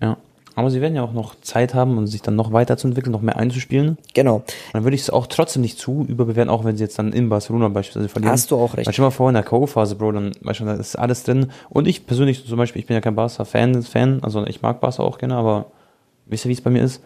Ja. 0.02 0.17
Aber 0.54 0.69
sie 0.69 0.82
werden 0.82 0.95
ja 0.95 1.04
auch 1.04 1.13
noch 1.13 1.36
Zeit 1.41 1.74
haben, 1.74 1.97
um 1.97 2.08
sich 2.08 2.21
dann 2.21 2.36
noch 2.36 2.52
weiterzuentwickeln, 2.52 3.12
noch 3.12 3.21
mehr 3.21 3.38
einzuspielen. 3.38 3.97
Genau. 4.13 4.36
Und 4.36 4.45
dann 4.74 4.84
würde 4.84 4.95
ich 4.95 5.02
es 5.02 5.10
auch 5.10 5.28
trotzdem 5.28 5.62
nicht 5.62 5.80
zu 5.80 6.06
überbewerten, 6.08 6.50
auch 6.50 6.65
wenn 6.65 6.76
sie 6.76 6.84
jetzt 6.84 7.00
dann 7.00 7.13
in 7.13 7.30
Barcelona 7.30 7.69
beispielsweise 7.69 8.10
verlieren. 8.10 8.34
Hast 8.34 8.52
du 8.52 8.58
auch 8.58 8.76
recht. 8.76 8.86
Weil 8.86 8.93
stell 8.93 9.06
mal 9.06 9.12
vor, 9.12 9.30
in 9.30 9.36
der 9.36 9.43
K.O.-Phase, 9.43 9.95
Bro, 9.95 10.12
dann 10.12 10.34
weißt 10.41 10.60
du, 10.60 10.65
da 10.65 10.74
ist 10.74 10.97
alles 10.97 11.24
drin. 11.24 11.52
Und 11.69 11.88
ich 11.88 12.06
persönlich 12.06 12.45
zum 12.45 12.58
Beispiel, 12.58 12.82
ich 12.82 12.88
bin 12.88 12.95
ja 12.95 13.02
kein 13.02 13.15
Barca-Fan, 13.15 13.84
Fan, 13.84 14.24
also 14.24 14.45
ich 14.45 14.62
mag 14.62 14.82
Barca 14.82 15.04
auch 15.04 15.19
gerne, 15.19 15.36
aber 15.36 15.71
wisst 16.26 16.45
ihr, 16.45 16.50
wie 16.50 16.54
es 16.54 16.62
bei 16.62 16.69
mir 16.69 16.84
ist? 16.84 17.02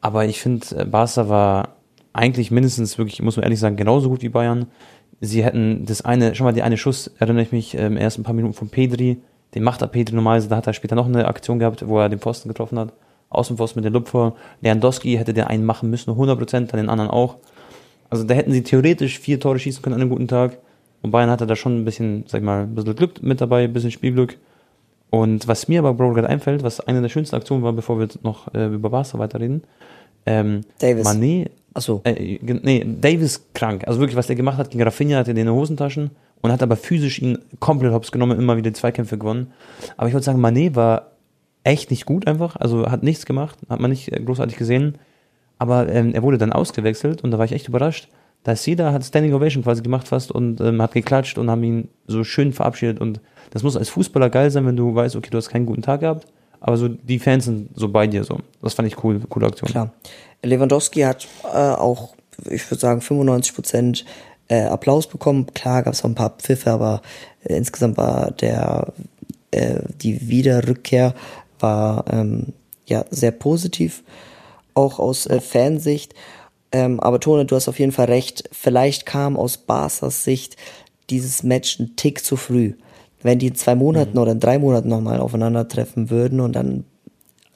Aber 0.00 0.24
ich 0.24 0.40
finde, 0.40 0.66
äh, 0.76 0.84
Barca 0.84 1.28
war 1.28 1.76
eigentlich 2.12 2.50
mindestens 2.50 2.98
wirklich, 2.98 3.20
muss 3.22 3.36
man 3.36 3.44
ehrlich 3.44 3.60
sagen, 3.60 3.76
genauso 3.76 4.08
gut 4.08 4.22
wie 4.22 4.28
Bayern. 4.28 4.66
Sie 5.20 5.44
hätten 5.44 5.84
das 5.86 6.02
eine, 6.02 6.34
schon 6.34 6.44
mal 6.44 6.52
die 6.52 6.62
eine 6.62 6.76
Schuss, 6.76 7.10
erinnere 7.18 7.42
ich 7.42 7.52
mich, 7.52 7.76
ähm, 7.76 7.96
erst 7.96 8.18
ein 8.18 8.22
paar 8.22 8.34
Minuten 8.34 8.54
von 8.54 8.68
Pedri, 8.68 9.18
den 9.54 9.62
macht 9.62 9.80
er 9.80 9.88
Pedri 9.88 10.14
normalerweise, 10.14 10.48
da 10.48 10.56
hat 10.56 10.66
er 10.66 10.74
später 10.74 10.94
noch 10.94 11.06
eine 11.06 11.26
Aktion 11.26 11.58
gehabt, 11.58 11.86
wo 11.86 11.98
er 11.98 12.08
den 12.08 12.18
Pfosten 12.18 12.48
getroffen 12.48 12.78
hat. 12.78 12.92
Außenpfosten 13.28 13.82
mit 13.82 13.86
dem 13.86 13.94
Lupfer. 13.94 14.34
Lewandowski 14.60 15.16
hätte 15.16 15.34
den 15.34 15.44
einen 15.44 15.64
machen 15.64 15.90
müssen, 15.90 16.10
100%, 16.12 16.52
dann 16.52 16.78
den 16.78 16.88
anderen 16.88 17.10
auch. 17.10 17.36
Also 18.08 18.24
da 18.24 18.34
hätten 18.34 18.52
sie 18.52 18.62
theoretisch 18.62 19.18
vier 19.18 19.40
Tore 19.40 19.58
schießen 19.58 19.82
können 19.82 19.94
an 19.94 20.00
einem 20.00 20.10
guten 20.10 20.28
Tag. 20.28 20.58
Und 21.02 21.10
Bayern 21.10 21.30
hatte 21.30 21.46
da 21.46 21.56
schon 21.56 21.80
ein 21.80 21.84
bisschen, 21.84 22.24
sag 22.26 22.40
ich 22.40 22.44
mal, 22.44 22.62
ein 22.62 22.74
bisschen 22.74 22.94
Glück 22.94 23.22
mit 23.22 23.40
dabei, 23.40 23.64
ein 23.64 23.72
bisschen 23.72 23.90
Spielglück. 23.90 24.38
Und 25.16 25.48
was 25.48 25.66
mir 25.66 25.78
aber, 25.78 25.94
Bro, 25.94 26.12
gerade 26.12 26.28
einfällt, 26.28 26.62
was 26.62 26.78
eine 26.80 27.00
der 27.00 27.08
schönsten 27.08 27.36
Aktionen 27.36 27.62
war, 27.62 27.72
bevor 27.72 27.98
wir 27.98 28.06
noch 28.22 28.52
äh, 28.54 28.66
über 28.66 28.90
Barca 28.90 29.18
weiterreden, 29.18 29.62
ähm, 30.26 30.60
Davis. 30.78 31.06
Mané, 31.06 31.48
Achso. 31.72 32.02
äh, 32.04 32.38
nee, 32.42 32.86
Davis 33.00 33.46
krank. 33.54 33.84
Also 33.86 33.98
wirklich, 33.98 34.16
was 34.16 34.26
der 34.26 34.36
gemacht 34.36 34.58
hat 34.58 34.70
gegen 34.70 34.82
Rafinha, 34.82 35.16
hatte 35.16 35.32
den 35.32 35.46
in 35.46 35.46
den 35.46 35.54
Hosentaschen 35.54 36.10
und 36.42 36.52
hat 36.52 36.62
aber 36.62 36.76
physisch 36.76 37.22
ihn 37.22 37.38
komplett 37.60 37.94
hops 37.94 38.12
genommen, 38.12 38.38
immer 38.38 38.58
wieder 38.58 38.68
die 38.70 38.76
Zweikämpfe 38.76 39.16
gewonnen. 39.16 39.52
Aber 39.96 40.08
ich 40.08 40.12
wollte 40.12 40.26
sagen, 40.26 40.44
Mané 40.44 40.74
war 40.74 41.12
echt 41.64 41.90
nicht 41.90 42.04
gut 42.04 42.26
einfach, 42.26 42.56
also 42.56 42.90
hat 42.90 43.02
nichts 43.02 43.24
gemacht, 43.24 43.58
hat 43.70 43.80
man 43.80 43.90
nicht 43.90 44.12
äh, 44.12 44.20
großartig 44.20 44.58
gesehen. 44.58 44.98
Aber 45.58 45.88
ähm, 45.88 46.12
er 46.12 46.22
wurde 46.22 46.36
dann 46.36 46.52
ausgewechselt 46.52 47.24
und 47.24 47.30
da 47.30 47.38
war 47.38 47.46
ich 47.46 47.52
echt 47.52 47.68
überrascht, 47.68 48.08
da 48.44 48.52
ist 48.52 48.66
jeder, 48.66 48.92
hat 48.92 49.02
Standing 49.02 49.32
Ovation 49.32 49.64
quasi 49.64 49.80
gemacht 49.80 50.08
fast 50.08 50.30
und 50.30 50.60
ähm, 50.60 50.82
hat 50.82 50.92
geklatscht 50.92 51.38
und 51.38 51.50
haben 51.50 51.64
ihn 51.64 51.88
so 52.06 52.22
schön 52.22 52.52
verabschiedet 52.52 53.00
und 53.00 53.20
das 53.50 53.62
muss 53.62 53.76
als 53.76 53.88
Fußballer 53.88 54.30
geil 54.30 54.50
sein, 54.50 54.66
wenn 54.66 54.76
du 54.76 54.94
weißt, 54.94 55.16
okay, 55.16 55.30
du 55.30 55.38
hast 55.38 55.48
keinen 55.48 55.66
guten 55.66 55.82
Tag 55.82 56.00
gehabt, 56.00 56.26
aber 56.60 56.76
so 56.76 56.88
die 56.88 57.18
Fans 57.18 57.44
sind 57.44 57.70
so 57.74 57.88
bei 57.88 58.06
dir 58.06 58.24
so. 58.24 58.38
Das 58.62 58.74
fand 58.74 58.88
ich 58.88 59.02
cool, 59.04 59.20
coole 59.28 59.46
Aktion. 59.46 59.70
Klar. 59.70 59.92
Lewandowski 60.42 61.00
hat 61.00 61.26
äh, 61.44 61.56
auch, 61.56 62.14
ich 62.50 62.70
würde 62.70 62.80
sagen, 62.80 63.00
95 63.00 63.54
Prozent 63.54 64.04
äh, 64.48 64.62
Applaus 64.62 65.06
bekommen. 65.06 65.46
Klar 65.54 65.82
gab 65.82 65.92
es 65.92 66.02
auch 66.02 66.08
ein 66.08 66.14
paar 66.14 66.36
Pfiffe, 66.38 66.70
aber 66.70 67.02
äh, 67.44 67.56
insgesamt 67.56 67.96
war 67.96 68.30
der 68.32 68.92
äh, 69.50 69.80
die 70.02 70.28
Wiederrückkehr 70.28 71.14
war 71.58 72.04
ähm, 72.10 72.52
ja 72.86 73.04
sehr 73.10 73.30
positiv, 73.30 74.02
auch 74.74 74.98
aus 74.98 75.26
äh, 75.26 75.40
Fansicht. 75.40 76.14
Ähm, 76.72 77.00
aber 77.00 77.20
Tone, 77.20 77.46
du 77.46 77.56
hast 77.56 77.68
auf 77.68 77.78
jeden 77.78 77.92
Fall 77.92 78.06
recht. 78.06 78.48
Vielleicht 78.52 79.06
kam 79.06 79.36
aus 79.36 79.56
Barca's 79.56 80.24
Sicht 80.24 80.56
dieses 81.10 81.42
Match 81.42 81.78
ein 81.78 81.96
Tick 81.96 82.24
zu 82.24 82.36
früh. 82.36 82.74
Wenn 83.26 83.38
die 83.38 83.48
in 83.48 83.54
zwei 83.54 83.74
Monaten 83.74 84.12
mhm. 84.12 84.18
oder 84.18 84.32
in 84.32 84.40
drei 84.40 84.58
Monaten 84.58 84.88
nochmal 84.88 85.20
aufeinandertreffen 85.20 86.10
würden 86.10 86.40
und 86.40 86.54
dann 86.54 86.84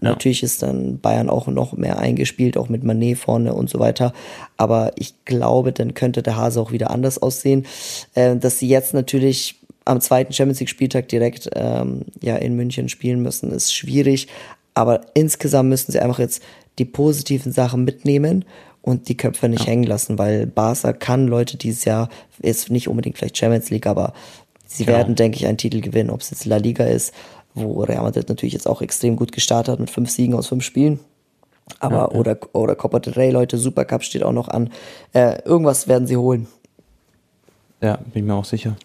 ja. 0.02 0.10
Natürlich 0.10 0.42
ist 0.42 0.62
dann 0.62 0.98
Bayern 0.98 1.28
auch 1.28 1.46
noch 1.46 1.74
mehr 1.74 1.98
eingespielt, 1.98 2.56
auch 2.56 2.70
mit 2.70 2.84
Manet 2.84 3.18
vorne 3.18 3.52
und 3.52 3.68
so 3.68 3.78
weiter. 3.78 4.14
Aber 4.56 4.92
ich 4.96 5.26
glaube, 5.26 5.72
dann 5.72 5.92
könnte 5.92 6.22
der 6.22 6.36
Hase 6.36 6.58
auch 6.58 6.72
wieder 6.72 6.90
anders 6.90 7.20
aussehen. 7.20 7.66
Äh, 8.14 8.36
dass 8.36 8.58
sie 8.58 8.68
jetzt 8.68 8.94
natürlich 8.94 9.56
am 9.84 10.00
zweiten 10.00 10.32
Champions 10.32 10.60
League 10.60 10.70
Spieltag 10.70 11.08
direkt 11.08 11.50
ähm, 11.54 12.06
ja 12.22 12.36
in 12.36 12.56
München 12.56 12.88
spielen 12.88 13.20
müssen, 13.20 13.50
ist 13.50 13.74
schwierig. 13.74 14.28
Aber 14.72 15.02
insgesamt 15.12 15.68
müssen 15.68 15.92
sie 15.92 16.00
einfach 16.00 16.18
jetzt 16.18 16.42
die 16.78 16.86
positiven 16.86 17.52
Sachen 17.52 17.84
mitnehmen 17.84 18.46
und 18.82 19.08
die 19.08 19.16
Köpfe 19.16 19.48
nicht 19.48 19.64
ja. 19.64 19.70
hängen 19.70 19.84
lassen, 19.84 20.18
weil 20.18 20.46
Barca 20.46 20.92
kann 20.92 21.26
Leute 21.26 21.58
dieses 21.58 21.84
Jahr, 21.84 22.08
ist 22.40 22.70
nicht 22.70 22.88
unbedingt 22.88 23.18
vielleicht 23.18 23.36
Champions 23.36 23.68
League, 23.68 23.86
aber 23.86 24.14
sie 24.70 24.84
genau. 24.84 24.98
werden, 24.98 25.14
denke 25.14 25.36
ich, 25.36 25.46
einen 25.46 25.58
Titel 25.58 25.80
gewinnen, 25.80 26.10
ob 26.10 26.20
es 26.20 26.30
jetzt 26.30 26.44
La 26.44 26.56
Liga 26.56 26.84
ist 26.84 27.12
wo 27.54 27.82
Real 27.82 28.02
Madrid 28.02 28.28
natürlich 28.28 28.54
jetzt 28.54 28.68
auch 28.68 28.82
extrem 28.82 29.16
gut 29.16 29.32
gestartet 29.32 29.72
hat 29.72 29.80
mit 29.80 29.90
fünf 29.90 30.10
Siegen 30.10 30.34
aus 30.34 30.48
fünf 30.48 30.64
Spielen. 30.64 31.00
Aber 31.78 31.96
ja, 31.96 32.00
ja. 32.02 32.18
oder 32.18 32.38
oder 32.52 32.74
Copa 32.74 32.98
del 32.98 33.14
Rey, 33.14 33.30
Leute, 33.30 33.58
Supercup 33.58 34.02
steht 34.02 34.22
auch 34.22 34.32
noch 34.32 34.48
an. 34.48 34.70
Äh, 35.12 35.42
irgendwas 35.44 35.88
werden 35.88 36.06
sie 36.06 36.16
holen. 36.16 36.48
Ja, 37.80 37.96
bin 37.96 38.24
ich 38.24 38.24
mir 38.24 38.34
auch 38.34 38.44
sicher, 38.44 38.76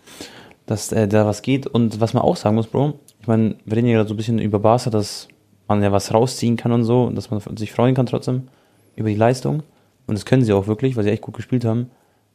dass 0.66 0.92
äh, 0.92 1.08
da 1.08 1.26
was 1.26 1.42
geht. 1.42 1.68
Und 1.68 2.00
was 2.00 2.14
man 2.14 2.24
auch 2.24 2.36
sagen 2.36 2.56
muss, 2.56 2.68
Bro, 2.68 2.94
ich 3.22 3.28
meine, 3.28 3.56
wir 3.66 3.78
reden 3.78 3.88
ja 3.88 3.96
gerade 3.96 4.08
so 4.08 4.14
ein 4.14 4.18
bisschen 4.18 4.40
über 4.40 4.60
Barca, 4.60 4.90
dass 4.90 5.28
man 5.68 5.82
ja 5.82 5.92
was 5.92 6.14
rausziehen 6.14 6.58
kann 6.58 6.72
und 6.72 6.84
so 6.84 7.04
und 7.04 7.16
dass 7.16 7.32
man 7.32 7.42
sich 7.58 7.72
freuen 7.72 7.96
kann 7.96 8.06
trotzdem 8.06 8.48
über 8.96 9.10
die 9.10 9.16
Leistung. 9.16 9.64
Und 10.08 10.16
das 10.16 10.26
können 10.26 10.44
sie 10.44 10.54
auch 10.54 10.68
wirklich, 10.68 10.96
weil 10.96 11.04
sie 11.04 11.10
echt 11.10 11.24
gut 11.24 11.36
gespielt 11.36 11.66
haben. 11.66 11.90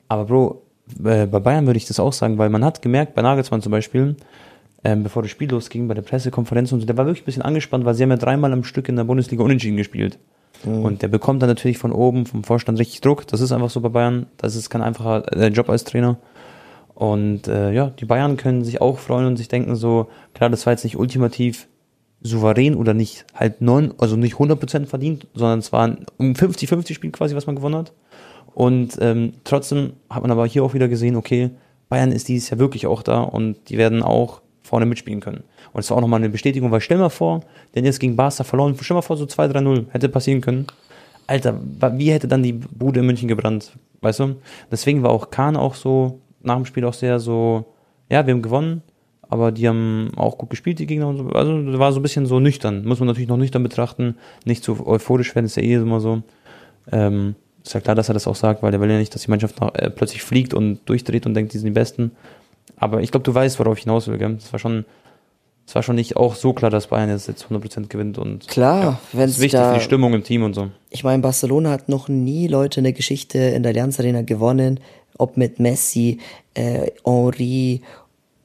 Aber 0.08 0.24
Bro, 0.24 0.62
bei 0.98 1.26
Bayern 1.26 1.66
würde 1.66 1.76
ich 1.76 1.87
das 1.87 2.00
auch 2.00 2.12
sagen, 2.12 2.38
weil 2.38 2.50
man 2.50 2.64
hat 2.64 2.83
gemerkt, 2.83 3.14
bei 3.14 3.22
Nagelsmann 3.22 3.62
zum 3.62 3.72
Beispiel, 3.72 4.16
ähm, 4.85 5.03
bevor 5.03 5.22
das 5.22 5.31
Spiel 5.31 5.50
losging, 5.50 5.88
bei 5.88 5.94
der 5.94 6.03
Pressekonferenz 6.03 6.72
und 6.72 6.81
so, 6.81 6.87
der 6.87 6.96
war 6.96 7.07
wirklich 7.07 7.22
ein 7.22 7.26
bisschen 7.26 7.42
angespannt, 7.42 7.85
weil 7.85 7.94
sie 7.94 8.03
haben 8.03 8.11
ja 8.11 8.16
dreimal 8.16 8.53
am 8.53 8.64
Stück 8.64 8.88
in 8.88 8.96
der 8.96 9.05
Bundesliga 9.05 9.42
unentschieden 9.42 9.76
gespielt. 9.76 10.18
Mhm. 10.64 10.85
Und 10.85 11.03
der 11.03 11.09
bekommt 11.09 11.42
dann 11.42 11.48
natürlich 11.48 11.79
von 11.79 11.92
oben, 11.92 12.26
vom 12.26 12.44
Vorstand 12.44 12.79
richtig 12.79 13.00
Druck. 13.00 13.26
Das 13.26 13.40
ist 13.40 13.53
einfach 13.53 13.70
so 13.70 13.81
bei 13.81 13.88
Bayern. 13.88 14.26
Das 14.37 14.57
ist 14.57 14.70
kein 14.70 14.83
einfacher 14.83 15.24
äh, 15.37 15.48
Job 15.48 15.68
als 15.68 15.85
Trainer. 15.85 16.18
Und 16.94 17.48
äh, 17.48 17.72
ja, 17.72 17.90
die 17.90 18.05
Bayern 18.05 18.37
können 18.37 18.62
sich 18.62 18.81
auch 18.81 18.98
freuen 18.98 19.26
und 19.26 19.37
sich 19.37 19.48
denken 19.48 19.74
so, 19.74 20.09
klar, 20.35 20.50
das 20.50 20.66
war 20.66 20.72
jetzt 20.72 20.85
nicht 20.85 20.98
ultimativ 20.98 21.66
souverän 22.22 22.74
oder 22.74 22.92
nicht 22.92 23.24
halt 23.35 23.62
neun, 23.62 23.94
also 23.96 24.16
nicht 24.16 24.35
100% 24.35 24.87
verdient, 24.87 25.26
sondern 25.33 25.61
es 25.61 25.72
war 25.72 25.87
ein 25.87 26.05
um 26.18 26.33
50-50 26.33 26.92
Spiel 26.92 27.11
quasi, 27.11 27.35
was 27.35 27.46
man 27.46 27.57
gewonnen 27.57 27.76
hat. 27.76 27.92
Und 28.54 28.98
ähm, 29.00 29.34
trotzdem 29.44 29.92
hat 30.08 30.22
man 30.22 30.30
aber 30.30 30.46
hier 30.46 30.64
auch 30.64 30.74
wieder 30.74 30.88
gesehen, 30.88 31.16
okay, 31.16 31.50
Bayern 31.88 32.12
ist 32.12 32.28
dieses 32.28 32.50
Jahr 32.50 32.58
wirklich 32.58 32.86
auch 32.86 33.02
da 33.02 33.22
und 33.22 33.68
die 33.68 33.78
werden 33.78 34.02
auch 34.02 34.42
vorne 34.62 34.86
mitspielen 34.86 35.20
können. 35.20 35.42
Und 35.72 35.80
es 35.80 35.90
war 35.90 35.96
auch 35.96 36.00
nochmal 36.00 36.20
eine 36.20 36.28
Bestätigung, 36.28 36.70
weil 36.70 36.80
stell 36.80 36.98
mal 36.98 37.08
vor, 37.08 37.40
denn 37.74 37.84
jetzt 37.84 38.00
gegen 38.00 38.16
Barca 38.16 38.44
verloren, 38.44 38.76
stell 38.80 38.94
mal 38.94 39.02
vor, 39.02 39.16
so 39.16 39.24
2-3-0 39.24 39.86
hätte 39.90 40.08
passieren 40.08 40.40
können. 40.40 40.66
Alter, 41.26 41.60
wie 41.96 42.10
hätte 42.10 42.28
dann 42.28 42.42
die 42.42 42.52
Bude 42.52 43.00
in 43.00 43.06
München 43.06 43.28
gebrannt, 43.28 43.72
weißt 44.00 44.20
du? 44.20 44.36
Deswegen 44.70 45.02
war 45.02 45.10
auch 45.10 45.30
Kahn 45.30 45.56
auch 45.56 45.74
so, 45.74 46.20
nach 46.42 46.56
dem 46.56 46.64
Spiel 46.64 46.84
auch 46.84 46.94
sehr 46.94 47.20
so, 47.20 47.66
ja, 48.10 48.26
wir 48.26 48.34
haben 48.34 48.42
gewonnen, 48.42 48.82
aber 49.22 49.52
die 49.52 49.68
haben 49.68 50.10
auch 50.16 50.38
gut 50.38 50.50
gespielt, 50.50 50.80
die 50.80 50.86
Gegner 50.86 51.08
und 51.08 51.18
so. 51.18 51.28
Also 51.28 51.78
war 51.78 51.92
so 51.92 52.00
ein 52.00 52.02
bisschen 52.02 52.26
so 52.26 52.40
nüchtern. 52.40 52.84
Muss 52.84 52.98
man 52.98 53.06
natürlich 53.06 53.28
noch 53.28 53.36
nüchtern 53.36 53.62
betrachten, 53.62 54.16
nicht 54.44 54.64
zu 54.64 54.84
euphorisch 54.86 55.34
werden, 55.34 55.46
ist 55.46 55.56
ja 55.56 55.62
eh 55.62 55.74
immer 55.74 56.00
so. 56.00 56.22
Ähm, 56.90 57.36
ist 57.64 57.75
ja 57.75 57.81
klar, 57.81 57.94
dass 57.94 58.09
er 58.09 58.14
das 58.14 58.27
auch 58.27 58.37
sagt, 58.37 58.62
weil 58.62 58.73
er 58.73 58.81
will 58.81 58.90
ja 58.90 58.99
nicht, 58.99 59.14
dass 59.14 59.23
die 59.23 59.31
Mannschaft 59.31 59.61
nach, 59.61 59.75
äh, 59.75 59.90
plötzlich 59.90 60.23
fliegt 60.23 60.55
und 60.55 60.81
durchdreht 60.87 61.27
und 61.27 61.35
denkt, 61.35 61.53
die 61.53 61.59
sind 61.59 61.66
die 61.66 61.73
Besten. 61.73 62.12
Aber 62.77 63.03
ich 63.03 63.11
glaube, 63.11 63.25
du 63.25 63.35
weißt, 63.35 63.59
worauf 63.59 63.77
ich 63.77 63.85
hinaus 63.85 64.09
will. 64.09 64.18
Gell? 64.18 64.35
Das 64.35 64.53
war 64.53 64.59
schon, 64.59 64.85
das 65.66 65.75
war 65.75 65.83
schon 65.83 65.96
nicht 65.96 66.16
auch 66.16 66.35
so 66.35 66.53
klar, 66.53 66.70
dass 66.70 66.87
Bayern 66.87 67.11
jetzt, 67.11 67.29
jetzt 67.29 67.44
100% 67.44 67.88
gewinnt. 67.88 68.18
Und, 68.18 68.49
klar, 68.49 68.83
ja, 68.83 69.01
wenn 69.12 69.29
es 69.29 69.38
wichtig 69.38 69.61
da, 69.61 69.73
für 69.73 69.79
die 69.79 69.85
Stimmung 69.85 70.14
im 70.14 70.25
Team 70.25 70.42
und 70.42 70.55
so. 70.55 70.70
Ich 70.88 71.05
meine, 71.05 71.23
Barcelona 71.23 71.70
hat 71.70 71.88
noch 71.88 72.09
nie 72.09 72.49
Leute 72.49 72.81
in 72.81 72.85
der 72.85 72.92
Geschichte 72.94 73.38
in 73.38 73.62
der 73.62 73.70
Allianz 73.70 74.01
Arena 74.01 74.23
gewonnen, 74.23 74.81
ob 75.18 75.37
mit 75.37 75.61
Messi, 75.61 76.18
äh, 76.55 76.90
Henri 77.05 77.83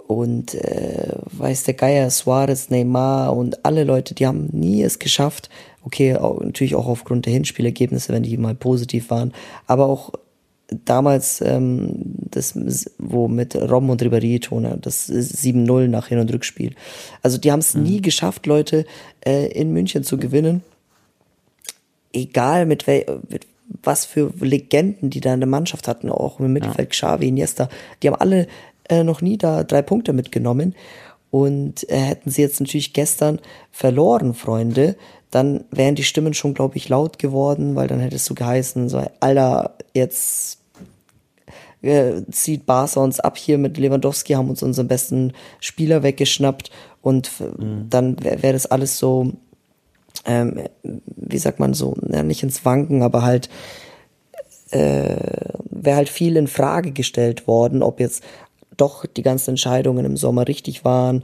und 0.08 0.54
äh, 0.54 1.14
weiß 1.32 1.64
der 1.64 1.74
Geier, 1.74 2.10
Suarez, 2.10 2.70
Neymar 2.70 3.36
und 3.36 3.66
alle 3.66 3.84
Leute, 3.84 4.14
die 4.14 4.28
haben 4.28 4.50
nie 4.52 4.84
es 4.84 5.00
geschafft. 5.00 5.50
Okay, 5.86 6.16
auch, 6.16 6.42
natürlich 6.42 6.76
auch 6.76 6.88
aufgrund 6.88 7.28
der 7.28 7.34
Hinspielergebnisse, 7.34 8.12
wenn 8.12 8.24
die 8.24 8.38
mal 8.38 8.56
positiv 8.56 9.12
waren, 9.12 9.34
aber 9.68 9.86
auch 9.86 10.12
damals, 10.84 11.42
ähm, 11.42 11.90
das, 12.32 12.56
wo 12.98 13.28
mit 13.28 13.56
Rom 13.56 13.90
und 13.92 14.02
Ribéry 14.02 14.42
Tone, 14.42 14.78
das 14.82 15.08
7-0 15.08 15.88
nach 15.88 16.08
Hin- 16.08 16.20
und 16.20 16.34
Rückspiel. 16.34 16.74
Also 17.22 17.38
die 17.38 17.52
haben 17.52 17.60
es 17.60 17.76
mhm. 17.76 17.84
nie 17.84 18.02
geschafft, 18.02 18.48
Leute 18.48 18.86
äh, 19.26 19.48
in 19.52 19.72
München 19.72 20.04
zu 20.04 20.18
gewinnen. 20.18 20.64
Egal 22.14 22.66
mit, 22.66 22.88
mit 22.88 23.48
was 23.84 24.06
für 24.06 24.32
Legenden 24.40 25.10
die 25.10 25.22
da 25.22 25.34
in 25.34 25.40
der 25.40 25.50
Mannschaft 25.50 25.88
hatten, 25.88 26.10
auch 26.10 26.40
im 26.40 26.54
Mittelfeld. 26.54 26.90
Xavi, 26.90 27.28
Iniesta, 27.28 27.70
die 28.02 28.08
haben 28.08 28.20
alle 28.20 28.48
äh, 28.90 29.04
noch 29.04 29.22
nie 29.22 29.38
da 29.38 29.64
drei 29.64 29.82
Punkte 29.82 30.14
mitgenommen. 30.14 30.76
Und 31.32 31.90
äh, 31.90 31.98
hätten 31.98 32.30
sie 32.30 32.42
jetzt 32.42 32.62
natürlich 32.62 32.94
gestern 32.94 33.40
verloren, 33.72 34.34
Freunde, 34.34 34.96
dann 35.32 35.66
wären 35.72 35.96
die 35.96 36.04
Stimmen 36.04 36.34
schon, 36.34 36.54
glaube 36.54 36.78
ich, 36.78 36.90
laut 36.90 37.20
geworden, 37.20 37.76
weil 37.76 37.88
dann 37.88 38.00
hättest 38.00 38.30
du 38.30 38.36
geheißen, 38.36 38.90
so, 38.90 39.04
Alter, 39.20 39.76
jetzt 39.94 40.60
äh, 41.82 42.22
zieht 42.32 42.66
Barca 42.66 43.00
uns 43.00 43.20
ab 43.20 43.38
hier 43.38 43.58
mit 43.58 43.78
Lewandowski, 43.78 44.34
haben 44.34 44.50
uns 44.50 44.64
unseren 44.64 44.88
besten 44.88 45.34
Spieler 45.60 46.04
weggeschnappt 46.04 46.72
und 47.02 47.32
mhm. 47.40 47.88
dann 47.90 48.24
wäre 48.24 48.44
wär 48.44 48.54
das 48.54 48.66
alles 48.66 48.98
so, 48.98 49.34
ähm, 50.26 50.62
wie 50.84 51.38
sagt 51.38 51.60
man 51.60 51.74
so, 51.74 51.96
ja, 52.10 52.24
nicht 52.24 52.44
ins 52.44 52.66
Wanken, 52.66 53.04
aber 53.04 53.22
halt 53.24 53.50
äh, 54.72 55.16
wäre 55.70 55.98
halt 55.98 56.10
viel 56.10 56.38
in 56.38 56.48
Frage 56.48 56.92
gestellt 56.92 57.48
worden, 57.48 57.84
ob 57.84 58.00
jetzt 58.00 58.24
doch 58.78 59.06
die 59.06 59.22
ganzen 59.22 59.52
Entscheidungen 59.52 60.06
im 60.06 60.18
Sommer 60.18 60.48
richtig 60.48 60.84
waren, 60.84 61.24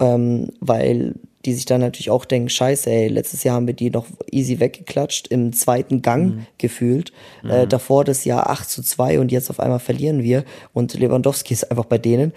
ähm, 0.00 0.48
weil 0.60 1.14
die 1.44 1.54
sich 1.54 1.64
dann 1.64 1.80
natürlich 1.80 2.10
auch 2.10 2.24
denken, 2.24 2.48
scheiße, 2.48 2.88
ey, 2.88 3.08
letztes 3.08 3.42
Jahr 3.42 3.56
haben 3.56 3.66
wir 3.66 3.74
die 3.74 3.90
noch 3.90 4.06
easy 4.30 4.60
weggeklatscht, 4.60 5.28
im 5.28 5.52
zweiten 5.52 6.02
Gang 6.02 6.36
mhm. 6.36 6.46
gefühlt. 6.58 7.12
Mhm. 7.42 7.50
Äh, 7.50 7.66
davor 7.66 8.04
das 8.04 8.24
Jahr 8.24 8.48
8 8.50 8.68
zu 8.68 8.82
2 8.82 9.18
und 9.18 9.32
jetzt 9.32 9.50
auf 9.50 9.60
einmal 9.60 9.80
verlieren 9.80 10.22
wir 10.22 10.44
und 10.72 10.94
Lewandowski 10.94 11.54
ist 11.54 11.70
einfach 11.70 11.84
bei 11.84 11.98
denen. 11.98 12.32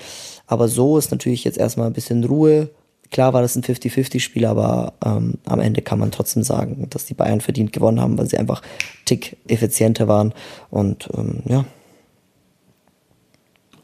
Aber 0.47 0.67
so 0.67 0.97
ist 0.97 1.11
natürlich 1.11 1.43
jetzt 1.43 1.57
erstmal 1.57 1.87
ein 1.87 1.93
bisschen 1.93 2.23
Ruhe. 2.23 2.69
Klar 3.11 3.33
war 3.33 3.41
das 3.41 3.55
ein 3.55 3.63
50-50-Spiel, 3.63 4.45
aber 4.45 4.93
ähm, 5.05 5.35
am 5.45 5.59
Ende 5.59 5.81
kann 5.81 5.99
man 5.99 6.11
trotzdem 6.11 6.43
sagen, 6.43 6.87
dass 6.89 7.05
die 7.05 7.13
Bayern 7.13 7.41
verdient 7.41 7.71
gewonnen 7.71 8.01
haben, 8.01 8.17
weil 8.17 8.27
sie 8.27 8.37
einfach 8.37 8.63
tick 9.05 9.37
effizienter 9.47 10.07
waren. 10.07 10.33
Und 10.71 11.09
ähm, 11.15 11.43
ja. 11.45 11.65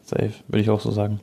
Safe, 0.04 0.34
würde 0.48 0.62
ich 0.62 0.70
auch 0.70 0.82
so 0.82 0.92
sagen. 0.92 1.20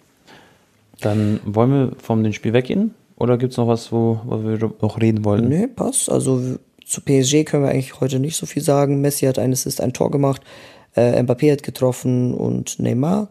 Dann 1.01 1.41
wollen 1.45 1.71
wir 1.71 1.93
vom 2.01 2.23
dem 2.23 2.33
Spiel 2.33 2.53
weggehen 2.53 2.95
oder 3.19 3.37
gibt 3.37 3.53
es 3.53 3.57
noch 3.57 3.67
was, 3.67 3.91
wo, 3.91 4.21
wo 4.25 4.45
wir 4.45 4.59
noch 4.81 5.01
reden 5.01 5.25
wollen? 5.25 5.49
Nee, 5.49 5.67
passt. 5.67 6.11
Also 6.11 6.59
zu 6.85 7.01
PSG 7.01 7.45
können 7.45 7.65
wir 7.65 7.71
eigentlich 7.71 8.01
heute 8.01 8.21
nicht 8.21 8.37
so 8.37 8.47
viel 8.47 8.63
sagen. 8.63 9.01
Messi 9.01 9.27
hat 9.27 9.39
ein 9.39 9.53
Assist, 9.53 9.81
ein 9.81 9.93
Tor 9.93 10.11
gemacht. 10.11 10.43
Äh, 10.97 11.21
Mbappé 11.21 11.53
hat 11.53 11.63
getroffen 11.63 12.33
und 12.33 12.79
Neymar. 12.79 13.29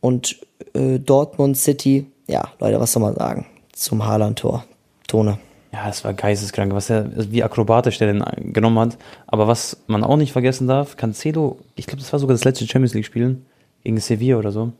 Und 0.00 0.38
äh, 0.74 0.98
Dortmund 0.98 1.56
City, 1.56 2.06
ja, 2.28 2.48
Leute, 2.60 2.78
was 2.78 2.92
soll 2.92 3.02
man 3.02 3.16
sagen? 3.16 3.46
Zum 3.72 4.04
Haaland-Tor. 4.06 4.64
Tone. 5.08 5.38
Ja, 5.72 5.86
das 5.86 6.04
war 6.04 6.14
geisteskrank, 6.14 6.72
was 6.74 6.90
er, 6.90 7.10
wie 7.30 7.42
akrobatisch 7.42 7.98
der 7.98 8.12
den 8.12 8.52
genommen 8.52 8.78
hat. 8.78 8.98
Aber 9.26 9.46
was 9.46 9.78
man 9.86 10.04
auch 10.04 10.16
nicht 10.16 10.32
vergessen 10.32 10.66
darf, 10.66 10.96
Cancelo, 10.96 11.58
ich 11.74 11.86
glaube, 11.86 12.00
das 12.00 12.12
war 12.12 12.20
sogar 12.20 12.34
das 12.34 12.44
letzte 12.44 12.66
Champions 12.66 12.94
League-Spiel 12.94 13.38
gegen 13.82 13.98
Sevilla 13.98 14.36
oder 14.36 14.52
so 14.52 14.72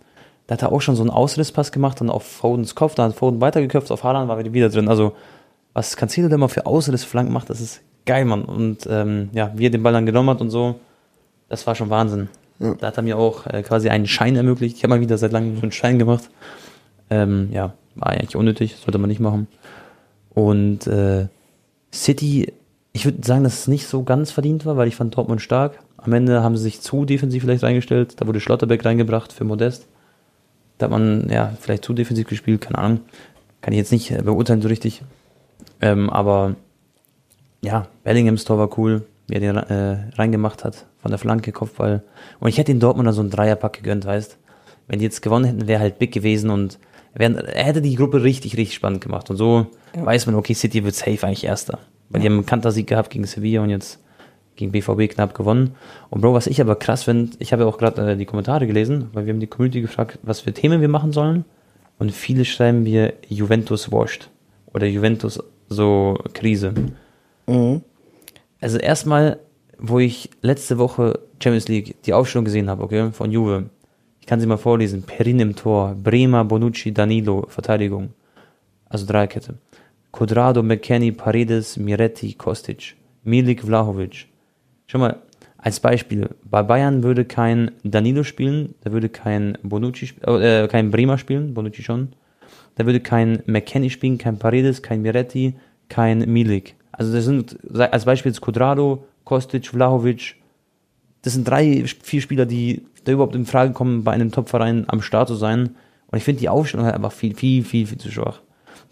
da 0.47 0.55
hat 0.55 0.63
er 0.63 0.73
auch 0.73 0.81
schon 0.81 0.97
so 0.97 1.03
einen 1.03 1.11
Ausrisspass 1.11 1.73
gemacht 1.73 2.01
und 2.01 2.11
auf 2.11 2.25
Fodens 2.25 2.75
Kopf, 2.75 2.95
da 2.95 3.05
hat 3.05 3.15
Foden 3.15 3.41
weitergeköpft, 3.41 3.91
auf 3.91 4.05
Haaland 4.05 4.29
war 4.29 4.39
wieder 4.53 4.69
drin. 4.69 4.89
Also, 4.89 5.13
was 5.73 5.97
Cancelo 5.97 6.29
denn 6.29 6.41
mal 6.41 6.49
für 6.49 6.67
Ausrissflanken 6.67 7.33
macht, 7.33 7.51
das 7.51 7.61
ist 7.61 7.81
geil, 8.07 8.25
Mann. 8.25 8.45
Und 8.45 8.87
ähm, 8.89 9.31
ja, 9.33 9.53
wie 9.57 9.67
er 9.67 9.71
den 9.71 9.83
Ball 9.83 9.93
dann 9.93 10.07
genommen 10.07 10.31
hat 10.31 10.41
und 10.41 10.51
so, 10.51 10.77
das 11.49 11.67
war 11.67 11.75
schon 11.75 11.91
Wahnsinn. 11.91 12.29
Ja. 12.59 12.75
Da 12.75 12.87
hat 12.87 12.97
er 12.97 13.03
mir 13.03 13.19
auch 13.19 13.47
äh, 13.47 13.63
quasi 13.63 13.89
einen 13.89 14.07
Schein 14.07 14.37
ermöglicht. 14.37 14.77
Ich 14.77 14.85
habe 14.85 14.95
mal 14.95 15.01
wieder 15.01 15.19
seit 15.19 15.33
langem 15.33 15.57
so 15.57 15.63
einen 15.63 15.73
Schein 15.73 15.99
gemacht. 15.99 16.31
Ähm, 17.11 17.49
ja, 17.53 17.75
war 17.95 18.11
eigentlich 18.11 18.37
unnötig, 18.37 18.77
sollte 18.77 18.99
man 18.99 19.09
nicht 19.09 19.21
machen. 19.21 19.49
Und 20.31 20.87
äh, 20.87 21.27
City, 21.93 22.53
ich 22.93 23.05
würde 23.05 23.27
sagen, 23.27 23.45
dass 23.45 23.61
es 23.61 23.69
nicht 23.69 23.87
so 23.87 24.03
ganz 24.03 24.31
verdient 24.31 24.65
war, 24.65 24.77
weil 24.77 24.89
ich 24.89 24.97
fand 24.97 25.17
Dortmund 25.17 25.43
stark. 25.43 25.79
Am 25.97 26.13
Ende 26.13 26.43
haben 26.43 26.57
sie 26.57 26.63
sich 26.63 26.81
zu 26.81 27.05
defensiv 27.05 27.43
vielleicht 27.43 27.63
reingestellt. 27.63 28.21
Da 28.21 28.27
wurde 28.27 28.41
Schlotterbeck 28.41 28.85
reingebracht 28.85 29.33
für 29.33 29.45
Modest. 29.45 29.87
Da 30.79 30.85
hat 30.85 30.91
man 30.91 31.29
ja 31.31 31.53
vielleicht 31.61 31.85
zu 31.85 31.93
defensiv 31.93 32.29
gespielt, 32.29 32.61
keine 32.61 32.79
Ahnung. 32.79 33.01
Kann 33.61 33.73
ich 33.73 33.79
jetzt 33.79 33.93
nicht 33.93 34.11
äh, 34.11 34.23
beurteilen 34.23 34.63
so 34.63 34.69
richtig. 34.69 35.03
Ähm, 35.81 36.11
aber 36.11 36.57
ja, 37.63 37.89
Bellinghams 38.05 38.45
Tor 38.45 38.59
war 38.59 38.79
cool, 38.79 39.07
wie 39.29 39.35
er 39.35 39.41
den 39.41 39.57
äh, 39.57 40.11
reingemacht 40.17 40.65
hat 40.65 40.87
von 40.99 41.11
der 41.11 41.19
Flanke, 41.19 41.53
Kopfball. 41.53 42.03
Und 42.41 42.49
ich 42.49 42.59
hätte 42.59 42.73
den 42.73 42.81
Dortmunder 42.81 43.13
so 43.13 43.21
einen 43.21 43.31
Dreierpack 43.31 43.75
gegönnt, 43.75 44.05
weißt 44.05 44.39
Wenn 44.89 44.99
die 44.99 45.05
jetzt 45.05 45.23
gewonnen 45.23 45.45
hätten, 45.45 45.67
wäre 45.67 45.81
halt 45.81 45.99
big 45.99 46.13
gewesen 46.13 46.51
und 46.51 46.79
er 47.15 47.65
hätte 47.65 47.81
die 47.81 47.95
Gruppe 47.95 48.23
richtig, 48.23 48.57
richtig 48.57 48.75
spannend 48.75 49.01
gemacht. 49.01 49.31
Und 49.31 49.37
so 49.37 49.67
ja. 49.95 50.05
weiß 50.05 50.27
man, 50.27 50.35
okay, 50.35 50.53
City 50.53 50.85
wird 50.85 50.95
safe 50.95 51.27
eigentlich 51.27 51.45
Erster. 51.45 51.79
Weil 52.11 52.21
ja. 52.21 52.23
die 52.23 52.27
haben 52.27 52.39
einen 52.39 52.47
Kantersieg 52.47 52.87
gehabt 52.87 53.11
gegen 53.11 53.25
Sevilla 53.25 53.63
und 53.63 53.71
jetzt 53.71 53.99
gegen 54.57 54.73
BVB 54.73 55.13
knapp 55.13 55.35
gewonnen. 55.35 55.75
Und 56.11 56.21
Bro, 56.21 56.35
was 56.35 56.47
ich 56.47 56.61
aber 56.61 56.77
krass 56.77 57.05
finde, 57.05 57.37
ich 57.39 57.53
habe 57.53 57.63
ja 57.63 57.69
auch 57.69 57.79
gerade 57.79 58.13
äh, 58.13 58.17
die 58.17 58.25
Kommentare 58.25 58.67
gelesen, 58.67 59.09
weil 59.13 59.27
wir 59.27 59.33
haben 59.33 59.41
die 59.41 59.47
Community 59.47 59.81
gefragt, 59.81 60.19
was 60.23 60.41
für 60.41 60.53
Themen 60.53 60.81
wir 60.81 60.89
machen 60.89 61.13
sollen. 61.13 61.45
Und 61.99 62.13
viele 62.13 62.45
schreiben 62.45 62.85
wir 62.85 63.15
Juventus 63.29 63.93
washed. 63.93 64.31
Oder 64.75 64.87
Juventus 64.87 65.43
so 65.69 66.19
Krise. 66.35 66.75
Mhm. 67.47 67.83
Also 68.61 68.79
erstmal, 68.79 69.39
wo 69.79 69.99
ich 69.99 70.31
letzte 70.43 70.79
Woche 70.79 71.21
Champions 71.43 71.69
League 71.69 72.03
die 72.05 72.13
Aufstellung 72.13 72.45
gesehen 72.45 72.69
habe, 72.69 72.83
okay, 72.83 73.13
von 73.13 73.31
Juve. 73.31 73.71
Ich 74.21 74.27
kann 74.27 74.41
sie 74.41 74.47
mal 74.47 74.57
vorlesen. 74.57 75.03
Perin 75.03 75.39
im 75.39 75.55
Tor, 75.55 75.95
Bremer, 75.95 76.45
Bonucci, 76.45 76.93
Danilo, 76.93 77.47
Verteidigung. 77.49 78.11
Also 78.89 79.07
Dreierkette. 79.07 79.55
Quadrado, 80.13 80.63
McKenny, 80.63 81.13
Paredes, 81.13 81.77
Miretti, 81.77 82.35
Kostic. 82.35 82.97
Milik, 83.23 83.63
Vlahovic. 83.63 84.27
Schau 84.87 84.99
mal, 84.99 85.17
als 85.59 85.81
Beispiel, 85.81 86.29
bei 86.45 86.63
Bayern 86.63 87.03
würde 87.03 87.25
kein 87.25 87.73
Danilo 87.83 88.23
spielen, 88.23 88.75
da 88.83 88.93
würde 88.93 89.09
kein 89.09 89.59
Bonucci, 89.63 90.13
äh, 90.23 90.69
kein 90.69 90.91
Bremer 90.91 91.19
spielen, 91.19 91.55
Bonucci 91.55 91.83
schon. 91.83 92.11
Da 92.77 92.87
würde 92.87 93.01
kein 93.01 93.43
McKenny 93.47 93.91
spielen, 93.91 94.19
kein 94.19 94.39
Paredes, 94.39 94.83
kein 94.83 95.03
Miretti, 95.03 95.55
kein 95.89 96.19
Milik. 96.31 96.77
Also 96.93 97.13
das 97.13 97.25
sind 97.25 97.59
als 97.79 98.05
Beispiel 98.05 98.33
Quadrado, 98.33 99.07
Kostic, 99.25 99.67
Vlahovic. 99.67 100.37
Das 101.23 101.33
sind 101.33 101.49
drei, 101.49 101.85
vier 101.85 102.21
Spieler, 102.21 102.47
die 102.47 102.83
da 103.05 103.13
überhaupt 103.13 103.35
in 103.35 103.47
Frage 103.47 103.73
kommen, 103.73 104.05
bei 104.05 104.13
einem 104.13 104.31
Topverein 104.31 104.85
am 104.89 105.03
Start 105.03 105.29
zu 105.29 105.35
sein. 105.35 105.71
Und 106.09 106.19
ich 106.19 106.25
finde 106.25 106.41
die 106.41 106.49
Aufstellung 106.49 106.87
halt 106.87 106.95
einfach 106.95 107.13
viel, 107.13 107.35
viel, 107.35 107.65
viel, 107.65 107.87
viel 107.87 107.99
zu 107.99 108.11
schwach. 108.11 108.41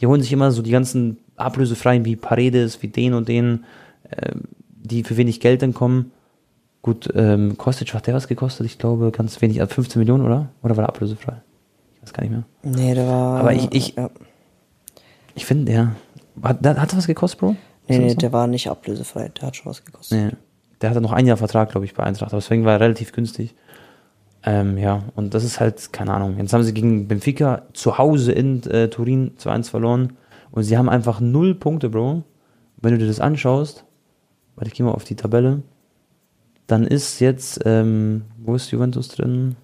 Die 0.00 0.06
holen 0.06 0.22
sich 0.22 0.32
immer 0.32 0.50
so 0.50 0.62
die 0.62 0.70
ganzen 0.70 1.18
Ablösefreien 1.36 2.04
wie 2.04 2.16
Paredes, 2.16 2.82
wie 2.82 2.88
den 2.88 3.14
und 3.14 3.28
den, 3.28 3.64
äh, 4.10 4.32
die 4.84 5.02
für 5.02 5.16
wenig 5.16 5.40
Geld 5.40 5.62
dann 5.62 5.74
kommen. 5.74 6.12
Gut, 6.82 7.08
ähm, 7.14 7.56
Kostic, 7.56 7.92
hat 7.94 8.06
der 8.06 8.14
was 8.14 8.28
gekostet? 8.28 8.66
Ich 8.66 8.78
glaube, 8.78 9.10
ganz 9.10 9.40
wenig, 9.40 9.60
also 9.60 9.74
15 9.74 9.98
Millionen, 9.98 10.24
oder? 10.24 10.50
Oder 10.62 10.76
war 10.76 10.84
der 10.84 10.90
ablösefrei? 10.90 11.40
Ich 11.94 12.02
weiß 12.02 12.12
gar 12.12 12.22
nicht 12.22 12.32
mehr. 12.32 12.44
Nee, 12.62 12.94
der 12.94 13.08
war. 13.08 13.40
Aber 13.40 13.52
ich, 13.54 13.72
ich, 13.72 13.96
ja. 13.96 14.10
ich 15.34 15.46
finde, 15.46 15.72
der. 15.72 15.96
Hat, 16.42 16.66
hat 16.66 16.92
er 16.92 16.98
was 16.98 17.06
gekostet, 17.06 17.40
Bro? 17.40 17.56
Nee, 17.88 17.98
nee, 17.98 18.14
der 18.14 18.32
war 18.32 18.46
nicht 18.46 18.68
ablösefrei, 18.68 19.28
der 19.28 19.46
hat 19.46 19.56
schon 19.56 19.70
was 19.70 19.84
gekostet. 19.84 20.18
Nee. 20.18 20.30
Der 20.80 20.90
hatte 20.90 21.00
noch 21.00 21.12
ein 21.12 21.26
Jahr 21.26 21.36
Vertrag, 21.36 21.70
glaube 21.70 21.86
ich, 21.86 21.94
bei 21.94 22.02
Eintracht, 22.02 22.32
aber 22.32 22.40
deswegen 22.40 22.64
war 22.64 22.74
er 22.74 22.80
relativ 22.80 23.12
günstig. 23.12 23.54
Ähm, 24.42 24.76
ja, 24.76 25.04
und 25.14 25.32
das 25.32 25.44
ist 25.44 25.60
halt, 25.60 25.92
keine 25.92 26.12
Ahnung. 26.12 26.36
Jetzt 26.38 26.52
haben 26.52 26.62
sie 26.62 26.74
gegen 26.74 27.08
Benfica 27.08 27.62
zu 27.72 27.96
Hause 27.96 28.32
in 28.32 28.62
äh, 28.64 28.88
Turin 28.88 29.32
2-1 29.38 29.70
verloren 29.70 30.12
und 30.50 30.64
sie 30.64 30.76
haben 30.76 30.90
einfach 30.90 31.20
null 31.20 31.54
Punkte, 31.54 31.88
Bro. 31.88 32.24
Wenn 32.76 32.92
du 32.92 32.98
dir 32.98 33.06
das 33.06 33.20
anschaust, 33.20 33.84
warte, 34.56 34.68
ich 34.68 34.74
gehe 34.74 34.86
mal 34.86 34.92
auf 34.92 35.04
die 35.04 35.16
Tabelle 35.16 35.62
dann 36.66 36.86
ist 36.86 37.20
jetzt, 37.20 37.60
ähm, 37.64 38.22
wo 38.42 38.54
ist 38.54 38.70
Juventus 38.70 39.08
drin? 39.08 39.56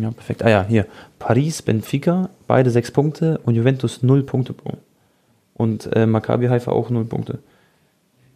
Ja, 0.00 0.10
perfekt. 0.10 0.42
Ah 0.42 0.50
ja, 0.50 0.66
hier. 0.66 0.86
Paris, 1.18 1.62
Benfica, 1.62 2.30
beide 2.46 2.70
sechs 2.70 2.90
Punkte 2.90 3.40
und 3.44 3.54
Juventus 3.54 4.02
null 4.02 4.22
Punkte. 4.22 4.54
Und 5.54 5.94
äh, 5.94 6.06
Maccabi 6.06 6.46
Haifa 6.46 6.72
auch 6.72 6.90
null 6.90 7.04
Punkte. 7.04 7.38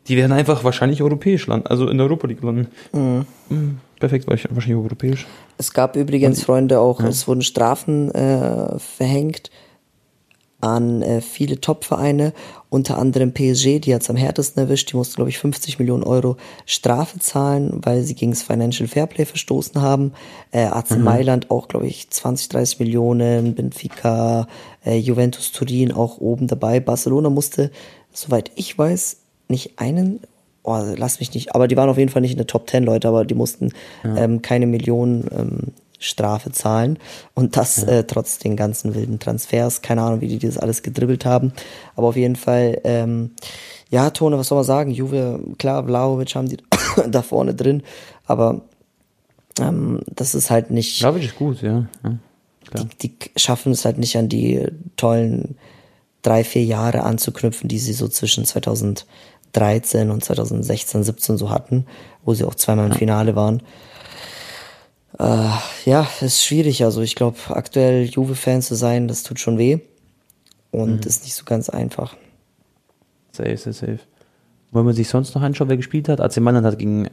Die 0.07 0.16
werden 0.16 0.32
einfach 0.32 0.62
wahrscheinlich 0.62 1.02
europäisch 1.02 1.48
landen, 1.48 1.66
also 1.66 1.88
in 1.88 1.96
der 1.96 2.07
Europa 2.07 2.28
League 2.28 2.42
landen. 2.42 2.68
Mhm. 2.92 3.26
Mhm, 3.48 3.80
perfekt, 3.98 4.28
wahrscheinlich 4.28 4.74
europäisch. 4.74 5.26
Es 5.59 5.72
gab 5.72 5.96
übrigens, 5.96 6.44
Freunde, 6.44 6.78
auch, 6.78 7.00
ja. 7.00 7.09
es 7.09 7.26
wurden 7.26 7.42
Strafen 7.42 8.12
äh, 8.12 8.78
verhängt 8.78 9.50
an 10.61 11.02
äh, 11.02 11.20
viele 11.20 11.61
Top-Vereine, 11.61 12.32
unter 12.70 12.98
anderem 12.98 13.32
PSG, 13.32 13.80
die 13.80 13.94
hat 13.94 14.02
es 14.02 14.11
am 14.11 14.16
härtesten 14.16 14.62
erwischt, 14.62 14.92
die 14.92 14.96
musste, 14.96 15.16
glaube 15.16 15.30
ich, 15.30 15.38
50 15.38 15.78
Millionen 15.78 16.02
Euro 16.02 16.36
Strafe 16.64 17.18
zahlen, 17.18 17.80
weil 17.82 18.02
sie 18.02 18.14
gegen 18.14 18.32
das 18.32 18.42
Financial 18.42 18.88
Fairplay 18.88 19.24
verstoßen 19.24 19.80
haben. 19.80 20.12
Äh, 20.50 20.64
AC 20.64 20.92
mhm. 20.92 21.04
Mailand 21.04 21.50
auch, 21.50 21.68
glaube 21.68 21.86
ich, 21.86 22.11
20, 22.11 22.48
30 22.48 22.80
Millionen, 22.80 23.54
Benfica, 23.54 24.48
äh, 24.84 24.96
Juventus 24.96 25.52
Turin 25.52 25.92
auch 25.92 26.18
oben 26.18 26.48
dabei. 26.48 26.80
Barcelona 26.80 27.30
musste, 27.30 27.70
soweit 28.12 28.50
ich 28.57 28.76
weiß, 28.76 29.18
nicht 29.48 29.78
einen 29.78 30.20
oh, 30.66 30.82
lass 30.96 31.20
mich 31.20 31.32
nicht, 31.32 31.54
aber 31.54 31.68
die 31.68 31.76
waren 31.76 31.88
auf 31.88 31.96
jeden 31.96 32.11
Fall 32.11 32.22
nicht 32.22 32.32
in 32.32 32.38
der 32.38 32.48
Top 32.48 32.68
10, 32.68 32.82
Leute, 32.82 33.07
aber 33.07 33.24
die 33.24 33.36
mussten 33.36 33.70
ja. 34.02 34.16
ähm, 34.16 34.42
keine 34.42 34.66
Millionen 34.66 35.28
ähm, 35.30 35.59
Strafe 36.07 36.52
zahlen 36.52 36.98
und 37.34 37.57
das 37.57 37.82
ja. 37.82 37.88
äh, 37.88 38.04
trotz 38.04 38.38
den 38.38 38.57
ganzen 38.57 38.94
wilden 38.94 39.18
Transfers. 39.18 39.82
Keine 39.82 40.02
Ahnung, 40.02 40.20
wie 40.20 40.28
die 40.28 40.38
das 40.38 40.59
alles 40.59 40.82
gedribbelt 40.82 41.24
haben, 41.24 41.52
aber 41.94 42.09
auf 42.09 42.16
jeden 42.16 42.36
Fall, 42.36 42.80
ähm, 42.84 43.32
ja, 43.90 44.11
Tone, 44.11 44.38
was 44.38 44.48
soll 44.48 44.57
man 44.57 44.64
sagen? 44.64 44.90
Juve, 44.90 45.40
klar, 45.59 45.84
Vlaovic 45.84 46.34
haben 46.34 46.48
die 46.48 46.59
da 47.09 47.22
vorne 47.22 47.54
drin, 47.54 47.82
aber 48.26 48.62
ähm, 49.59 50.00
das 50.07 50.34
ist 50.34 50.50
halt 50.50 50.70
nicht. 50.70 50.98
Vlaovic 50.98 51.24
ist 51.24 51.36
gut, 51.36 51.62
ja. 51.62 51.86
ja 52.04 52.18
die, 52.74 53.09
die 53.09 53.16
schaffen 53.36 53.72
es 53.72 53.84
halt 53.84 53.98
nicht 53.98 54.16
an 54.16 54.28
die 54.28 54.66
tollen 54.96 55.57
drei, 56.22 56.44
vier 56.44 56.64
Jahre 56.64 57.04
anzuknüpfen, 57.04 57.68
die 57.68 57.78
sie 57.78 57.92
so 57.92 58.09
zwischen 58.09 58.44
2013 58.44 60.11
und 60.11 60.24
2016, 60.24 61.04
17 61.04 61.38
so 61.38 61.50
hatten, 61.50 61.86
wo 62.24 62.34
sie 62.34 62.44
auch 62.44 62.54
zweimal 62.54 62.90
im. 62.90 62.92
Finale 62.92 63.36
waren. 63.36 63.62
Äh, 65.18 65.48
ja, 65.84 66.06
ist 66.20 66.44
schwierig. 66.44 66.84
Also 66.84 67.00
ich 67.02 67.14
glaube, 67.14 67.38
aktuell 67.48 68.04
Juve-Fan 68.04 68.62
zu 68.62 68.74
sein, 68.74 69.08
das 69.08 69.22
tut 69.22 69.40
schon 69.40 69.58
weh. 69.58 69.78
Und 70.70 71.04
mhm. 71.04 71.08
ist 71.08 71.24
nicht 71.24 71.34
so 71.34 71.44
ganz 71.44 71.70
einfach. 71.70 72.16
Safe, 73.32 73.56
safe, 73.56 73.72
safe. 73.72 73.98
Wollen 74.72 74.86
wir 74.86 74.94
sich 74.94 75.08
sonst 75.08 75.34
noch 75.34 75.42
anschauen, 75.42 75.68
wer 75.68 75.76
gespielt 75.76 76.08
hat? 76.08 76.20
AC 76.20 76.38
Mailand 76.38 76.66
hat 76.66 76.78
gegen 76.78 77.08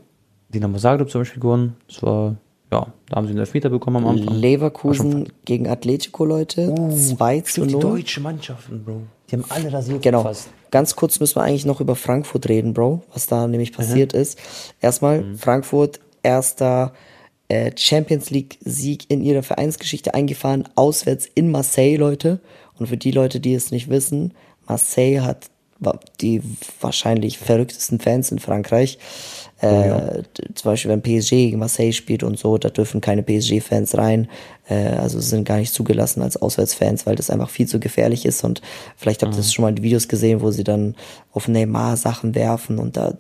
Dinamo 0.50 0.78
Zagreb 0.78 1.10
zum 1.10 1.22
Beispiel 1.22 1.42
gewonnen. 1.42 1.76
Das 1.88 2.04
war, 2.04 2.36
ja, 2.72 2.88
da 3.10 3.16
haben 3.16 3.26
sie 3.26 3.32
einen 3.32 3.40
Elfmeter 3.40 3.70
bekommen 3.70 3.98
am 3.98 4.08
Anfang. 4.08 4.36
Leverkusen 4.36 5.30
gegen 5.46 5.68
Atletico, 5.68 6.26
Leute. 6.26 6.70
Uh, 6.70 6.90
2 6.90 7.42
zu 7.42 7.62
0. 7.62 7.68
Die 7.68 7.80
deutsche 7.80 8.22
Mannschaften, 8.22 8.84
Bro. 8.84 9.04
Die 9.30 9.36
haben 9.36 9.46
alle 9.50 9.72
rasiert 9.72 10.02
genau. 10.02 10.24
fast. 10.24 10.50
Ganz 10.72 10.96
kurz 10.96 11.20
müssen 11.20 11.36
wir 11.38 11.44
eigentlich 11.44 11.66
noch 11.66 11.80
über 11.80 11.96
Frankfurt 11.96 12.50
reden, 12.50 12.74
Bro. 12.74 13.04
Was 13.14 13.28
da 13.28 13.48
nämlich 13.48 13.72
passiert 13.72 14.14
mhm. 14.14 14.20
ist. 14.20 14.40
Erstmal, 14.82 15.22
mhm. 15.22 15.38
Frankfurt, 15.38 16.00
erster 16.22 16.94
Champions 17.76 18.30
League 18.30 18.58
Sieg 18.62 19.10
in 19.10 19.22
ihrer 19.22 19.44
Vereinsgeschichte 19.44 20.14
eingefahren, 20.14 20.68
auswärts 20.76 21.28
in 21.36 21.52
Marseille, 21.52 21.98
Leute. 21.98 22.40
Und 22.80 22.88
für 22.88 22.98
die 22.98 23.12
Leute, 23.12 23.40
die 23.40 23.54
es 23.54 23.72
nicht 23.72 23.90
wissen, 23.90 24.34
Marseille 24.68 25.22
hat 25.22 25.50
die 26.22 26.42
wahrscheinlich 26.80 27.38
verrücktesten 27.38 28.00
Fans 28.00 28.32
in 28.32 28.40
Frankreich. 28.40 28.98
Äh, 29.62 29.68
oh, 29.68 29.70
ja. 29.70 30.14
Zum 30.56 30.72
Beispiel, 30.72 30.92
wenn 30.92 31.02
PSG 31.02 31.30
gegen 31.30 31.60
Marseille 31.60 31.94
spielt 31.94 32.24
und 32.24 32.40
so, 32.40 32.58
da 32.58 32.70
dürfen 32.70 33.02
keine 33.02 33.24
PSG-Fans 33.24 33.98
rein. 33.98 34.30
Äh, 34.70 34.96
also 34.96 35.20
sind 35.20 35.46
gar 35.46 35.58
nicht 35.58 35.74
zugelassen 35.74 36.22
als 36.22 36.38
Auswärtsfans, 36.38 37.06
weil 37.06 37.16
das 37.16 37.30
einfach 37.30 37.50
viel 37.50 37.68
zu 37.68 37.80
gefährlich 37.80 38.26
ist. 38.26 38.44
Und 38.44 38.62
vielleicht 38.96 39.24
habt 39.24 39.34
ihr 39.34 39.40
mhm. 39.40 39.44
schon 39.44 39.64
mal 39.64 39.74
die 39.74 39.84
Videos 39.84 40.08
gesehen, 40.08 40.42
wo 40.42 40.52
sie 40.52 40.64
dann 40.64 40.96
auf 41.32 41.48
Neymar 41.48 41.98
Sachen 41.98 42.36
werfen 42.36 42.80
und 42.80 42.98
da 42.98 43.14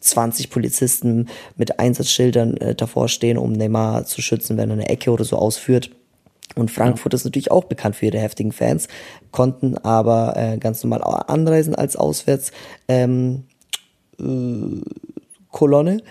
20 0.00 0.50
Polizisten 0.50 1.28
mit 1.56 1.78
Einsatzschildern 1.78 2.56
äh, 2.56 2.74
davor 2.74 3.08
stehen, 3.08 3.38
um 3.38 3.52
Neymar 3.52 4.06
zu 4.06 4.22
schützen, 4.22 4.56
wenn 4.56 4.70
er 4.70 4.74
eine 4.74 4.88
Ecke 4.88 5.10
oder 5.10 5.24
so 5.24 5.36
ausführt. 5.36 5.90
Und 6.56 6.70
Frankfurt 6.70 7.14
ist 7.14 7.24
natürlich 7.24 7.50
auch 7.50 7.64
bekannt 7.64 7.96
für 7.96 8.06
ihre 8.06 8.18
heftigen 8.18 8.50
Fans, 8.50 8.88
konnten 9.30 9.78
aber 9.78 10.36
äh, 10.36 10.58
ganz 10.58 10.82
normal 10.82 11.02
anreisen 11.28 11.76
als 11.76 11.94
Auswärts 11.94 12.50
ähm, 12.88 13.44
äh, 14.18 14.80
Kolonne. 15.52 16.02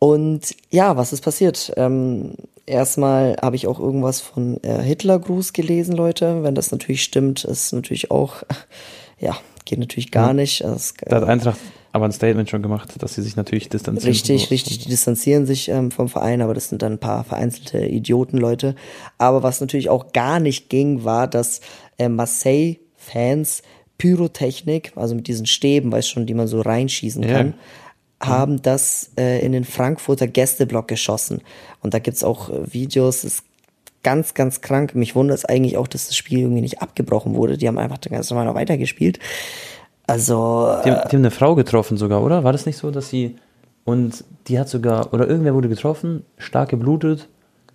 Und 0.00 0.56
ja, 0.70 0.96
was 0.96 1.12
ist 1.12 1.22
passiert? 1.22 1.72
Ähm, 1.76 2.34
erstmal 2.66 3.36
habe 3.40 3.56
ich 3.56 3.68
auch 3.68 3.78
irgendwas 3.78 4.20
von 4.20 4.62
äh, 4.64 4.82
Hitlergruß 4.82 5.52
gelesen, 5.52 5.94
Leute. 5.94 6.42
Wenn 6.42 6.56
das 6.56 6.72
natürlich 6.72 7.04
stimmt, 7.04 7.44
ist 7.44 7.72
natürlich 7.72 8.10
auch 8.10 8.42
ja 9.18 9.36
geht 9.64 9.78
natürlich 9.78 10.10
gar 10.10 10.34
nicht. 10.34 10.62
Das, 10.62 10.94
Da 10.94 11.16
hat 11.16 11.24
Eintracht 11.24 11.58
aber 11.94 12.06
ein 12.06 12.12
Statement 12.12 12.50
schon 12.50 12.60
gemacht, 12.60 12.92
dass 12.98 13.14
sie 13.14 13.22
sich 13.22 13.36
natürlich 13.36 13.68
distanzieren. 13.68 14.08
Richtig, 14.08 14.50
richtig, 14.50 14.80
die 14.80 14.88
distanzieren 14.88 15.46
sich 15.46 15.68
ähm, 15.68 15.92
vom 15.92 16.08
Verein, 16.08 16.42
aber 16.42 16.52
das 16.52 16.68
sind 16.68 16.82
dann 16.82 16.94
ein 16.94 16.98
paar 16.98 17.22
vereinzelte 17.22 17.86
Idiotenleute. 17.86 18.74
Aber 19.16 19.44
was 19.44 19.60
natürlich 19.60 19.90
auch 19.90 20.12
gar 20.12 20.40
nicht 20.40 20.68
ging, 20.68 21.04
war, 21.04 21.28
dass 21.28 21.60
äh, 21.98 22.08
Marseille-Fans 22.08 23.62
Pyrotechnik, 23.96 24.90
also 24.96 25.14
mit 25.14 25.28
diesen 25.28 25.46
Stäben, 25.46 25.92
weißt 25.92 26.10
schon, 26.10 26.26
die 26.26 26.34
man 26.34 26.48
so 26.48 26.60
reinschießen 26.62 27.22
Ja. 27.22 27.32
kann, 27.32 27.54
haben 28.20 28.60
das 28.60 29.12
äh, 29.16 29.44
in 29.46 29.52
den 29.52 29.64
Frankfurter 29.64 30.26
Gästeblock 30.26 30.88
geschossen. 30.88 31.42
Und 31.80 31.94
da 31.94 32.00
gibt's 32.00 32.24
auch 32.24 32.50
äh, 32.50 32.72
Videos, 32.72 33.22
ist 33.22 33.44
ganz, 34.02 34.34
ganz 34.34 34.60
krank. 34.60 34.96
Mich 34.96 35.14
wundert 35.14 35.38
es 35.38 35.44
eigentlich 35.44 35.76
auch, 35.76 35.86
dass 35.86 36.08
das 36.08 36.16
Spiel 36.16 36.40
irgendwie 36.40 36.60
nicht 36.60 36.82
abgebrochen 36.82 37.36
wurde. 37.36 37.56
Die 37.56 37.68
haben 37.68 37.78
einfach 37.78 38.00
ganz 38.00 38.30
normal 38.30 38.46
noch 38.46 38.56
weitergespielt. 38.56 39.20
Also, 40.06 40.76
Die, 40.84 40.90
haben- 40.90 41.08
die 41.10 41.16
haben 41.16 41.22
eine 41.22 41.30
Frau 41.30 41.54
getroffen 41.54 41.96
sogar, 41.96 42.22
oder? 42.22 42.44
War 42.44 42.52
das 42.52 42.66
nicht 42.66 42.76
so, 42.76 42.90
dass 42.90 43.08
sie. 43.08 43.36
Und 43.84 44.24
die 44.48 44.58
hat 44.58 44.68
sogar. 44.68 45.12
Oder 45.12 45.26
irgendwer 45.28 45.54
wurde 45.54 45.68
getroffen, 45.68 46.24
stark 46.38 46.70
geblutet 46.70 47.28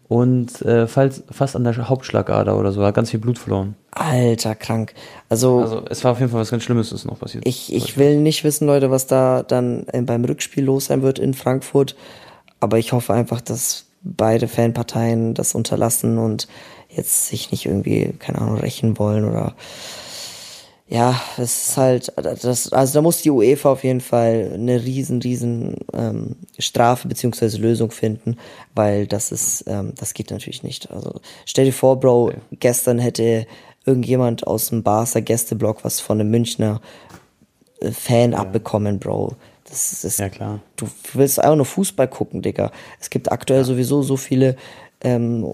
und 0.08 0.62
äh, 0.64 0.88
falls, 0.88 1.24
fast 1.30 1.56
an 1.56 1.64
der 1.64 1.88
Hauptschlagader 1.88 2.58
oder 2.58 2.72
so, 2.72 2.84
hat 2.84 2.96
ganz 2.96 3.12
viel 3.12 3.20
Blut 3.20 3.38
verloren. 3.38 3.76
alter, 3.92 4.56
krank. 4.56 4.96
Also, 5.30 5.60
Also 5.60 5.84
es 5.90 6.04
war 6.04 6.14
auf 6.14 6.20
jeden 6.20 6.32
Fall 6.32 6.42
was 6.42 6.50
ganz 6.50 6.64
Schlimmes, 6.64 6.92
ist 6.92 7.06
noch 7.06 7.20
passiert. 7.20 7.46
Ich, 7.48 7.72
ich 7.74 7.96
will 7.98 8.18
nicht 8.20 8.44
wissen, 8.44 8.66
Leute, 8.66 8.90
was 8.90 9.06
da 9.06 9.44
dann 9.44 9.86
äh, 9.92 10.02
beim 10.02 10.26
Rückspiel 10.26 10.64
los 10.66 10.86
sein 10.86 11.04
wird 11.04 11.20
in 11.20 11.36
Frankfurt. 11.36 11.96
Aber 12.60 12.80
ich 12.80 12.92
hoffe 12.92 13.14
einfach, 13.14 13.40
dass 13.40 13.86
beide 14.02 14.48
Fanparteien 14.48 15.36
das 15.36 15.54
unterlassen 15.54 16.18
und 16.18 16.48
jetzt 16.90 17.28
sich 17.28 17.52
nicht 17.52 17.68
irgendwie, 17.68 18.14
keine 18.18 18.40
Ahnung, 18.42 18.58
rächen 18.58 18.98
wollen 18.98 19.26
oder 19.30 19.54
ja, 20.92 21.22
es 21.38 21.70
ist 21.70 21.78
halt, 21.78 22.12
das, 22.16 22.74
also 22.74 22.94
da 22.96 23.02
muss 23.04 23.22
die 23.22 23.30
UEFA 23.30 23.72
auf 23.72 23.84
jeden 23.84 24.02
Fall 24.02 24.52
eine 24.56 24.84
riesen, 24.84 25.22
riesen 25.22 25.76
ähm, 25.94 26.36
Strafe 26.58 27.08
beziehungsweise 27.08 27.60
Lösung 27.60 27.92
finden, 27.92 28.38
weil 28.74 29.06
das 29.06 29.32
ist, 29.32 29.66
ähm, 29.68 29.94
das 29.98 30.16
geht 30.16 30.32
natürlich 30.32 30.64
nicht. 30.64 30.90
Also 30.90 31.22
stell 31.46 31.66
dir 31.66 31.74
vor, 31.74 32.00
Bro, 32.00 32.32
gestern 32.54 32.98
hätte 32.98 33.46
irgendjemand 33.86 34.48
aus 34.48 34.70
dem 34.70 34.82
Barca 34.82 35.20
Gästeblock 35.20 35.86
was 35.86 36.00
von 36.00 36.20
einem 36.20 36.32
Münchner 36.32 36.82
äh, 37.82 37.92
Fan 37.92 38.34
abbekommen, 38.34 38.98
Bro. 38.98 39.36
Das 39.66 39.92
ist, 39.92 40.04
das, 40.04 40.18
Ja, 40.18 40.30
klar. 40.30 40.60
Du 40.76 40.88
willst 41.14 41.40
einfach 41.40 41.56
nur 41.56 41.66
Fußball 41.66 42.08
gucken, 42.08 42.42
Digga. 42.42 42.72
Es 43.00 43.12
gibt 43.12 43.32
aktuell 43.32 43.64
sowieso 43.64 44.02
so 44.02 44.18
viele, 44.18 44.56
ähm, 45.02 45.46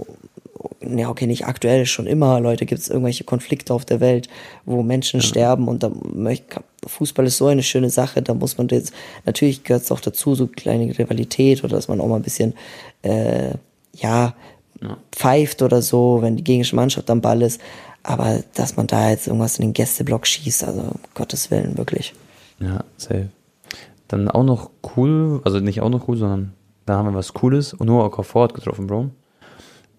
ja, 0.81 1.09
okay, 1.09 1.27
nicht 1.27 1.45
aktuell, 1.45 1.85
schon 1.85 2.07
immer, 2.07 2.39
Leute, 2.39 2.65
gibt 2.65 2.81
es 2.81 2.89
irgendwelche 2.89 3.23
Konflikte 3.23 3.73
auf 3.73 3.85
der 3.85 3.99
Welt, 3.99 4.27
wo 4.65 4.83
Menschen 4.83 5.21
sterben 5.21 5.67
und 5.67 5.83
da 5.83 5.91
möchte, 6.13 6.61
Fußball 6.85 7.25
ist 7.25 7.37
so 7.37 7.47
eine 7.47 7.63
schöne 7.63 7.89
Sache, 7.89 8.21
da 8.21 8.33
muss 8.33 8.57
man 8.57 8.67
jetzt, 8.69 8.93
natürlich 9.25 9.63
gehört 9.63 9.83
es 9.83 9.91
auch 9.91 9.99
dazu, 9.99 10.35
so 10.35 10.47
kleine 10.47 10.97
Rivalität 10.97 11.63
oder 11.63 11.75
dass 11.75 11.87
man 11.87 12.01
auch 12.01 12.07
mal 12.07 12.17
ein 12.17 12.23
bisschen, 12.23 12.53
äh, 13.01 13.51
ja, 13.93 14.33
pfeift 15.11 15.61
oder 15.61 15.81
so, 15.81 16.19
wenn 16.21 16.35
die 16.35 16.43
gegnerische 16.43 16.75
Mannschaft 16.75 17.09
am 17.09 17.21
Ball 17.21 17.41
ist, 17.41 17.61
aber 18.03 18.43
dass 18.53 18.77
man 18.77 18.87
da 18.87 19.09
jetzt 19.09 19.27
irgendwas 19.27 19.57
in 19.57 19.67
den 19.67 19.73
Gästeblock 19.73 20.27
schießt, 20.27 20.63
also 20.63 20.81
um 20.81 20.99
Gottes 21.13 21.49
Willen, 21.49 21.77
wirklich. 21.77 22.13
Ja, 22.59 22.83
safe. 22.97 23.29
Dann 24.07 24.29
auch 24.29 24.43
noch 24.43 24.69
cool, 24.95 25.41
also 25.43 25.59
nicht 25.59 25.81
auch 25.81 25.89
noch 25.89 26.07
cool, 26.07 26.17
sondern 26.17 26.53
da 26.85 26.97
haben 26.97 27.07
wir 27.07 27.15
was 27.15 27.33
Cooles. 27.33 27.73
Und 27.73 27.87
Noah 27.87 28.05
Okafor 28.05 28.43
hat 28.43 28.53
getroffen, 28.53 28.87
Bro. 28.87 29.09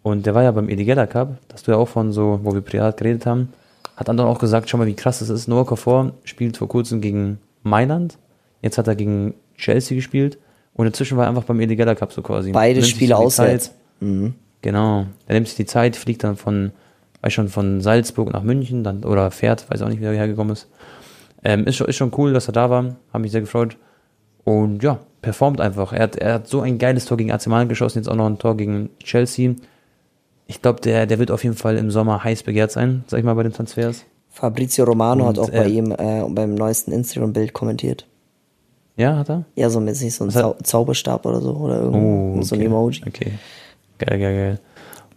Und 0.07 0.25
der 0.25 0.37
war 0.37 0.45
ja 0.45 0.53
beim 0.53 0.69
Edigella 0.69 1.09
Cup, 1.09 1.37
das 1.49 1.65
du 1.65 1.73
ja 1.73 1.79
auch 1.79 1.89
von 1.89 2.13
so, 2.13 2.39
wo 2.45 2.55
wir 2.55 2.61
privat 2.61 2.97
geredet 2.97 3.27
haben, 3.27 3.49
hat 3.97 4.07
dann 4.07 4.21
auch 4.21 4.39
gesagt, 4.39 4.71
schau 4.71 4.79
mal, 4.79 4.87
wie 4.87 4.95
krass 4.95 5.19
das 5.19 5.31
ist. 5.31 5.49
Noah 5.49 5.63
Okafor 5.63 6.13
spielt 6.23 6.57
vor 6.57 6.69
kurzem 6.69 7.01
gegen 7.01 7.41
Mailand, 7.65 8.17
jetzt 8.63 8.79
hat 8.79 8.87
er 8.87 8.95
gegen 8.95 9.35
Chelsea 9.57 9.97
gespielt 9.97 10.39
und 10.75 10.87
inzwischen 10.87 11.17
war 11.17 11.25
er 11.25 11.31
einfach 11.31 11.43
beim 11.43 11.59
Edigella 11.59 11.97
Cup 11.97 12.13
so 12.13 12.23
quasi. 12.23 12.53
Beide 12.53 12.85
Spiele 12.85 13.17
auswärts. 13.17 13.65
Zeit. 13.65 13.75
Genau. 14.63 15.07
Er 15.27 15.35
nimmt 15.35 15.49
sich 15.49 15.57
die 15.57 15.67
Zeit, 15.67 15.97
fliegt 15.97 16.23
dann 16.23 16.37
von, 16.37 16.71
weiß 17.23 17.33
schon, 17.33 17.49
von 17.49 17.81
Salzburg 17.81 18.33
nach 18.33 18.45
München, 18.45 18.85
dann, 18.85 19.03
oder 19.03 19.33
fährt, 19.33 19.69
weiß 19.73 19.83
auch 19.83 19.89
nicht, 19.89 20.01
wie 20.01 20.05
er 20.05 20.13
hergekommen 20.13 20.53
ist. 20.53 20.69
Ähm, 21.43 21.65
ist, 21.65 21.75
schon, 21.75 21.89
ist 21.89 21.97
schon 21.97 22.13
cool, 22.17 22.33
dass 22.33 22.49
er 22.49 22.53
da 22.53 22.71
war, 22.71 22.95
hat 23.13 23.21
mich 23.21 23.33
sehr 23.33 23.41
gefreut. 23.41 23.77
Und 24.45 24.85
ja, 24.85 25.01
performt 25.21 25.61
einfach. 25.61 25.93
Er 25.93 26.05
hat, 26.05 26.15
er 26.15 26.35
hat 26.35 26.47
so 26.47 26.61
ein 26.61 26.79
geiles 26.79 27.07
Tor 27.07 27.17
gegen 27.17 27.33
AC 27.33 27.49
Mailand 27.49 27.71
geschossen, 27.71 27.99
jetzt 27.99 28.09
auch 28.09 28.15
noch 28.15 28.27
ein 28.27 28.39
Tor 28.39 28.57
gegen 28.57 28.91
Chelsea. 29.03 29.57
Ich 30.47 30.63
glaube, 30.63 30.81
der, 30.81 31.07
der 31.07 31.19
wird 31.19 31.31
auf 31.31 31.43
jeden 31.45 31.57
Fall 31.57 31.77
im 31.77 31.91
Sommer 31.91 32.23
heiß 32.23 32.43
begehrt 32.45 32.71
sein, 32.71 33.05
sag 33.09 33.19
ich 33.19 33.25
mal, 33.25 33.35
bei 33.35 33.43
den 33.43 33.53
Transfers. 33.53 34.05
Fabrizio 34.31 34.85
Romano 34.85 35.27
hat 35.27 35.39
Und, 35.39 35.45
auch 35.45 35.51
bei 35.51 35.65
äh, 35.67 35.71
ihm 35.71 35.93
äh, 35.93 36.23
beim 36.29 36.55
neuesten 36.55 36.93
Instagram-Bild 36.93 37.53
kommentiert. 37.53 38.07
Ja, 38.97 39.17
hat 39.17 39.29
er? 39.31 39.45
Ja, 39.57 39.69
so 39.71 39.81
mäßig 39.81 40.15
so 40.15 40.25
ein 40.25 40.29
hat- 40.29 40.35
Zau 40.43 40.57
Zauberstab 40.63 41.25
oder 41.27 41.41
so 41.41 41.53
oder 41.55 41.81
irgend 41.83 41.97
Oh, 41.97 42.43
so 42.43 42.55
ein 42.55 42.61
okay. 42.61 42.67
Emoji. 42.67 43.03
Okay. 43.07 43.33
Geil, 43.99 44.19
geil, 44.19 44.35
geil. 44.37 44.61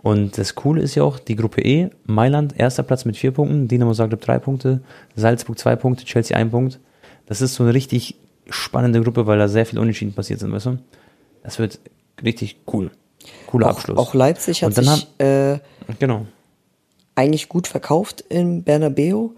Und 0.02 0.38
das 0.38 0.56
Coole 0.56 0.82
ist 0.82 0.96
ja 0.96 1.04
auch, 1.04 1.20
die 1.20 1.36
Gruppe 1.36 1.62
E, 1.62 1.90
Mailand, 2.06 2.58
erster 2.58 2.84
Platz 2.84 3.04
mit 3.04 3.18
vier 3.18 3.32
Punkten, 3.32 3.68
Dinamo 3.68 3.94
Zagreb 3.94 4.22
drei 4.22 4.40
Punkte, 4.40 4.80
Salzburg 5.16 5.60
zwei 5.60 5.76
Punkte, 5.76 6.06
Chelsea 6.06 6.36
ein 6.38 6.50
Punkt. 6.52 6.80
Das 7.26 7.42
ist 7.42 7.56
so 7.56 7.64
eine 7.64 7.74
richtig 7.74 8.16
spannende 8.50 9.02
Gruppe, 9.02 9.28
weil 9.28 9.38
da 9.38 9.48
sehr 9.50 9.66
viel 9.66 9.78
Unentschieden 9.80 10.14
passiert 10.14 10.40
sind, 10.40 10.52
weißt 10.54 10.66
du? 10.68 10.78
Das 11.44 11.60
wird 11.60 11.80
richtig 12.24 12.58
cool. 12.72 12.92
Cooler 13.48 13.68
Auch, 13.68 13.72
Abschluss. 13.72 13.98
auch 13.98 14.14
Leipzig 14.14 14.64
hat 14.64 14.74
sich 14.74 15.08
äh, 15.18 15.60
genau. 16.00 16.26
eigentlich 17.16 17.50
gut 17.50 17.68
verkauft 17.68 18.22
in 18.30 18.64
Bernabeu. 18.64 19.30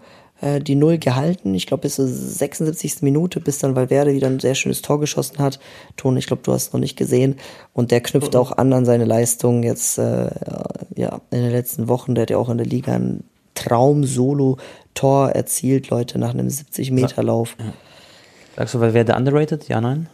Äh, 0.42 0.60
die 0.60 0.74
Null 0.74 0.98
gehalten. 0.98 1.54
Ich 1.54 1.66
glaube, 1.66 1.82
bis 1.82 1.94
zur 1.94 2.08
76. 2.08 3.02
Minute, 3.02 3.40
bis 3.40 3.58
dann 3.58 3.76
Valverde 3.76 4.12
wieder 4.12 4.26
ein 4.26 4.40
sehr 4.40 4.56
schönes 4.56 4.82
Tor 4.82 4.98
geschossen 4.98 5.38
hat. 5.38 5.60
Ton, 5.96 6.16
ich 6.16 6.26
glaube, 6.26 6.42
du 6.42 6.52
hast 6.52 6.68
es 6.68 6.72
noch 6.72 6.80
nicht 6.80 6.98
gesehen. 6.98 7.36
Und 7.72 7.92
der 7.92 8.00
knüpft 8.00 8.34
auch 8.34 8.50
an 8.50 8.72
an 8.72 8.84
seine 8.84 9.04
Leistung 9.04 9.62
jetzt 9.62 9.98
äh, 9.98 10.30
ja, 10.96 11.20
in 11.30 11.42
den 11.42 11.52
letzten 11.52 11.86
Wochen. 11.88 12.16
Der 12.16 12.22
hat 12.22 12.30
ja 12.30 12.38
auch 12.38 12.48
in 12.48 12.58
der 12.58 12.66
Liga 12.66 12.92
ein 12.92 13.22
Traum-Solo-Tor 13.54 15.30
erzielt, 15.30 15.90
Leute, 15.90 16.18
nach 16.18 16.30
einem 16.30 16.48
70-Meter-Lauf. 16.48 17.56
Sagst 18.56 18.74
du, 18.74 18.78
der 18.80 19.16
underrated? 19.16 19.68
Ja, 19.68 19.80
nein? 19.80 20.08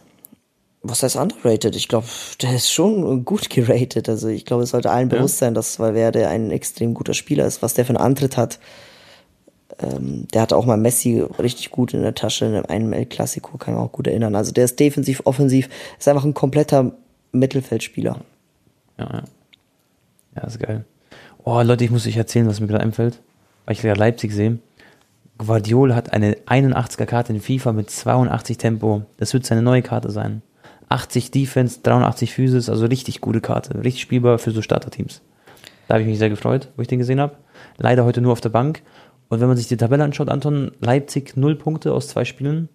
Was 0.81 1.03
heißt 1.03 1.17
underrated? 1.17 1.75
Ich 1.75 1.89
glaube, 1.89 2.07
der 2.41 2.55
ist 2.55 2.71
schon 2.71 3.25
gut 3.25 3.49
geratet. 3.49 4.07
Also 4.07 4.29
ich 4.29 4.45
glaube, 4.45 4.63
es 4.63 4.69
sollte 4.69 4.91
allen 4.91 5.09
bewusst 5.09 5.37
sein, 5.39 5.53
dass 5.53 5.79
Valverde 5.79 6.27
ein 6.27 6.51
extrem 6.51 6.93
guter 6.93 7.13
Spieler 7.13 7.45
ist. 7.45 7.61
Was 7.61 7.73
der 7.73 7.85
für 7.85 7.89
einen 7.89 7.97
Antritt 7.97 8.37
hat, 8.37 8.59
ähm, 9.79 10.27
der 10.33 10.41
hatte 10.41 10.55
auch 10.55 10.65
mal 10.65 10.77
Messi 10.77 11.19
richtig 11.37 11.71
gut 11.71 11.93
in 11.93 12.01
der 12.01 12.15
Tasche 12.15 12.45
in 12.45 12.55
einem 12.65 12.93
El 12.93 13.05
Clasico, 13.05 13.57
kann 13.57 13.73
mich 13.73 13.83
auch 13.83 13.91
gut 13.91 14.07
erinnern. 14.07 14.35
Also 14.35 14.51
der 14.53 14.65
ist 14.65 14.79
defensiv, 14.79 15.21
offensiv, 15.25 15.69
ist 15.97 16.07
einfach 16.07 16.23
ein 16.23 16.33
kompletter 16.33 16.93
Mittelfeldspieler. 17.31 18.21
Ja, 18.97 19.09
ja. 19.11 19.23
Ja, 20.35 20.43
ist 20.43 20.59
geil. 20.59 20.85
Oh, 21.43 21.61
Leute, 21.61 21.83
ich 21.83 21.91
muss 21.91 22.05
euch 22.05 22.17
erzählen, 22.17 22.47
was 22.47 22.59
mir 22.59 22.67
gerade 22.67 22.83
einfällt, 22.83 23.19
weil 23.65 23.73
ich 23.73 23.81
gerade 23.81 23.99
Leipzig 23.99 24.31
sehe. 24.31 24.59
Guardiola 25.37 25.95
hat 25.95 26.13
eine 26.13 26.35
81er 26.35 27.05
Karte 27.05 27.33
in 27.33 27.41
FIFA 27.41 27.71
mit 27.71 27.89
82 27.89 28.57
Tempo. 28.57 29.03
Das 29.17 29.33
wird 29.33 29.45
seine 29.45 29.61
neue 29.61 29.81
Karte 29.81 30.11
sein. 30.11 30.41
80 30.89 31.31
Defense, 31.31 31.79
83 31.83 32.33
Physis, 32.33 32.69
also 32.69 32.85
richtig 32.85 33.21
gute 33.21 33.41
Karte. 33.41 33.83
Richtig 33.83 34.01
spielbar 34.01 34.39
für 34.39 34.51
so 34.51 34.61
Starterteams. 34.61 35.21
Da 35.87 35.95
habe 35.95 36.03
ich 36.03 36.09
mich 36.09 36.19
sehr 36.19 36.29
gefreut, 36.29 36.69
wo 36.75 36.81
ich 36.81 36.87
den 36.87 36.99
gesehen 36.99 37.19
habe. 37.19 37.35
Leider 37.77 38.05
heute 38.05 38.21
nur 38.21 38.31
auf 38.31 38.41
der 38.41 38.49
Bank. 38.49 38.81
Und 39.29 39.39
wenn 39.39 39.47
man 39.47 39.57
sich 39.57 39.67
die 39.67 39.77
Tabelle 39.77 40.03
anschaut, 40.03 40.29
Anton, 40.29 40.71
Leipzig 40.79 41.37
0 41.37 41.55
Punkte 41.55 41.93
aus 41.93 42.07
zwei 42.07 42.25
Spielen. 42.25 42.69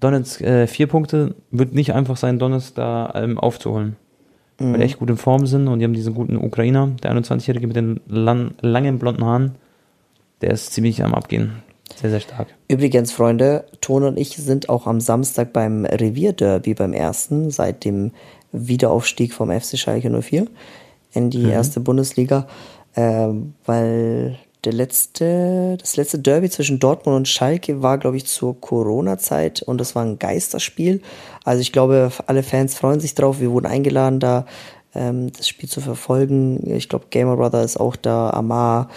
Donetsk 0.00 0.40
äh, 0.40 0.66
4 0.66 0.86
Punkte. 0.86 1.34
Wird 1.50 1.74
nicht 1.74 1.92
einfach 1.92 2.16
sein, 2.16 2.38
Donetsk 2.38 2.74
da 2.74 3.12
ähm, 3.14 3.38
aufzuholen. 3.38 3.96
Weil 4.58 4.78
die 4.78 4.84
echt 4.84 4.98
gut 4.98 5.10
in 5.10 5.18
Form 5.18 5.46
sind 5.46 5.68
und 5.68 5.80
die 5.80 5.84
haben 5.84 5.92
diesen 5.92 6.14
guten 6.14 6.38
Ukrainer, 6.38 6.90
der 7.02 7.12
21-Jährige 7.12 7.66
mit 7.66 7.76
den 7.76 8.00
lang, 8.06 8.54
langen 8.62 8.98
blonden 8.98 9.24
Haaren. 9.24 9.56
Der 10.40 10.50
ist 10.50 10.72
ziemlich 10.72 11.04
am 11.04 11.14
Abgehen. 11.14 11.62
Sehr, 11.94 12.10
sehr 12.10 12.20
stark. 12.20 12.48
Übrigens, 12.68 13.12
Freunde, 13.12 13.64
Ton 13.80 14.02
und 14.02 14.18
ich 14.18 14.36
sind 14.36 14.68
auch 14.68 14.86
am 14.86 15.00
Samstag 15.00 15.52
beim 15.52 15.84
Revierderby 15.84 16.74
beim 16.74 16.92
ersten, 16.92 17.50
seit 17.50 17.84
dem 17.84 18.12
Wiederaufstieg 18.52 19.32
vom 19.32 19.50
FC 19.50 19.78
Schalke 19.78 20.10
04 20.10 20.46
in 21.12 21.30
die 21.30 21.48
erste 21.48 21.80
Bundesliga, 21.80 22.46
ähm, 22.94 23.54
weil 23.64 24.38
der 24.64 24.72
letzte, 24.72 25.76
das 25.80 25.96
letzte 25.96 26.18
Derby 26.18 26.50
zwischen 26.50 26.80
Dortmund 26.80 27.16
und 27.16 27.28
Schalke 27.28 27.82
war, 27.82 27.98
glaube 27.98 28.16
ich, 28.16 28.26
zur 28.26 28.60
Corona-Zeit 28.60 29.62
und 29.62 29.80
das 29.80 29.94
war 29.94 30.04
ein 30.04 30.18
Geisterspiel. 30.18 31.00
Also 31.44 31.60
ich 31.60 31.72
glaube, 31.72 32.10
alle 32.26 32.42
Fans 32.42 32.74
freuen 32.74 33.00
sich 33.00 33.14
drauf. 33.14 33.40
Wir 33.40 33.52
wurden 33.52 33.66
eingeladen, 33.66 34.18
da 34.18 34.44
ähm, 34.94 35.32
das 35.32 35.46
Spiel 35.46 35.68
zu 35.68 35.80
verfolgen. 35.80 36.68
Ich 36.68 36.88
glaube, 36.88 37.06
Gamer 37.10 37.36
Brother 37.36 37.62
ist 37.62 37.78
auch 37.78 37.94
da, 37.94 38.30
Amar. 38.30 38.90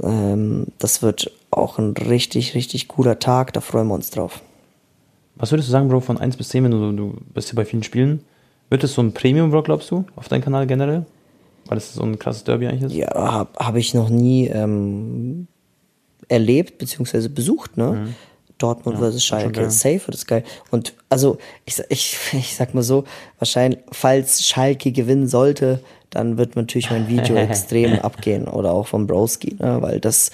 Ähm, 0.00 0.66
das 0.78 1.02
wird 1.02 1.32
auch 1.50 1.78
ein 1.78 1.92
richtig, 1.92 2.54
richtig 2.54 2.88
cooler 2.88 3.18
Tag. 3.18 3.52
Da 3.52 3.60
freuen 3.60 3.88
wir 3.88 3.94
uns 3.94 4.10
drauf. 4.10 4.42
Was 5.36 5.52
würdest 5.52 5.68
du 5.68 5.72
sagen, 5.72 5.88
Bro, 5.88 6.00
von 6.00 6.18
1 6.18 6.36
bis 6.36 6.50
10, 6.50 6.64
wenn 6.64 6.70
du, 6.70 6.92
du 6.92 7.16
bist 7.34 7.48
ja 7.48 7.54
bei 7.54 7.64
vielen 7.64 7.82
Spielen? 7.82 8.24
Wird 8.68 8.84
es 8.84 8.94
so 8.94 9.02
ein 9.02 9.12
Premium-Bro, 9.12 9.62
glaubst 9.62 9.90
du, 9.90 10.04
auf 10.16 10.28
deinem 10.28 10.42
Kanal 10.42 10.66
generell? 10.66 11.06
Weil 11.66 11.78
es 11.78 11.94
so 11.94 12.02
ein 12.02 12.18
krasses 12.18 12.44
Derby 12.44 12.66
eigentlich 12.66 12.82
ist? 12.82 12.94
Ja, 12.94 13.12
habe 13.14 13.50
hab 13.58 13.76
ich 13.76 13.94
noch 13.94 14.08
nie 14.08 14.46
ähm, 14.48 15.46
erlebt 16.28 16.78
beziehungsweise 16.78 17.30
besucht. 17.30 17.76
Ne? 17.76 18.14
Dortmund 18.58 18.96
Ja, 18.96 19.04
versus 19.04 19.24
Schalke. 19.24 19.70
Safe 19.70 20.06
wird 20.06 20.14
es 20.14 20.26
geil. 20.26 20.44
Und 20.70 20.94
also, 21.08 21.38
ich, 21.64 21.82
ich, 21.88 22.18
ich 22.32 22.54
sag 22.54 22.74
mal 22.74 22.82
so, 22.82 23.04
wahrscheinlich, 23.38 23.80
falls 23.90 24.46
Schalke 24.46 24.92
gewinnen 24.92 25.26
sollte, 25.26 25.80
dann 26.10 26.38
wird 26.38 26.56
natürlich 26.56 26.90
mein 26.90 27.08
Video 27.08 27.36
extrem 27.36 27.98
abgehen. 28.00 28.46
Oder 28.46 28.72
auch 28.72 28.86
von 28.86 29.06
Broski, 29.06 29.56
ne? 29.58 29.78
weil 29.80 30.00
das 30.00 30.30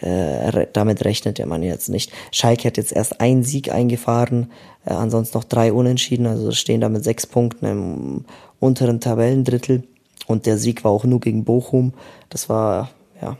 äh, 0.00 0.66
damit 0.72 1.04
rechnet 1.04 1.38
der 1.38 1.46
Mann 1.46 1.62
jetzt 1.62 1.88
nicht. 1.88 2.12
Schalke 2.30 2.68
hat 2.68 2.76
jetzt 2.76 2.92
erst 2.92 3.20
einen 3.20 3.42
Sieg 3.42 3.70
eingefahren, 3.72 4.50
äh, 4.84 4.92
ansonsten 4.92 5.38
noch 5.38 5.44
drei 5.44 5.72
Unentschieden, 5.72 6.26
also 6.26 6.52
stehen 6.52 6.80
da 6.80 6.88
mit 6.88 7.04
sechs 7.04 7.26
Punkten 7.26 7.66
im 7.66 8.24
unteren 8.60 9.00
Tabellendrittel. 9.00 9.84
Und 10.26 10.46
der 10.46 10.56
Sieg 10.58 10.84
war 10.84 10.90
auch 10.90 11.04
nur 11.04 11.20
gegen 11.20 11.44
Bochum. 11.44 11.92
Das 12.30 12.48
war 12.48 12.90
ja 13.20 13.36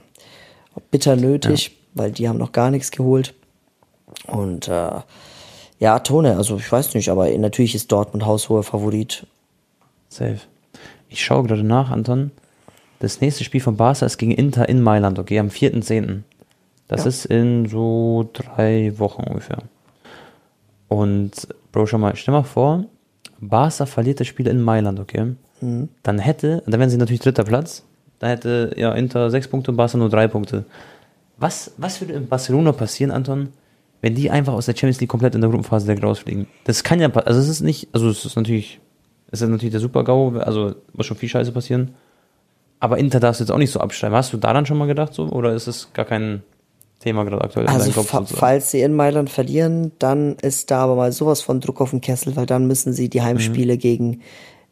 bitter 0.90 1.16
nötig, 1.16 1.76
weil 1.94 2.12
die 2.12 2.28
haben 2.28 2.38
noch 2.38 2.52
gar 2.52 2.70
nichts 2.70 2.90
geholt. 2.90 3.34
Und 4.26 4.68
äh, 4.68 5.00
ja, 5.78 5.98
Tone, 6.00 6.36
also 6.36 6.56
ich 6.56 6.70
weiß 6.70 6.94
nicht, 6.94 7.08
aber 7.08 7.28
natürlich 7.38 7.74
ist 7.74 7.90
Dortmund 7.90 8.26
haushoher 8.26 8.62
Favorit. 8.62 9.26
Safe. 10.08 10.40
Ich 11.08 11.24
schaue 11.24 11.44
gerade 11.44 11.64
nach, 11.64 11.90
Anton. 11.90 12.30
Das 13.00 13.20
nächste 13.20 13.44
Spiel 13.44 13.60
von 13.60 13.76
Barca 13.76 14.06
ist 14.06 14.18
gegen 14.18 14.32
Inter 14.32 14.68
in 14.68 14.82
Mailand, 14.82 15.18
okay, 15.18 15.38
am 15.38 15.48
4.10. 15.48 16.22
Das 16.88 17.02
Ja. 17.02 17.08
ist 17.08 17.24
in 17.26 17.66
so 17.66 18.28
drei 18.32 18.92
Wochen 18.98 19.22
ungefähr. 19.24 19.58
Und, 20.88 21.48
Bro, 21.72 21.86
schau 21.86 21.98
mal, 21.98 22.14
stell 22.16 22.32
mal 22.32 22.42
vor, 22.42 22.84
Barca 23.40 23.86
verliert 23.86 24.20
das 24.20 24.26
Spiel 24.26 24.46
in 24.46 24.60
Mailand, 24.62 25.00
okay? 25.00 25.34
Dann 25.60 26.18
hätte, 26.18 26.62
dann 26.66 26.78
wären 26.78 26.90
sie 26.90 26.98
natürlich 26.98 27.20
dritter 27.20 27.44
Platz. 27.44 27.84
Dann 28.18 28.30
hätte 28.30 28.72
ja 28.76 28.92
Inter 28.92 29.30
sechs 29.30 29.48
Punkte 29.48 29.70
und 29.70 29.76
Barca 29.76 29.96
nur 29.96 30.10
drei 30.10 30.28
Punkte. 30.28 30.64
Was, 31.38 31.72
was 31.78 32.00
würde 32.00 32.12
in 32.12 32.28
Barcelona 32.28 32.72
passieren, 32.72 33.10
Anton, 33.10 33.48
wenn 34.02 34.14
die 34.14 34.30
einfach 34.30 34.52
aus 34.52 34.66
der 34.66 34.74
Champions 34.74 35.00
League 35.00 35.08
komplett 35.10 35.34
in 35.34 35.40
der 35.40 35.48
Gruppenphase 35.50 35.86
direkt 35.86 36.04
rausfliegen? 36.04 36.46
Das 36.64 36.84
kann 36.84 37.00
ja, 37.00 37.10
also 37.10 37.40
es 37.40 37.48
ist 37.48 37.62
nicht, 37.62 37.88
also 37.92 38.08
es 38.10 38.24
ist 38.24 38.36
natürlich, 38.36 38.78
es 39.30 39.40
ist 39.40 39.48
natürlich 39.48 39.72
der 39.72 39.80
Super-GAU, 39.80 40.38
also 40.38 40.74
muss 40.92 41.06
schon 41.06 41.16
viel 41.16 41.28
Scheiße 41.30 41.50
passieren. 41.52 41.94
Aber 42.78 42.98
Inter 42.98 43.18
darfst 43.18 43.40
du 43.40 43.44
jetzt 43.44 43.50
auch 43.50 43.58
nicht 43.58 43.70
so 43.70 43.80
abschreiben. 43.80 44.14
Hast 44.16 44.32
du 44.32 44.36
daran 44.36 44.66
schon 44.66 44.76
mal 44.76 44.86
gedacht 44.86 45.14
so? 45.14 45.24
Oder 45.30 45.54
ist 45.54 45.66
es 45.66 45.90
gar 45.94 46.04
kein 46.04 46.42
Thema 47.00 47.24
gerade 47.24 47.42
aktuell 47.44 47.66
in 47.66 47.70
Also 47.70 47.86
deinem 47.86 47.94
Kopf? 47.94 48.10
sozusagen? 48.10 48.38
falls 48.40 48.70
sie 48.70 48.80
in 48.80 48.94
Mailand 48.94 49.30
verlieren, 49.30 49.92
dann 49.98 50.36
ist 50.40 50.70
da 50.70 50.78
aber 50.84 50.94
mal 50.96 51.12
sowas 51.12 51.40
von 51.42 51.60
Druck 51.60 51.80
auf 51.80 51.90
den 51.90 52.00
Kessel, 52.00 52.34
weil 52.36 52.46
dann 52.46 52.66
müssen 52.66 52.92
sie 52.92 53.08
die 53.10 53.22
Heimspiele 53.22 53.76
gegen 53.76 54.22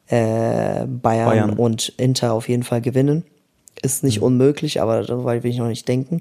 äh, 0.06 0.86
Bayern, 0.86 1.26
Bayern. 1.28 1.50
und 1.58 1.90
Inter 1.98 2.32
auf 2.32 2.48
jeden 2.48 2.62
Fall 2.62 2.80
gewinnen. 2.80 3.24
Ist 3.82 4.04
nicht 4.04 4.20
unmöglich, 4.22 4.80
aber 4.80 5.02
soweit 5.04 5.42
will 5.42 5.50
ich 5.50 5.58
noch 5.58 5.66
nicht 5.68 5.88
denken. 5.88 6.20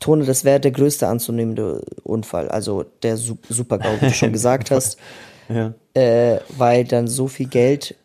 Tone, 0.00 0.24
das 0.24 0.44
wäre 0.44 0.60
der 0.60 0.70
größte 0.70 1.06
anzunehmende 1.08 1.84
Unfall. 2.04 2.48
Also 2.48 2.84
der 3.02 3.16
Su 3.16 3.36
Super-GAU, 3.48 4.00
wie 4.00 4.06
du 4.06 4.12
schon 4.12 4.32
gesagt 4.32 4.70
hast. 4.70 4.98
Ja. 5.48 5.74
äh, 5.94 6.38
weil 6.56 6.84
dann 6.84 7.08
so 7.08 7.26
viel 7.28 7.46
Geld 7.48 7.96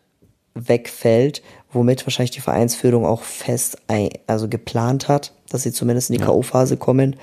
wegfällt, 0.55 1.41
womit 1.71 2.05
wahrscheinlich 2.05 2.31
die 2.31 2.41
Vereinsführung 2.41 3.05
auch 3.05 3.21
fest 3.23 3.77
ein, 3.87 4.09
also 4.27 4.47
geplant 4.47 5.07
hat, 5.07 5.33
dass 5.49 5.63
sie 5.63 5.71
zumindest 5.71 6.09
in 6.09 6.17
die 6.17 6.23
K.O.-Phase 6.23 6.77
kommen. 6.77 7.15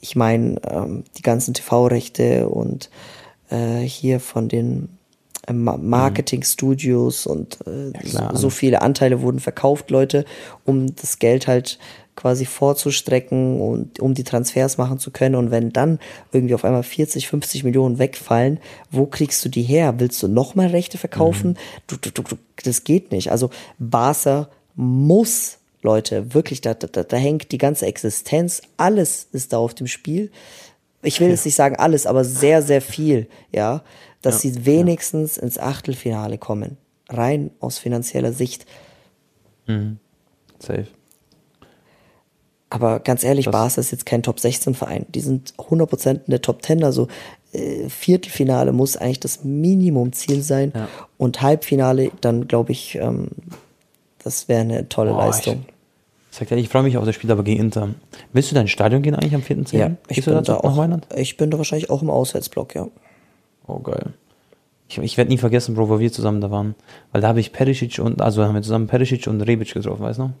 Ich 0.00 0.14
meine, 0.16 0.60
ähm, 0.70 1.04
die 1.16 1.22
ganzen 1.22 1.54
TV-Rechte 1.54 2.48
und 2.48 2.90
äh, 3.50 3.78
hier 3.80 4.20
von 4.20 4.48
den 4.48 4.90
äh, 5.46 5.52
Ma- 5.52 5.76
Marketing-Studios 5.76 7.26
und 7.26 7.58
äh, 7.66 7.92
klar, 7.98 8.30
so, 8.34 8.42
so 8.42 8.50
viele 8.50 8.82
Anteile 8.82 9.22
wurden 9.22 9.40
verkauft, 9.40 9.90
Leute, 9.90 10.24
um 10.64 10.94
das 10.94 11.18
Geld 11.18 11.46
halt 11.48 11.78
quasi 12.18 12.46
vorzustrecken 12.46 13.60
und 13.60 14.00
um 14.00 14.12
die 14.12 14.24
Transfers 14.24 14.76
machen 14.76 14.98
zu 14.98 15.12
können. 15.12 15.36
Und 15.36 15.52
wenn 15.52 15.70
dann 15.70 16.00
irgendwie 16.32 16.54
auf 16.54 16.64
einmal 16.64 16.82
40, 16.82 17.28
50 17.28 17.62
Millionen 17.62 18.00
wegfallen, 18.00 18.58
wo 18.90 19.06
kriegst 19.06 19.44
du 19.44 19.48
die 19.48 19.62
her? 19.62 19.94
Willst 19.98 20.20
du 20.20 20.26
nochmal 20.26 20.66
Rechte 20.66 20.98
verkaufen? 20.98 21.56
Du, 21.86 21.96
du, 21.96 22.10
du, 22.10 22.22
du, 22.22 22.36
das 22.64 22.82
geht 22.82 23.12
nicht. 23.12 23.30
Also 23.30 23.50
Barca 23.78 24.48
muss, 24.74 25.58
Leute, 25.82 26.34
wirklich, 26.34 26.60
da, 26.60 26.74
da, 26.74 27.04
da 27.04 27.16
hängt 27.16 27.52
die 27.52 27.58
ganze 27.58 27.86
Existenz, 27.86 28.62
alles 28.76 29.28
ist 29.30 29.52
da 29.52 29.58
auf 29.58 29.74
dem 29.74 29.86
Spiel. 29.86 30.32
Ich 31.02 31.20
will 31.20 31.28
jetzt 31.28 31.44
nicht 31.44 31.54
sagen 31.54 31.76
alles, 31.76 32.04
aber 32.04 32.24
sehr, 32.24 32.62
sehr 32.62 32.82
viel, 32.82 33.28
ja, 33.52 33.84
dass 34.22 34.40
sie 34.40 34.66
wenigstens 34.66 35.38
ins 35.38 35.56
Achtelfinale 35.56 36.36
kommen. 36.36 36.78
Rein 37.08 37.52
aus 37.60 37.78
finanzieller 37.78 38.32
Sicht. 38.32 38.66
Safe. 40.58 40.88
Aber 42.70 43.00
ganz 43.00 43.24
ehrlich, 43.24 43.46
Das- 43.46 43.52
Barca 43.52 43.80
ist 43.80 43.90
jetzt 43.92 44.06
kein 44.06 44.22
Top 44.22 44.40
16 44.40 44.74
Verein. 44.74 45.06
Die 45.08 45.20
sind 45.20 45.54
100% 45.58 46.10
in 46.26 46.30
der 46.30 46.42
Top 46.42 46.62
10. 46.64 46.84
Also 46.84 47.08
äh, 47.52 47.88
Viertelfinale 47.88 48.72
muss 48.72 48.96
eigentlich 48.96 49.20
das 49.20 49.44
Minimumziel 49.44 50.42
sein. 50.42 50.72
Ja. 50.74 50.88
Und 51.16 51.40
Halbfinale, 51.40 52.10
dann 52.20 52.46
glaube 52.46 52.72
ich, 52.72 52.96
ähm, 52.96 53.28
das 54.22 54.48
wäre 54.48 54.60
eine 54.60 54.88
tolle 54.88 55.12
Boah, 55.12 55.26
Leistung. 55.26 55.64
Ich 56.30 56.36
sag 56.36 56.48
dir, 56.48 56.56
ich 56.56 56.68
freue 56.68 56.82
mich 56.82 56.96
auf 56.98 57.06
das 57.06 57.14
Spiel 57.14 57.30
aber 57.32 57.42
gegen 57.42 57.60
Inter. 57.60 57.88
Willst 58.34 58.50
du 58.50 58.54
dein 58.54 58.68
Stadion 58.68 59.00
gehen 59.00 59.14
eigentlich 59.14 59.34
am 59.34 59.40
4.10.? 59.40 59.76
Ja, 59.78 59.90
ich 60.08 60.16
Gehst 60.16 60.26
bin, 60.26 60.42
da 60.44 60.56
auch, 60.56 60.98
ich 61.16 61.36
bin 61.38 61.50
da 61.50 61.56
wahrscheinlich 61.56 61.88
auch 61.88 62.02
im 62.02 62.10
Auswärtsblock, 62.10 62.74
ja. 62.74 62.88
Oh, 63.66 63.78
geil. 63.78 64.12
Ich, 64.88 64.98
ich 64.98 65.16
werde 65.16 65.30
nie 65.30 65.38
vergessen, 65.38 65.74
Bro, 65.74 65.88
wo 65.88 65.98
wir 65.98 66.10
zusammen 66.10 66.40
da 66.40 66.50
waren. 66.50 66.74
Weil 67.12 67.20
da 67.20 67.28
habe 67.28 67.40
ich 67.40 67.52
Perisic 67.52 67.98
und, 67.98 68.22
also 68.22 68.42
haben 68.42 68.54
wir 68.54 68.62
zusammen 68.62 68.86
Perisic 68.86 69.26
und 69.26 69.40
Rebic 69.42 69.74
getroffen, 69.74 70.02
weißt 70.02 70.18
du 70.18 70.22
noch? 70.24 70.32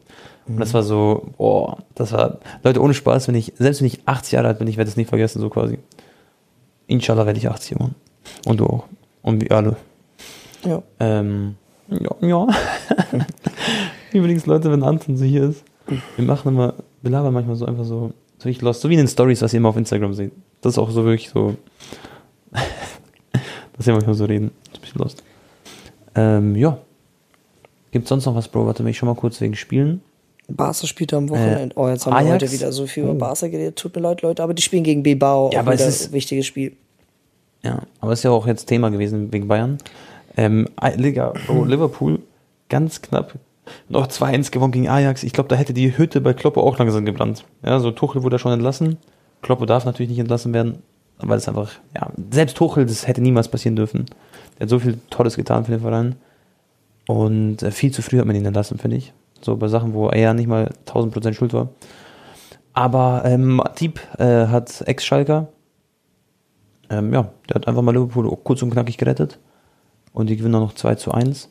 Und 0.46 0.58
das 0.58 0.72
war 0.72 0.82
so, 0.82 1.28
boah, 1.36 1.78
das 1.94 2.12
war, 2.12 2.38
Leute, 2.64 2.80
ohne 2.80 2.94
Spaß, 2.94 3.28
wenn 3.28 3.34
ich, 3.34 3.52
selbst 3.58 3.80
wenn 3.80 3.86
ich 3.86 4.00
80 4.06 4.32
Jahre 4.32 4.48
alt 4.48 4.58
bin, 4.58 4.66
ich 4.66 4.78
werde 4.78 4.88
das 4.90 4.96
nie 4.96 5.04
vergessen, 5.04 5.40
so 5.40 5.50
quasi. 5.50 5.78
Inshallah 6.86 7.26
werde 7.26 7.38
ich 7.38 7.48
80 7.48 7.78
Mann. 7.78 7.94
Und 8.46 8.60
du 8.60 8.66
auch. 8.66 8.84
Und 9.20 9.42
wir 9.42 9.52
alle. 9.52 9.76
Ja. 10.64 10.82
Ähm, 11.00 11.56
ja, 11.88 12.10
ja. 12.20 12.46
Übrigens, 14.12 14.46
Leute, 14.46 14.70
wenn 14.72 14.82
Anton 14.82 15.18
so 15.18 15.24
hier 15.24 15.50
ist, 15.50 15.64
wir 16.16 16.24
machen 16.24 16.48
immer, 16.48 16.74
wir 17.02 17.10
labern 17.10 17.34
manchmal 17.34 17.56
so 17.56 17.66
einfach 17.66 17.84
so, 17.84 18.12
so 18.38 18.48
richtig 18.48 18.62
lost, 18.62 18.80
so 18.80 18.88
wie 18.88 18.94
in 18.94 19.00
den 19.00 19.08
Stories, 19.08 19.42
was 19.42 19.52
ihr 19.52 19.58
immer 19.58 19.68
auf 19.68 19.76
Instagram 19.76 20.14
seht. 20.14 20.32
Das 20.62 20.74
ist 20.74 20.78
auch 20.78 20.90
so 20.90 21.04
wirklich 21.04 21.28
so, 21.28 21.56
dass 23.78 23.86
wir 23.86 23.94
manchmal 23.94 24.14
so 24.14 24.24
reden. 24.26 24.50
Das 24.64 24.72
ist 24.72 24.78
ein 24.78 24.80
bisschen 24.82 25.00
lost. 25.00 25.22
Ähm, 26.14 26.54
ja. 26.56 26.78
Gibt 27.90 28.06
sonst 28.06 28.26
noch 28.26 28.34
was, 28.34 28.48
Bro? 28.48 28.66
Warte, 28.66 28.86
ich 28.88 28.98
schon 28.98 29.08
mal 29.08 29.14
kurz 29.14 29.40
wegen 29.40 29.54
Spielen. 29.56 30.02
Barca 30.48 30.86
spielt 30.86 31.12
am 31.14 31.28
Wochenende. 31.28 31.74
oh, 31.76 31.88
jetzt 31.88 32.06
haben 32.06 32.12
wir 32.14 32.18
Ajax? 32.18 32.34
heute 32.44 32.52
wieder 32.52 32.72
so 32.72 32.86
viel 32.86 33.04
über 33.04 33.14
Barca 33.14 33.48
geredet. 33.48 33.76
Tut 33.76 33.94
mir 33.96 34.02
leid, 34.02 34.22
Leute, 34.22 34.42
aber 34.42 34.54
die 34.54 34.62
spielen 34.62 34.82
gegen 34.84 35.02
Bilbao. 35.02 35.50
Ja, 35.52 35.60
aber 35.60 35.74
es 35.74 35.86
ist- 35.86 36.08
ein 36.08 36.12
wichtiges 36.12 36.46
Spiel. 36.46 36.72
Ja, 37.62 37.82
aber 38.00 38.12
ist 38.12 38.22
ja 38.24 38.30
auch 38.30 38.46
jetzt 38.46 38.66
Thema 38.66 38.90
gewesen 38.90 39.32
wegen 39.32 39.48
Bayern. 39.48 39.78
Ähm, 40.36 40.68
Liga, 40.96 41.32
Bro, 41.46 41.64
Liverpool, 41.66 42.20
ganz 42.68 43.02
knapp. 43.02 43.34
Noch 43.90 44.06
2-1 44.06 44.50
gewonnen 44.50 44.72
gegen 44.72 44.88
Ajax. 44.88 45.22
Ich 45.22 45.32
glaube, 45.34 45.48
da 45.48 45.56
hätte 45.56 45.74
die 45.74 45.98
Hütte 45.98 46.20
bei 46.22 46.32
Kloppe 46.32 46.60
auch 46.60 46.78
langsam 46.78 47.04
gebrannt. 47.04 47.44
Ja, 47.62 47.78
so 47.80 47.90
Tuchel 47.90 48.22
wurde 48.22 48.38
schon 48.38 48.52
entlassen. 48.52 48.96
Kloppe 49.42 49.66
darf 49.66 49.84
natürlich 49.84 50.08
nicht 50.10 50.18
entlassen 50.20 50.54
werden, 50.54 50.82
weil 51.18 51.38
es 51.38 51.48
einfach, 51.48 51.72
ja, 51.94 52.10
selbst 52.30 52.56
Tuchel, 52.56 52.86
das 52.86 53.06
hätte 53.06 53.20
niemals 53.20 53.48
passieren 53.48 53.76
dürfen. 53.76 54.06
Der 54.58 54.64
hat 54.64 54.70
so 54.70 54.78
viel 54.78 54.98
Tolles 55.10 55.36
getan 55.36 55.64
für 55.64 55.72
den 55.72 55.80
Verein. 55.80 56.16
Und 57.06 57.62
äh, 57.62 57.70
viel 57.70 57.90
zu 57.90 58.02
früh 58.02 58.18
hat 58.18 58.26
man 58.26 58.36
ihn 58.36 58.44
entlassen, 58.44 58.78
finde 58.78 58.96
ich. 58.96 59.12
So 59.40 59.56
bei 59.56 59.68
Sachen, 59.68 59.94
wo 59.94 60.08
er 60.08 60.34
nicht 60.34 60.48
mal 60.48 60.70
1000% 60.86 61.32
schuld 61.32 61.52
war. 61.52 61.68
Aber 62.72 63.22
ähm, 63.24 63.56
Matip 63.56 64.00
äh, 64.18 64.46
hat 64.46 64.82
Ex-Schalker, 64.86 65.48
ähm, 66.90 67.12
ja, 67.12 67.30
der 67.48 67.56
hat 67.56 67.68
einfach 67.68 67.82
mal 67.82 67.92
Liverpool 67.92 68.36
kurz 68.44 68.62
und 68.62 68.70
knackig 68.70 68.98
gerettet. 68.98 69.38
Und 70.12 70.28
die 70.30 70.36
gewinnen 70.36 70.54
auch 70.54 70.60
noch 70.60 70.74
2 70.74 70.94
zu 70.96 71.12
1. 71.12 71.50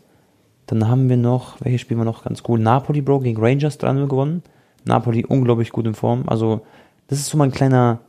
Dann 0.68 0.88
haben 0.88 1.10
wir 1.10 1.18
noch, 1.18 1.62
welches 1.62 1.82
spielen 1.82 2.00
wir 2.00 2.06
noch 2.06 2.24
ganz 2.24 2.44
cool? 2.48 2.60
Napoli, 2.60 3.02
Bro, 3.02 3.20
gegen 3.20 3.42
Rangers 3.42 3.80
3-0 3.80 4.08
gewonnen. 4.08 4.44
Napoli 4.84 5.26
unglaublich 5.26 5.72
gut 5.72 5.86
in 5.86 5.94
Form. 5.94 6.24
Also, 6.28 6.62
das 7.08 7.20
ist 7.20 7.28
so 7.28 7.38
mal 7.38 7.46
ein 7.46 7.52
kleiner, 7.52 8.00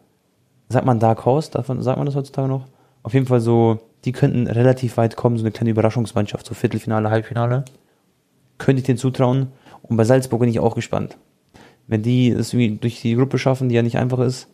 sagt 0.69 0.87
man 0.87 0.99
Dark 0.99 1.25
Horse, 1.25 1.51
davon, 1.51 1.83
sagt 1.83 1.99
man 1.99 2.07
das 2.07 2.15
heutzutage 2.15 2.49
noch? 2.49 2.67
Auf 3.03 3.15
jeden 3.15 3.27
Fall 3.27 3.41
so, 3.41 3.79
die 4.05 4.13
könnten 4.13 4.47
relativ 4.47 4.97
weit 4.97 5.17
kommen, 5.17 5.37
so 5.37 5.43
eine 5.43 5.51
kleine 5.51 5.71
Überraschungsmannschaft, 5.71 6.47
so 6.47 6.55
Viertelfinale, 6.55 7.11
Halbfinale. 7.11 7.65
Könnte 8.59 8.81
ich 8.81 8.87
denen 8.87 8.99
zutrauen. 8.99 9.49
Und 9.83 9.97
bei 9.97 10.05
Salzburg 10.05 10.41
bin 10.41 10.51
ich 10.51 10.61
auch 10.61 10.75
gespannt. 10.75 11.17
Wenn 11.87 12.03
die 12.03 12.29
es 12.29 12.53
irgendwie 12.53 12.77
durch 12.77 13.01
die 13.01 13.15
Gruppe 13.15 13.39
schaffen, 13.39 13.69
die 13.69 13.75
ja 13.75 13.83
nicht 13.83 13.97
einfach 13.97 14.19
ist, 14.19 14.49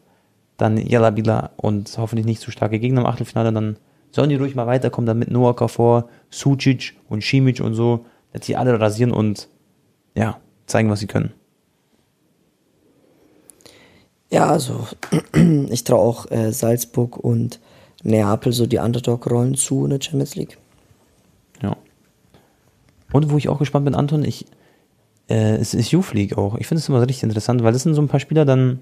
dann 0.57 0.77
Jalabila 0.77 1.51
und 1.57 1.93
hoffentlich 1.99 2.27
nicht 2.27 2.41
zu 2.41 2.51
starke 2.51 2.79
Gegner 2.79 3.01
im 3.01 3.07
Achtelfinale, 3.07 3.53
dann 3.53 3.77
sollen 4.13 4.29
die 4.29 4.37
ruhig 4.37 4.55
mal 4.55 4.69
weiterkommen, 4.69 5.07
dann 5.07 5.19
mit 5.19 5.31
Noah 5.31 5.57
Kafor, 5.57 6.09
Sucic 6.31 6.95
und 7.09 7.25
Simic 7.25 7.61
und 7.61 7.75
so, 7.75 8.07
dass 8.33 8.43
die 8.43 8.57
alle 8.57 8.79
rasieren 8.79 9.13
und 9.13 9.49
ja, 10.15 10.39
zeigen, 10.67 10.91
was 10.91 11.01
sie 11.01 11.09
können. 11.09 11.33
Ja, 14.35 14.49
also 14.49 14.89
ich 15.71 15.85
traue 15.85 16.01
auch 16.01 16.29
äh, 16.33 16.51
Salzburg 16.51 17.17
und 17.17 17.61
Neapel 18.03 18.53
so 18.53 18.67
die 18.67 18.79
Underdog-Rollen 18.79 19.55
zu 19.55 19.85
in 19.85 19.91
der 19.91 20.01
Champions 20.01 20.35
League. 20.35 20.59
Ja. 21.63 21.77
Und 23.13 23.31
wo 23.31 23.37
ich 23.37 23.49
auch 23.49 23.61
gespannt 23.61 23.85
bin, 23.85 23.95
Anton, 23.95 24.25
ich, 24.25 24.47
äh, 25.31 25.55
es 25.55 25.73
ist 25.73 25.93
Youth 25.93 26.15
League 26.15 26.37
auch. 26.37 26.57
Ich 26.57 26.67
finde 26.67 26.81
es 26.81 26.89
immer 26.89 27.01
richtig 27.01 27.23
interessant, 27.23 27.63
weil 27.63 27.73
das 27.73 27.85
sind 27.85 27.95
so 27.95 28.03
ein 28.03 28.09
paar 28.09 28.19
Spieler, 28.19 28.45
dann 28.45 28.81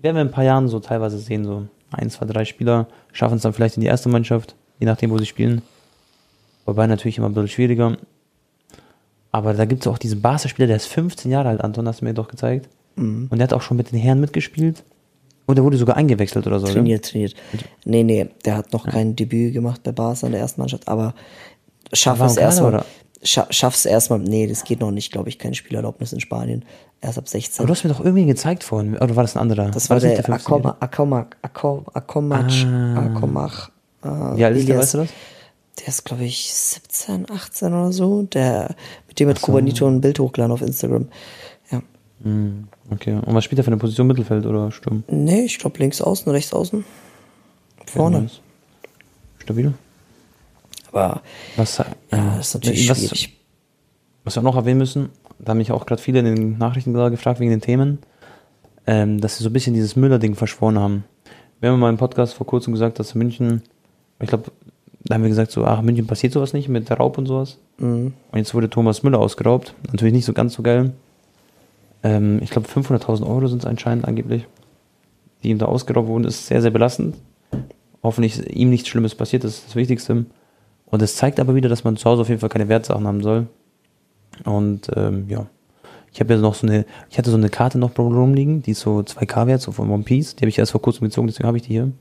werden 0.00 0.16
wir 0.16 0.22
in 0.22 0.28
ein 0.28 0.32
paar 0.32 0.42
Jahren 0.42 0.66
so 0.66 0.80
teilweise 0.80 1.18
sehen, 1.18 1.44
so 1.44 1.68
ein, 1.92 2.10
zwei, 2.10 2.26
drei 2.26 2.44
Spieler 2.44 2.88
schaffen 3.12 3.36
es 3.36 3.42
dann 3.42 3.52
vielleicht 3.52 3.76
in 3.76 3.82
die 3.82 3.86
erste 3.86 4.08
Mannschaft, 4.08 4.56
je 4.80 4.86
nachdem, 4.86 5.10
wo 5.12 5.18
sie 5.18 5.26
spielen. 5.26 5.62
Wobei 6.64 6.88
natürlich 6.88 7.18
immer 7.18 7.28
ein 7.28 7.34
bisschen 7.34 7.46
schwieriger. 7.46 7.98
Aber 9.30 9.54
da 9.54 9.64
gibt 9.64 9.82
es 9.82 9.86
auch 9.86 9.98
diesen 9.98 10.22
Barca-Spieler, 10.22 10.66
der 10.66 10.76
ist 10.76 10.86
15 10.86 11.30
Jahre 11.30 11.50
alt, 11.50 11.60
Anton, 11.60 11.86
hast 11.86 12.00
du 12.00 12.04
mir 12.04 12.14
doch 12.14 12.26
gezeigt. 12.26 12.68
Und 12.98 13.30
der 13.32 13.44
hat 13.44 13.52
auch 13.52 13.62
schon 13.62 13.76
mit 13.76 13.92
den 13.92 13.98
Herren 13.98 14.20
mitgespielt. 14.20 14.84
Und 15.46 15.56
der 15.56 15.64
wurde 15.64 15.78
sogar 15.78 15.96
eingewechselt 15.96 16.46
oder 16.46 16.60
so. 16.60 16.66
Trainiert, 16.66 17.06
trainiert. 17.06 17.34
Nee, 17.84 18.02
nee, 18.04 18.28
der 18.44 18.56
hat 18.58 18.72
noch 18.72 18.86
kein 18.86 19.16
Debüt 19.16 19.54
gemacht 19.54 19.82
bei 19.82 19.92
Barca 19.92 20.26
in 20.26 20.32
der 20.32 20.42
ersten 20.42 20.60
Mannschaft, 20.60 20.86
aber 20.88 21.14
schaff 21.92 22.18
War 22.18 22.26
es 22.26 22.36
erstmal. 22.36 22.74
oder? 22.74 22.84
Scha 23.22 23.46
schaff's 23.50 23.84
erstmal. 23.86 24.18
Nee, 24.20 24.46
das 24.46 24.62
geht 24.64 24.80
noch 24.80 24.90
nicht, 24.90 25.10
glaube 25.10 25.28
ich, 25.30 25.38
keine 25.38 25.54
Spielerlaubnis 25.54 26.12
in 26.12 26.20
Spanien. 26.20 26.64
Erst 27.00 27.18
ab 27.18 27.28
16. 27.28 27.60
Aber 27.62 27.66
du 27.68 27.72
hast 27.72 27.84
mir 27.84 27.90
doch 27.90 28.00
irgendwie 28.00 28.26
gezeigt 28.26 28.62
vorhin. 28.62 28.96
Oder 28.96 29.16
war 29.16 29.22
das 29.24 29.36
ein 29.36 29.40
anderer? 29.40 29.70
das 29.70 29.88
war 29.88 29.96
nicht 29.96 30.06
der 30.06 30.24
15-Jährige? 30.24 30.76
Akoma, 30.80 31.26
Akoma, 31.40 31.86
Akoma, 31.94 32.36
Akomach, 32.36 32.96
Akomach. 32.96 33.70
Äh, 34.04 34.36
Wie 34.36 34.44
alt 34.44 34.56
ist 34.56 34.68
der, 34.68 34.78
weißt 34.78 34.94
du 34.94 34.98
das? 34.98 35.08
Der 35.80 35.88
ist, 35.88 36.04
glaube 36.04 36.24
ich, 36.24 36.52
17, 36.52 37.30
18 37.30 37.68
oder 37.72 37.92
so. 37.92 38.22
Der, 38.22 38.74
mit 39.06 39.18
dem 39.18 39.28
hat 39.28 39.40
Kubanito 39.40 39.86
ein 39.86 40.00
Bild 40.00 40.18
hochgeladen 40.18 40.52
auf 40.52 40.62
Instagram. 40.62 41.08
Ja. 41.70 41.82
Hm, 42.22 42.68
okay. 42.90 43.14
Und 43.24 43.34
was 43.34 43.44
spielt 43.44 43.58
er 43.58 43.64
für 43.64 43.70
eine 43.70 43.78
Position? 43.78 44.06
Mittelfeld 44.06 44.46
oder 44.46 44.70
Sturm? 44.70 45.04
Nee, 45.08 45.42
ich 45.42 45.58
glaube 45.58 45.78
links 45.78 46.00
außen, 46.00 46.30
rechts 46.30 46.52
außen. 46.52 46.84
Vorne. 47.86 48.22
nice. 48.22 48.40
Stabil. 49.38 49.72
Aber 50.92 51.22
Was, 51.56 51.78
ja, 51.78 51.86
das 52.10 52.48
ist 52.48 52.54
natürlich 52.54 52.88
was, 52.88 52.98
schwierig. 52.98 53.36
was 54.24 54.36
wir 54.36 54.40
auch 54.40 54.44
noch 54.44 54.56
erwähnen 54.56 54.78
müssen, 54.78 55.10
da 55.38 55.50
haben 55.50 55.58
mich 55.58 55.72
auch 55.72 55.86
gerade 55.86 56.02
viele 56.02 56.18
in 56.20 56.24
den 56.24 56.58
Nachrichten 56.58 56.92
gefragt 56.92 57.40
wegen 57.40 57.50
den 57.50 57.60
Themen, 57.60 57.98
ähm, 58.86 59.20
dass 59.20 59.36
sie 59.36 59.44
so 59.44 59.50
ein 59.50 59.52
bisschen 59.52 59.74
dieses 59.74 59.96
Müller-Ding 59.96 60.34
verschworen 60.34 60.78
haben. 60.78 61.04
Wir 61.60 61.68
haben 61.68 61.74
in 61.74 61.80
meinem 61.80 61.98
Podcast 61.98 62.34
vor 62.34 62.46
kurzem 62.46 62.72
gesagt, 62.72 62.98
dass 62.98 63.14
München, 63.14 63.62
ich 64.20 64.28
glaube, 64.28 64.50
da 65.04 65.14
haben 65.14 65.22
wir 65.22 65.28
gesagt, 65.28 65.50
so, 65.50 65.64
ach, 65.64 65.82
München 65.82 66.06
passiert 66.06 66.32
sowas 66.32 66.52
nicht 66.52 66.68
mit 66.68 66.88
der 66.88 66.96
Raub 66.98 67.18
und 67.18 67.26
sowas. 67.26 67.58
Mhm. 67.78 68.14
Und 68.30 68.38
jetzt 68.38 68.54
wurde 68.54 68.68
Thomas 68.70 69.02
Müller 69.02 69.18
ausgeraubt. 69.18 69.74
Natürlich 69.90 70.14
nicht 70.14 70.24
so 70.24 70.32
ganz 70.32 70.54
so 70.54 70.62
geil. 70.62 70.92
Ähm, 72.02 72.40
ich 72.42 72.50
glaube, 72.50 72.68
500.000 72.68 73.26
Euro 73.26 73.46
sind 73.46 73.62
es 73.62 73.66
anscheinend 73.66 74.06
angeblich, 74.06 74.46
die 75.42 75.50
ihm 75.50 75.58
da 75.58 75.66
ausgeraubt 75.66 76.08
wurden. 76.08 76.24
ist 76.24 76.46
sehr, 76.46 76.62
sehr 76.62 76.70
belastend. 76.70 77.16
Hoffentlich 78.02 78.38
ist 78.38 78.50
ihm 78.50 78.70
nichts 78.70 78.88
Schlimmes 78.88 79.14
passiert, 79.14 79.44
das 79.44 79.54
ist 79.54 79.68
das 79.68 79.76
Wichtigste. 79.76 80.26
Und 80.86 81.02
es 81.02 81.16
zeigt 81.16 81.40
aber 81.40 81.54
wieder, 81.54 81.68
dass 81.68 81.84
man 81.84 81.96
zu 81.96 82.08
Hause 82.08 82.22
auf 82.22 82.28
jeden 82.28 82.40
Fall 82.40 82.48
keine 82.48 82.68
Wertsachen 82.68 83.06
haben 83.06 83.22
soll. 83.22 83.48
Und 84.44 84.88
ähm, 84.96 85.26
ja, 85.28 85.46
ich 86.12 86.20
habe 86.20 86.34
ja 86.34 86.40
noch 86.40 86.54
so 86.54 86.66
eine, 86.66 86.86
ich 87.10 87.18
hatte 87.18 87.30
so 87.30 87.36
eine 87.36 87.50
Karte 87.50 87.78
noch 87.78 87.98
rumliegen, 87.98 88.62
die 88.62 88.70
ist 88.70 88.80
so 88.80 88.98
2K 89.00 89.46
wert, 89.46 89.60
so 89.60 89.72
von 89.72 89.90
One 89.90 90.04
Piece. 90.04 90.36
Die 90.36 90.42
habe 90.42 90.48
ich 90.48 90.58
erst 90.58 90.72
vor 90.72 90.80
kurzem 90.80 91.06
gezogen, 91.06 91.26
deswegen 91.26 91.46
habe 91.46 91.56
ich 91.56 91.64
die 91.64 91.72
hier. 91.72 91.92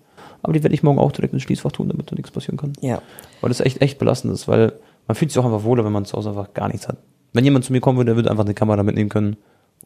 Aber 0.43 0.53
die 0.53 0.63
werde 0.63 0.75
ich 0.75 0.83
morgen 0.83 0.99
auch 0.99 1.11
direkt 1.11 1.33
ins 1.33 1.43
Schließfach 1.43 1.71
tun, 1.71 1.89
damit 1.89 2.09
da 2.11 2.15
nichts 2.15 2.31
passieren 2.31 2.57
kann. 2.57 2.73
Ja. 2.79 3.01
Weil 3.41 3.49
das 3.49 3.59
echt, 3.59 3.81
echt 3.81 3.97
belastend 3.97 4.33
ist, 4.33 4.47
weil 4.47 4.73
man 5.07 5.15
fühlt 5.15 5.31
sich 5.31 5.39
auch 5.39 5.45
einfach 5.45 5.63
wohler, 5.63 5.83
wenn 5.83 5.91
man 5.91 6.05
zu 6.05 6.15
Hause 6.15 6.29
einfach 6.29 6.53
gar 6.53 6.67
nichts 6.67 6.87
hat. 6.87 6.97
Wenn 7.33 7.43
jemand 7.43 7.65
zu 7.65 7.73
mir 7.73 7.81
kommen 7.81 7.97
würde, 7.97 8.11
der 8.11 8.15
würde 8.15 8.31
einfach 8.31 8.45
eine 8.45 8.53
Kamera 8.53 8.83
mitnehmen 8.83 9.09
können 9.09 9.35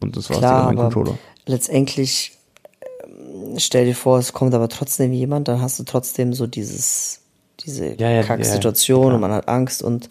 und 0.04 0.16
das 0.18 0.30
war's, 0.30 0.40
Klar, 0.40 0.66
mein 0.66 0.78
aber 0.78 0.90
Controller. 0.90 1.18
letztendlich 1.46 2.38
ähm, 2.82 3.58
stell 3.58 3.86
dir 3.86 3.96
vor, 3.96 4.20
es 4.20 4.34
kommt 4.34 4.54
aber 4.54 4.70
trotzdem 4.70 5.14
jemand, 5.14 5.48
dann 5.48 5.62
hast 5.62 5.80
du 5.80 5.84
trotzdem 5.84 6.34
so 6.34 6.48
dieses, 6.48 7.22
diese 7.62 7.94
Ja, 8.00 8.10
ja, 8.10 8.24
Kacksituation 8.24 9.08
ja, 9.10 9.14
und 9.16 9.22
man 9.22 9.32
hat 9.32 9.48
Angst 9.48 9.82
und 9.84 10.10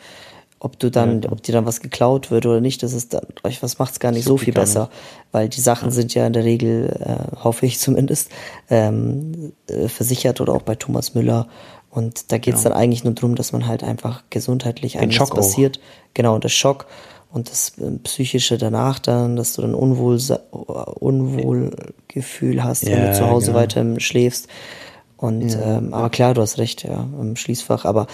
ob 0.63 0.79
du 0.79 0.91
dann, 0.91 1.25
ob 1.25 1.43
dir 1.43 1.53
dann 1.53 1.65
was 1.65 1.81
geklaut 1.81 2.31
wird 2.31 2.45
oder 2.45 2.61
nicht, 2.61 2.83
das 2.83 2.93
ist 2.93 3.15
dann, 3.15 3.23
was 3.43 3.79
macht's 3.79 3.99
gar 3.99 4.13
nicht 4.13 4.27
so 4.27 4.37
viel 4.37 4.53
Super 4.53 4.61
besser, 4.61 4.91
weil 5.33 5.49
die 5.49 5.61
Sachen 5.63 5.91
sind 5.91 6.13
ja 6.13 6.27
in 6.27 6.35
der 6.35 6.45
Regel, 6.45 6.91
äh, 7.01 7.37
hoffe 7.43 7.65
ich 7.65 7.79
zumindest, 7.79 8.29
ähm, 8.69 9.55
äh, 9.69 9.89
versichert 9.89 10.39
oder 10.43 10.53
auch 10.53 10.61
bei 10.63 10.75
Thomas 10.75 11.15
Müller 11.15 11.49
und 11.89 12.31
da 12.31 12.37
geht's 12.39 12.63
dann 12.63 12.75
eigentlich 12.75 13.05
nur 13.05 13.15
drum, 13.15 13.37
dass 13.37 13.53
man 13.53 13.67
halt 13.67 13.83
einfach 13.83 14.23
gesundheitlich 14.29 14.97
nichts 14.97 15.15
Schock 15.17 15.33
auch. 15.33 15.37
passiert, 15.37 15.81
genau, 16.13 16.35
und 16.35 16.45
der 16.45 16.51
Schock 16.51 16.87
und 17.33 17.51
das 17.51 17.73
äh, 17.79 17.91
Psychische 18.05 18.59
danach 18.59 18.99
dann, 18.99 19.37
dass 19.37 19.55
du 19.55 19.63
dann 19.63 19.75
Unwohl, 19.75 20.19
Unwohlgefühl 21.01 22.63
hast, 22.65 22.91
wenn 22.91 22.91
Ja, 22.91 23.07
du 23.07 23.11
zu 23.11 23.27
Hause 23.29 23.53
genau. 23.53 23.59
weiter 23.59 24.01
schläfst. 24.01 24.49
Und 25.17 25.57
ähm, 25.63 25.93
aber 25.95 26.11
klar, 26.11 26.35
du 26.35 26.41
hast 26.43 26.59
recht, 26.59 26.83
ja, 26.85 27.07
im 27.21 27.37
Schließfach. 27.37 27.85
Aber 27.85 28.07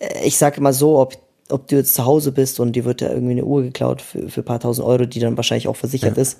äh, 0.00 0.26
ich 0.26 0.36
sage 0.38 0.58
immer 0.58 0.72
so, 0.72 0.98
ob, 0.98 1.16
ob 1.50 1.68
du 1.68 1.76
jetzt 1.76 1.94
zu 1.94 2.04
Hause 2.04 2.32
bist 2.32 2.60
und 2.60 2.72
dir 2.74 2.84
wird 2.84 3.00
ja 3.00 3.10
irgendwie 3.10 3.32
eine 3.32 3.44
Uhr 3.44 3.62
geklaut 3.62 4.02
für, 4.02 4.28
für 4.28 4.40
ein 4.42 4.44
paar 4.44 4.60
tausend 4.60 4.86
Euro, 4.86 5.06
die 5.06 5.20
dann 5.20 5.36
wahrscheinlich 5.36 5.68
auch 5.68 5.76
versichert 5.76 6.18
ist. 6.18 6.38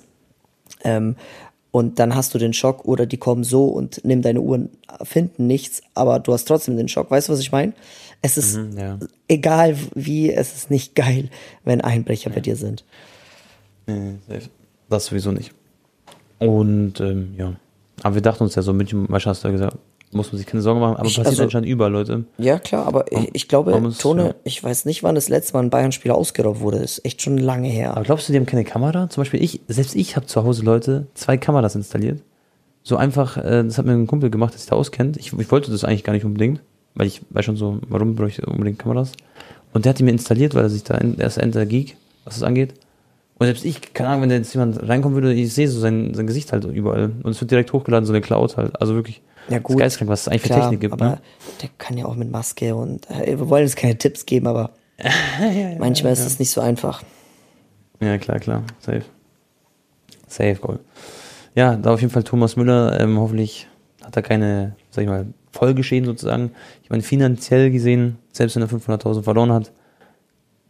Ähm, 0.83 1.15
und 1.71 1.99
dann 1.99 2.15
hast 2.15 2.33
du 2.33 2.39
den 2.39 2.53
Schock 2.53 2.85
oder 2.85 3.05
die 3.05 3.17
kommen 3.17 3.43
so 3.43 3.65
und 3.67 4.03
nehmen 4.03 4.23
deine 4.23 4.41
Uhren, 4.41 4.69
finden 5.03 5.45
nichts, 5.47 5.83
aber 5.93 6.19
du 6.19 6.33
hast 6.33 6.45
trotzdem 6.45 6.77
den 6.77 6.87
Schock. 6.87 7.11
Weißt 7.11 7.29
du, 7.29 7.33
was 7.33 7.39
ich 7.39 7.51
meine? 7.51 7.73
Es 8.21 8.37
ist 8.37 8.57
Mhm, 8.57 8.77
ja. 8.77 8.99
egal 9.27 9.77
wie, 9.95 10.31
es 10.31 10.53
ist 10.55 10.69
nicht 10.71 10.93
geil, 10.95 11.29
wenn 11.63 11.81
Einbrecher 11.81 12.29
bei 12.29 12.41
dir 12.41 12.55
sind. 12.55 12.83
Nee. 13.87 14.17
Das 14.89 15.05
sowieso 15.05 15.31
nicht. 15.31 15.51
Und 16.39 16.99
ähm, 16.99 17.33
ja. 17.37 17.53
Aber 18.03 18.15
wir 18.15 18.21
dachten 18.21 18.43
uns 18.43 18.55
ja 18.55 18.61
so, 18.61 18.73
München, 18.73 19.07
hast 19.11 19.43
du 19.43 19.47
ja 19.47 19.51
gesagt, 19.51 19.77
muss 20.11 20.31
man 20.31 20.37
sich 20.37 20.47
keine 20.47 20.61
Sorgen 20.61 20.79
machen, 20.79 20.95
aber 20.95 21.05
Ich- 21.05 21.15
passiert 21.15 21.27
also- 21.27 21.43
anscheinend 21.43 21.67
überall, 21.69 21.91
Leute. 21.91 22.25
Ja, 22.37 22.57
klar, 22.59 22.87
aber 22.87 23.11
ich, 23.11 23.29
ich 23.33 23.47
glaube, 23.47 23.79
muss- 23.79 23.97
Tone, 23.99 24.23
ja. 24.27 24.35
ich 24.43 24.63
weiß 24.63 24.85
nicht, 24.85 25.03
wann 25.03 25.15
das 25.15 25.29
letzte 25.29 25.53
Mal 25.53 25.63
ein 25.63 25.69
Bayern-Spieler 25.69 26.15
ausgeraubt 26.15 26.61
wurde. 26.61 26.79
Das 26.79 26.93
ist 26.97 27.05
echt 27.05 27.21
schon 27.21 27.37
lange 27.37 27.67
her. 27.67 27.91
Aber 27.91 28.03
glaubst 28.03 28.27
du, 28.27 28.33
die 28.33 28.39
haben 28.39 28.45
keine 28.45 28.63
Kamera? 28.63 29.09
Zum 29.09 29.21
Beispiel 29.21 29.43
ich, 29.43 29.61
selbst 29.67 29.95
ich 29.95 30.15
habe 30.15 30.25
zu 30.25 30.43
Hause 30.43 30.63
Leute 30.63 31.07
zwei 31.13 31.37
Kameras 31.37 31.75
installiert. 31.75 32.21
So 32.83 32.95
einfach, 32.97 33.37
äh, 33.37 33.63
das 33.63 33.77
hat 33.77 33.85
mir 33.85 33.91
ein 33.93 34.07
Kumpel 34.07 34.29
gemacht, 34.31 34.53
der 34.53 34.59
sich 34.59 34.69
da 34.69 34.75
auskennt. 34.75 35.17
Ich, 35.17 35.31
ich 35.33 35.51
wollte 35.51 35.69
das 35.71 35.83
eigentlich 35.83 36.03
gar 36.03 36.13
nicht 36.13 36.25
unbedingt, 36.25 36.61
weil 36.95 37.07
ich 37.07 37.21
weiß 37.29 37.45
schon 37.45 37.55
so, 37.57 37.79
warum 37.87 38.15
bräuchte 38.15 38.41
ich 38.41 38.47
unbedingt 38.47 38.79
Kameras. 38.79 39.11
Und 39.73 39.85
der 39.85 39.91
hat 39.91 39.99
die 39.99 40.03
mir 40.03 40.11
installiert, 40.11 40.55
weil 40.55 40.63
er 40.63 40.69
sich 40.69 40.83
da, 40.83 40.95
in, 40.95 41.19
er 41.19 41.27
ist 41.27 41.37
Enter 41.37 41.65
Geek, 41.65 41.95
was 42.25 42.35
das 42.35 42.43
angeht. 42.43 42.73
Und 43.37 43.45
selbst 43.45 43.63
ich, 43.63 43.93
keine 43.93 44.09
Ahnung, 44.09 44.23
wenn 44.23 44.29
da 44.29 44.35
jetzt 44.35 44.53
jemand 44.53 44.81
reinkommen 44.87 45.15
würde, 45.15 45.33
ich 45.33 45.53
sehe 45.53 45.67
so 45.69 45.79
sein, 45.79 46.13
sein 46.13 46.27
Gesicht 46.27 46.51
halt 46.51 46.65
überall. 46.65 47.11
Und 47.23 47.31
es 47.31 47.39
wird 47.39 47.51
direkt 47.51 47.71
hochgeladen, 47.71 48.05
so 48.05 48.11
eine 48.11 48.21
Cloud 48.21 48.57
halt. 48.57 48.79
Also 48.81 48.95
wirklich, 48.95 49.21
Ja, 49.47 49.55
das 49.57 49.63
gut. 49.63 49.75
ist 49.75 49.79
geisteskrank, 49.79 50.09
was 50.11 50.21
es 50.21 50.27
eigentlich 50.27 50.41
für 50.41 50.47
Klar, 50.49 50.61
Technik 50.61 50.79
gibt. 50.81 50.93
aber 50.93 51.05
Ne? 51.05 51.17
der 51.61 51.69
kann 51.77 51.97
ja 51.97 52.05
auch 52.05 52.15
mit 52.15 52.29
Maske 52.31 52.75
und 52.75 53.09
äh, 53.09 53.27
wir 53.37 53.47
wollen 53.49 53.63
jetzt 53.63 53.77
keine 53.77 53.97
Tipps 53.97 54.25
geben, 54.25 54.47
aber 54.47 54.71
manchmal 55.79 56.11
ist 56.13 56.25
es 56.25 56.39
nicht 56.39 56.51
so 56.51 56.59
einfach. 56.61 57.01
Ja, 58.01 58.17
klar, 58.17 58.39
klar. 58.39 58.63
Safe. 58.79 59.03
Safe, 60.27 60.55
Goal. 60.55 60.79
Ja, 61.55 61.75
da 61.75 61.93
auf 61.93 62.01
jeden 62.01 62.11
Fall 62.13 62.23
Thomas 62.23 62.55
Müller. 62.55 62.99
Ähm, 62.99 63.17
hoffentlich 63.19 63.67
hat 64.09 64.15
er 64.15 64.23
keine, 64.23 64.75
sag 64.89 65.03
ich 65.03 65.07
mal, 65.07 65.27
Folgeschäden 65.51 66.07
sozusagen. 66.07 66.51
Ich 66.83 66.89
meine, 66.89 67.03
finanziell 67.03 67.69
gesehen, 67.69 68.17
selbst 68.31 68.55
wenn 68.55 68.63
er 68.63 68.69
500.000 68.69 69.21
verloren 69.21 69.51
hat, 69.51 69.71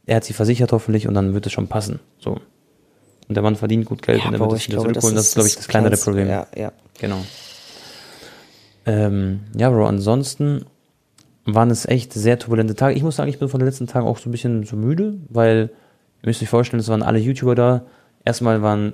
er 0.05 0.17
hat 0.17 0.25
sie 0.25 0.33
versichert 0.33 0.73
hoffentlich 0.73 1.07
und 1.07 1.13
dann 1.13 1.33
wird 1.33 1.45
es 1.45 1.53
schon 1.53 1.67
passen. 1.67 2.01
So. 2.17 2.31
Und 2.31 3.35
der 3.35 3.41
Mann 3.41 3.55
verdient 3.55 3.85
gut 3.85 4.01
Geld 4.01 4.25
und 4.25 4.33
er 4.33 4.39
wird 4.41 4.51
es 4.53 4.67
wieder 4.67 4.79
zurückholen. 4.79 5.15
Das 5.15 5.27
ist, 5.27 5.33
glaube 5.35 5.47
ich, 5.47 5.55
das 5.55 5.67
kleinere 5.69 5.91
Kleinste. 5.91 6.11
Problem. 6.11 6.27
Ja, 6.27 6.47
ja. 6.55 6.71
Genau. 6.99 7.23
Ähm, 8.85 9.41
ja, 9.55 9.69
Bro, 9.69 9.85
ansonsten 9.85 10.65
waren 11.45 11.69
es 11.69 11.85
echt 11.85 12.11
sehr 12.11 12.39
turbulente 12.39 12.75
Tage. 12.75 12.95
Ich 12.95 13.03
muss 13.03 13.15
sagen, 13.15 13.29
ich 13.29 13.39
bin 13.39 13.47
von 13.47 13.61
den 13.61 13.67
letzten 13.67 13.87
Tagen 13.87 14.05
auch 14.05 14.17
so 14.17 14.27
ein 14.27 14.31
bisschen 14.31 14.65
so 14.65 14.75
müde, 14.75 15.15
weil 15.29 15.69
ihr 16.21 16.27
müsst 16.27 16.41
euch 16.41 16.49
vorstellen, 16.49 16.81
es 16.81 16.89
waren 16.89 17.03
alle 17.03 17.19
YouTuber 17.19 17.55
da. 17.55 17.85
Erstmal 18.25 18.61
waren 18.61 18.93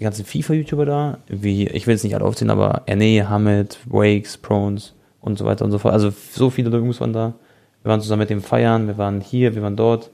die 0.00 0.04
ganzen 0.04 0.24
FIFA-YouTuber 0.24 0.86
da, 0.86 1.18
wie, 1.28 1.68
ich 1.68 1.86
will 1.86 1.92
jetzt 1.92 2.04
nicht 2.04 2.14
alle 2.14 2.24
aufzählen, 2.24 2.50
aber 2.50 2.82
Erne, 2.86 3.28
Hamed, 3.28 3.78
Wakes, 3.84 4.38
Prones 4.38 4.94
und 5.20 5.38
so 5.38 5.44
weiter 5.44 5.64
und 5.66 5.70
so 5.70 5.78
fort. 5.78 5.92
Also 5.92 6.10
so 6.32 6.48
viele 6.48 6.70
Jungs 6.70 7.00
waren 7.00 7.12
da. 7.12 7.34
Wir 7.82 7.90
waren 7.90 8.00
zusammen 8.00 8.20
mit 8.20 8.30
dem 8.30 8.40
Feiern, 8.42 8.86
wir 8.86 8.96
waren 8.96 9.20
hier, 9.20 9.54
wir 9.54 9.62
waren 9.62 9.76
dort. 9.76 10.10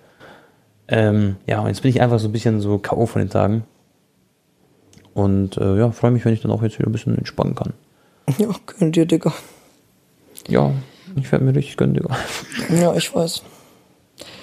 Ähm, 0.88 1.36
ja, 1.46 1.60
und 1.60 1.68
jetzt 1.68 1.82
bin 1.82 1.90
ich 1.90 2.00
einfach 2.00 2.18
so 2.18 2.28
ein 2.28 2.32
bisschen 2.32 2.60
so 2.60 2.78
K.O. 2.78 3.06
von 3.06 3.20
den 3.20 3.30
Tagen. 3.30 3.62
Und 5.14 5.56
äh, 5.56 5.78
ja, 5.78 5.92
freue 5.92 6.10
mich, 6.10 6.24
wenn 6.24 6.34
ich 6.34 6.42
dann 6.42 6.50
auch 6.50 6.62
jetzt 6.62 6.78
wieder 6.78 6.88
ein 6.88 6.92
bisschen 6.92 7.16
entspannen 7.16 7.54
kann. 7.54 7.72
Ja, 8.38 8.48
könnt 8.66 8.96
ihr, 8.96 9.06
Digga. 9.06 9.32
Ja, 10.48 10.72
ich 11.14 11.30
werde 11.30 11.44
mir 11.44 11.54
richtig 11.54 11.76
gönnen, 11.76 11.94
Digga. 11.94 12.16
Ja, 12.70 12.92
ich 12.96 13.14
weiß. 13.14 13.42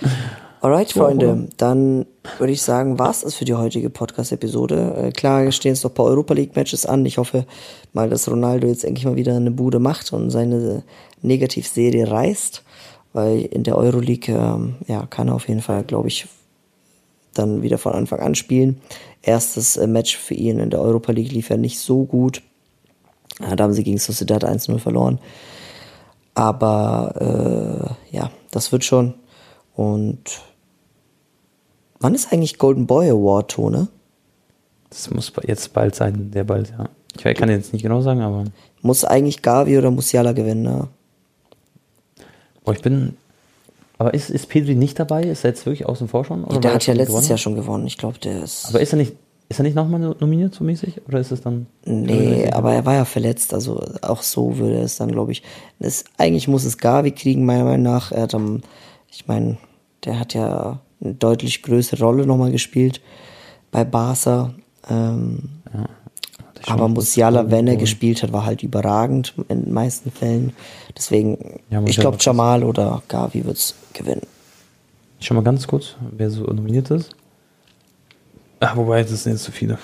Alright, 0.64 0.94
Freunde, 0.94 1.50
dann 1.58 2.06
würde 2.38 2.54
ich 2.54 2.62
sagen, 2.62 2.98
war's 2.98 3.20
das 3.20 3.36
für 3.36 3.44
die 3.44 3.54
heutige 3.54 3.90
Podcast-Episode. 3.90 4.96
Äh, 4.96 5.12
klar, 5.12 5.52
stehen 5.52 5.74
jetzt 5.74 5.84
noch 5.84 5.92
ein 5.92 5.94
paar 5.94 6.06
Europa 6.06 6.34
League-Matches 6.34 6.86
an. 6.86 7.06
Ich 7.06 7.18
hoffe 7.18 7.46
mal, 7.92 8.10
dass 8.10 8.32
Ronaldo 8.32 8.68
jetzt 8.68 8.86
endlich 8.86 9.04
mal 9.04 9.18
wieder 9.18 9.36
eine 9.36 9.52
Bude 9.52 9.80
macht 9.80 10.14
und 10.14 10.30
seine 10.30 10.84
Negativserie 11.22 12.10
reißt. 12.10 12.64
Weil 13.12 13.42
in 13.42 13.64
der 13.64 13.78
Euroleague, 13.78 14.34
ähm, 14.34 14.76
ja, 14.88 15.06
kann 15.06 15.28
er 15.28 15.36
auf 15.36 15.50
jeden 15.50 15.62
Fall, 15.62 15.84
glaube 15.84 16.08
ich, 16.08 16.28
dann 17.34 17.62
wieder 17.62 17.78
von 17.78 17.92
Anfang 17.92 18.22
an 18.22 18.34
spielen. 18.34 18.80
Erstes 19.22 19.76
äh, 19.76 19.86
Match 19.86 20.16
für 20.16 20.34
ihn 20.34 20.60
in 20.60 20.70
der 20.70 20.80
Europa 20.80 21.12
League 21.12 21.34
lief 21.34 21.50
ja 21.50 21.58
nicht 21.58 21.78
so 21.78 22.06
gut. 22.06 22.42
Ja, 23.42 23.58
da 23.58 23.66
haben 23.66 23.74
sie 23.74 23.84
gegen 23.84 23.98
Sociedad 23.98 24.46
1-0 24.46 24.80
verloren. 24.80 25.20
Aber 26.36 27.98
äh, 28.10 28.16
ja, 28.16 28.32
das 28.52 28.72
wird 28.72 28.86
schon. 28.86 29.16
Und 29.76 30.42
wann 32.04 32.14
ist 32.14 32.32
eigentlich 32.32 32.58
Golden 32.58 32.86
Boy 32.86 33.10
Award, 33.10 33.52
Tone? 33.52 33.88
Das 34.90 35.10
muss 35.10 35.32
jetzt 35.48 35.74
bald 35.74 35.96
sein, 35.96 36.32
der 36.32 36.44
bald, 36.44 36.72
ja. 36.78 36.90
Ich 37.16 37.38
kann 37.38 37.50
jetzt 37.50 37.74
nicht 37.74 37.84
genau 37.84 38.02
sagen, 38.02 38.22
aber. 38.22 38.46
Muss 38.82 39.06
eigentlich 39.06 39.42
Gavi 39.42 39.78
oder 39.78 39.92
Musiala 39.92 40.34
gewinnen, 40.34 40.64
ne? 40.64 40.88
Boah, 42.64 42.74
ich 42.74 42.82
bin. 42.82 43.18
Aber 43.98 44.14
ist, 44.14 44.30
ist 44.30 44.50
Pedri 44.50 44.76
nicht 44.76 45.00
dabei? 45.00 45.24
Ist 45.24 45.44
er 45.44 45.52
jetzt 45.52 45.66
wirklich 45.66 45.86
außen 45.86 46.08
vor 46.08 46.26
schon? 46.26 46.44
Oder 46.44 46.60
der 46.60 46.74
hat 46.74 46.86
ja 46.86 46.94
letztes 46.94 47.14
gewonnen? 47.14 47.30
Jahr 47.30 47.38
schon 47.38 47.56
gewonnen. 47.56 47.88
Ich 47.88 47.98
glaube, 47.98 48.20
der 48.20 48.44
ist. 48.44 48.68
Aber 48.70 48.82
ist 48.82 48.94
er 48.94 48.98
nicht, 48.98 49.14
ist 49.50 49.60
er 49.60 49.64
nicht 49.64 49.76
nochmal 49.76 50.16
nominiert 50.20 50.54
so 50.54 50.64
mäßig? 50.64 51.02
Oder 51.08 51.20
ist 51.20 51.32
es 51.32 51.42
dann. 51.42 51.68
Nee, 51.86 52.50
aber 52.52 52.74
er 52.74 52.86
war 52.86 52.96
ja 52.96 53.06
verletzt, 53.06 53.54
also 53.54 53.84
auch 54.02 54.22
so 54.22 54.58
würde 54.58 54.82
es 54.82 54.98
dann, 54.98 55.12
glaube 55.12 55.32
ich. 55.32 55.44
Es, 55.80 56.04
eigentlich 56.18 56.48
muss 56.48 56.66
es 56.66 56.78
Gavi 56.78 57.12
kriegen, 57.12 57.46
meiner 57.46 57.64
Meinung 57.64 57.84
nach. 57.84 58.12
Er 58.12 58.24
hat 58.24 58.36
ich 59.10 59.28
meine, 59.28 59.58
der 60.04 60.20
hat 60.20 60.34
ja 60.34 60.80
eine 61.04 61.14
deutlich 61.16 61.62
größere 61.64 62.04
Rolle 62.04 62.26
nochmal 62.26 62.52
gespielt 62.52 63.02
bei 63.72 63.84
Barca. 63.84 64.54
Ähm, 64.90 65.50
schon 66.66 66.74
aber. 66.74 66.88
Musiala, 66.88 67.52
wenn 67.52 67.68
er 67.68 67.76
gespielt 67.76 68.24
hat, 68.24 68.32
war 68.32 68.46
halt 68.46 68.64
überragend 68.64 69.34
in 69.50 69.66
den 69.66 69.74
meisten 69.74 70.12
Fällen. 70.12 70.54
Deswegen, 70.96 71.60
Ja, 71.70 71.84
ich 71.84 71.98
glaube. 71.98 72.18
Jamal 72.20 72.64
oder 72.64 73.02
Gavi 73.08 73.46
wird's 73.46 73.76
gewinnen. 73.94 74.22
Schon 75.20 75.36
mal 75.36 75.44
ganz 75.44 75.66
kurz, 75.68 75.96
wer 76.12 76.30
so 76.30 76.44
nominiert 76.44 76.92
ist. 76.92 77.16
Ach, 78.60 78.76
wobei, 78.76 79.04
das 79.04 79.24
sind 79.24 79.34
jetzt 79.34 79.44
zu 79.44 79.52
viele. 79.52 79.78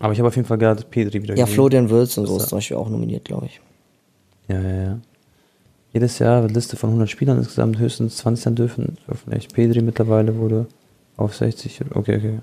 Aber 0.00 0.12
ich 0.12 0.18
habe 0.18 0.28
auf 0.28 0.36
jeden 0.36 0.48
Fall 0.48 0.58
gerade 0.58 0.82
Pedri 0.82 1.22
wieder 1.22 1.36
Ja, 1.36 1.44
gesehen. 1.44 1.54
Florian 1.54 1.90
Wirtz 1.90 2.16
und 2.16 2.26
so 2.26 2.38
ist 2.38 2.48
zum 2.48 2.56
Beispiel 2.56 2.76
auch 2.78 2.88
nominiert, 2.88 3.24
glaube 3.26 3.46
ich. 3.46 3.60
Ja, 4.48 4.60
ja, 4.60 4.82
ja. 4.82 4.98
Jedes 5.92 6.18
Jahr 6.20 6.42
wird 6.42 6.52
Liste 6.52 6.76
von 6.76 6.90
100 6.90 7.10
Spielern 7.10 7.38
insgesamt 7.38 7.78
höchstens 7.78 8.16
20 8.18 8.44
dann 8.44 8.54
dürfen. 8.54 8.96
Vielleicht 9.24 9.54
Pedri 9.54 9.82
mittlerweile 9.82 10.36
wurde 10.36 10.66
auf 11.16 11.34
60. 11.34 11.80
Okay, 11.94 12.16
okay. 12.16 12.38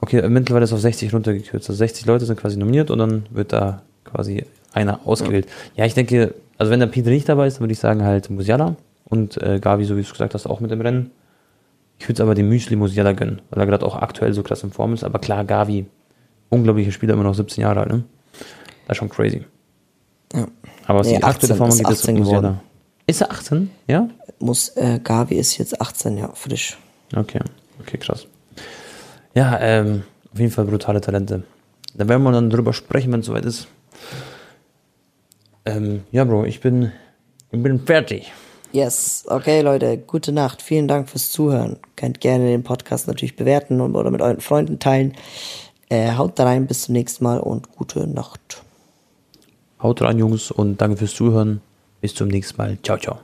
Okay, 0.00 0.28
mittlerweile 0.28 0.64
ist 0.64 0.72
auf 0.72 0.80
60 0.80 1.12
runtergekürzt. 1.14 1.68
Also 1.68 1.78
60 1.78 2.06
Leute 2.06 2.24
sind 2.24 2.38
quasi 2.38 2.56
nominiert 2.56 2.90
und 2.90 2.98
dann 2.98 3.26
wird 3.30 3.52
da 3.52 3.82
quasi 4.04 4.44
einer 4.72 5.06
ausgewählt. 5.06 5.46
Ja, 5.76 5.84
ich 5.84 5.94
denke, 5.94 6.34
also 6.58 6.72
wenn 6.72 6.80
der 6.80 6.86
Pedri 6.86 7.12
nicht 7.12 7.28
dabei 7.28 7.46
ist, 7.46 7.56
dann 7.56 7.62
würde 7.62 7.72
ich 7.72 7.78
sagen 7.78 8.02
halt 8.02 8.30
Musiala 8.30 8.76
und 9.04 9.40
äh, 9.42 9.60
Gavi, 9.60 9.84
so 9.84 9.94
wie 9.96 10.00
du 10.00 10.06
es 10.06 10.12
gesagt 10.12 10.34
hast, 10.34 10.46
auch 10.46 10.60
mit 10.60 10.72
im 10.72 10.80
Rennen. 10.80 11.10
Ich 11.98 12.06
würde 12.06 12.14
es 12.14 12.20
aber 12.20 12.34
dem 12.34 12.48
Müsli 12.48 12.76
Musiala 12.76 13.12
gönnen, 13.12 13.42
weil 13.50 13.60
er 13.62 13.66
gerade 13.66 13.84
auch 13.84 13.96
aktuell 13.96 14.32
so 14.32 14.42
krass 14.42 14.62
in 14.62 14.72
Form 14.72 14.94
ist. 14.94 15.04
Aber 15.04 15.18
klar, 15.18 15.44
Gavi, 15.44 15.86
unglaublicher 16.48 16.92
Spieler, 16.92 17.12
immer 17.14 17.24
noch 17.24 17.34
17 17.34 17.62
Jahre 17.62 17.80
alt, 17.80 17.90
ne? 17.90 18.04
Das 18.86 18.96
ist 18.96 18.98
schon 18.98 19.10
crazy. 19.10 19.44
Ja. 20.32 20.46
Aber 20.90 21.02
Nee, 21.02 21.18
die 21.18 21.22
aktuelle 21.22 21.54
18, 21.54 21.56
Form 21.56 21.92
18 21.92 22.16
Musiala. 22.16 22.40
geworden. 22.40 22.60
Ist 23.06 23.20
er 23.20 23.30
18? 23.30 23.70
Ja? 23.86 24.08
Muss, 24.40 24.70
äh, 24.70 24.98
Gavi 24.98 25.36
ist 25.36 25.56
jetzt 25.58 25.80
18, 25.80 26.18
ja, 26.18 26.30
frisch. 26.34 26.78
Okay, 27.14 27.38
okay, 27.80 27.96
krass. 27.96 28.26
Ja, 29.32 29.56
ähm, 29.60 30.02
auf 30.32 30.40
jeden 30.40 30.50
Fall 30.50 30.64
brutale 30.64 31.00
Talente. 31.00 31.44
Da 31.94 32.08
werden 32.08 32.24
wir 32.24 32.32
dann 32.32 32.50
drüber 32.50 32.72
sprechen, 32.72 33.12
wenn 33.12 33.20
es 33.20 33.26
soweit 33.26 33.44
ist. 33.44 33.68
Ähm, 35.64 36.02
ja, 36.10 36.24
Bro, 36.24 36.46
ich 36.46 36.58
bin, 36.60 36.90
ich 37.52 37.62
bin 37.62 37.78
fertig. 37.78 38.32
Yes, 38.72 39.26
okay 39.28 39.60
Leute, 39.60 39.96
gute 39.96 40.32
Nacht. 40.32 40.60
Vielen 40.60 40.88
Dank 40.88 41.08
fürs 41.08 41.30
Zuhören. 41.30 41.76
Könnt 41.94 42.20
gerne 42.20 42.46
den 42.46 42.64
Podcast 42.64 43.06
natürlich 43.06 43.36
bewerten 43.36 43.80
und, 43.80 43.94
oder 43.94 44.10
mit 44.10 44.22
euren 44.22 44.40
Freunden 44.40 44.80
teilen. 44.80 45.14
Äh, 45.88 46.14
haut 46.16 46.36
da 46.36 46.46
rein, 46.46 46.66
bis 46.66 46.82
zum 46.82 46.94
nächsten 46.94 47.22
Mal 47.22 47.38
und 47.38 47.70
gute 47.76 48.08
Nacht. 48.08 48.64
Haut 49.82 50.02
rein, 50.02 50.18
Jungs, 50.18 50.50
und 50.50 50.80
danke 50.80 50.96
fürs 50.96 51.14
Zuhören. 51.14 51.60
Bis 52.00 52.14
zum 52.14 52.28
nächsten 52.28 52.56
Mal. 52.56 52.78
Ciao, 52.82 52.98
ciao. 52.98 53.18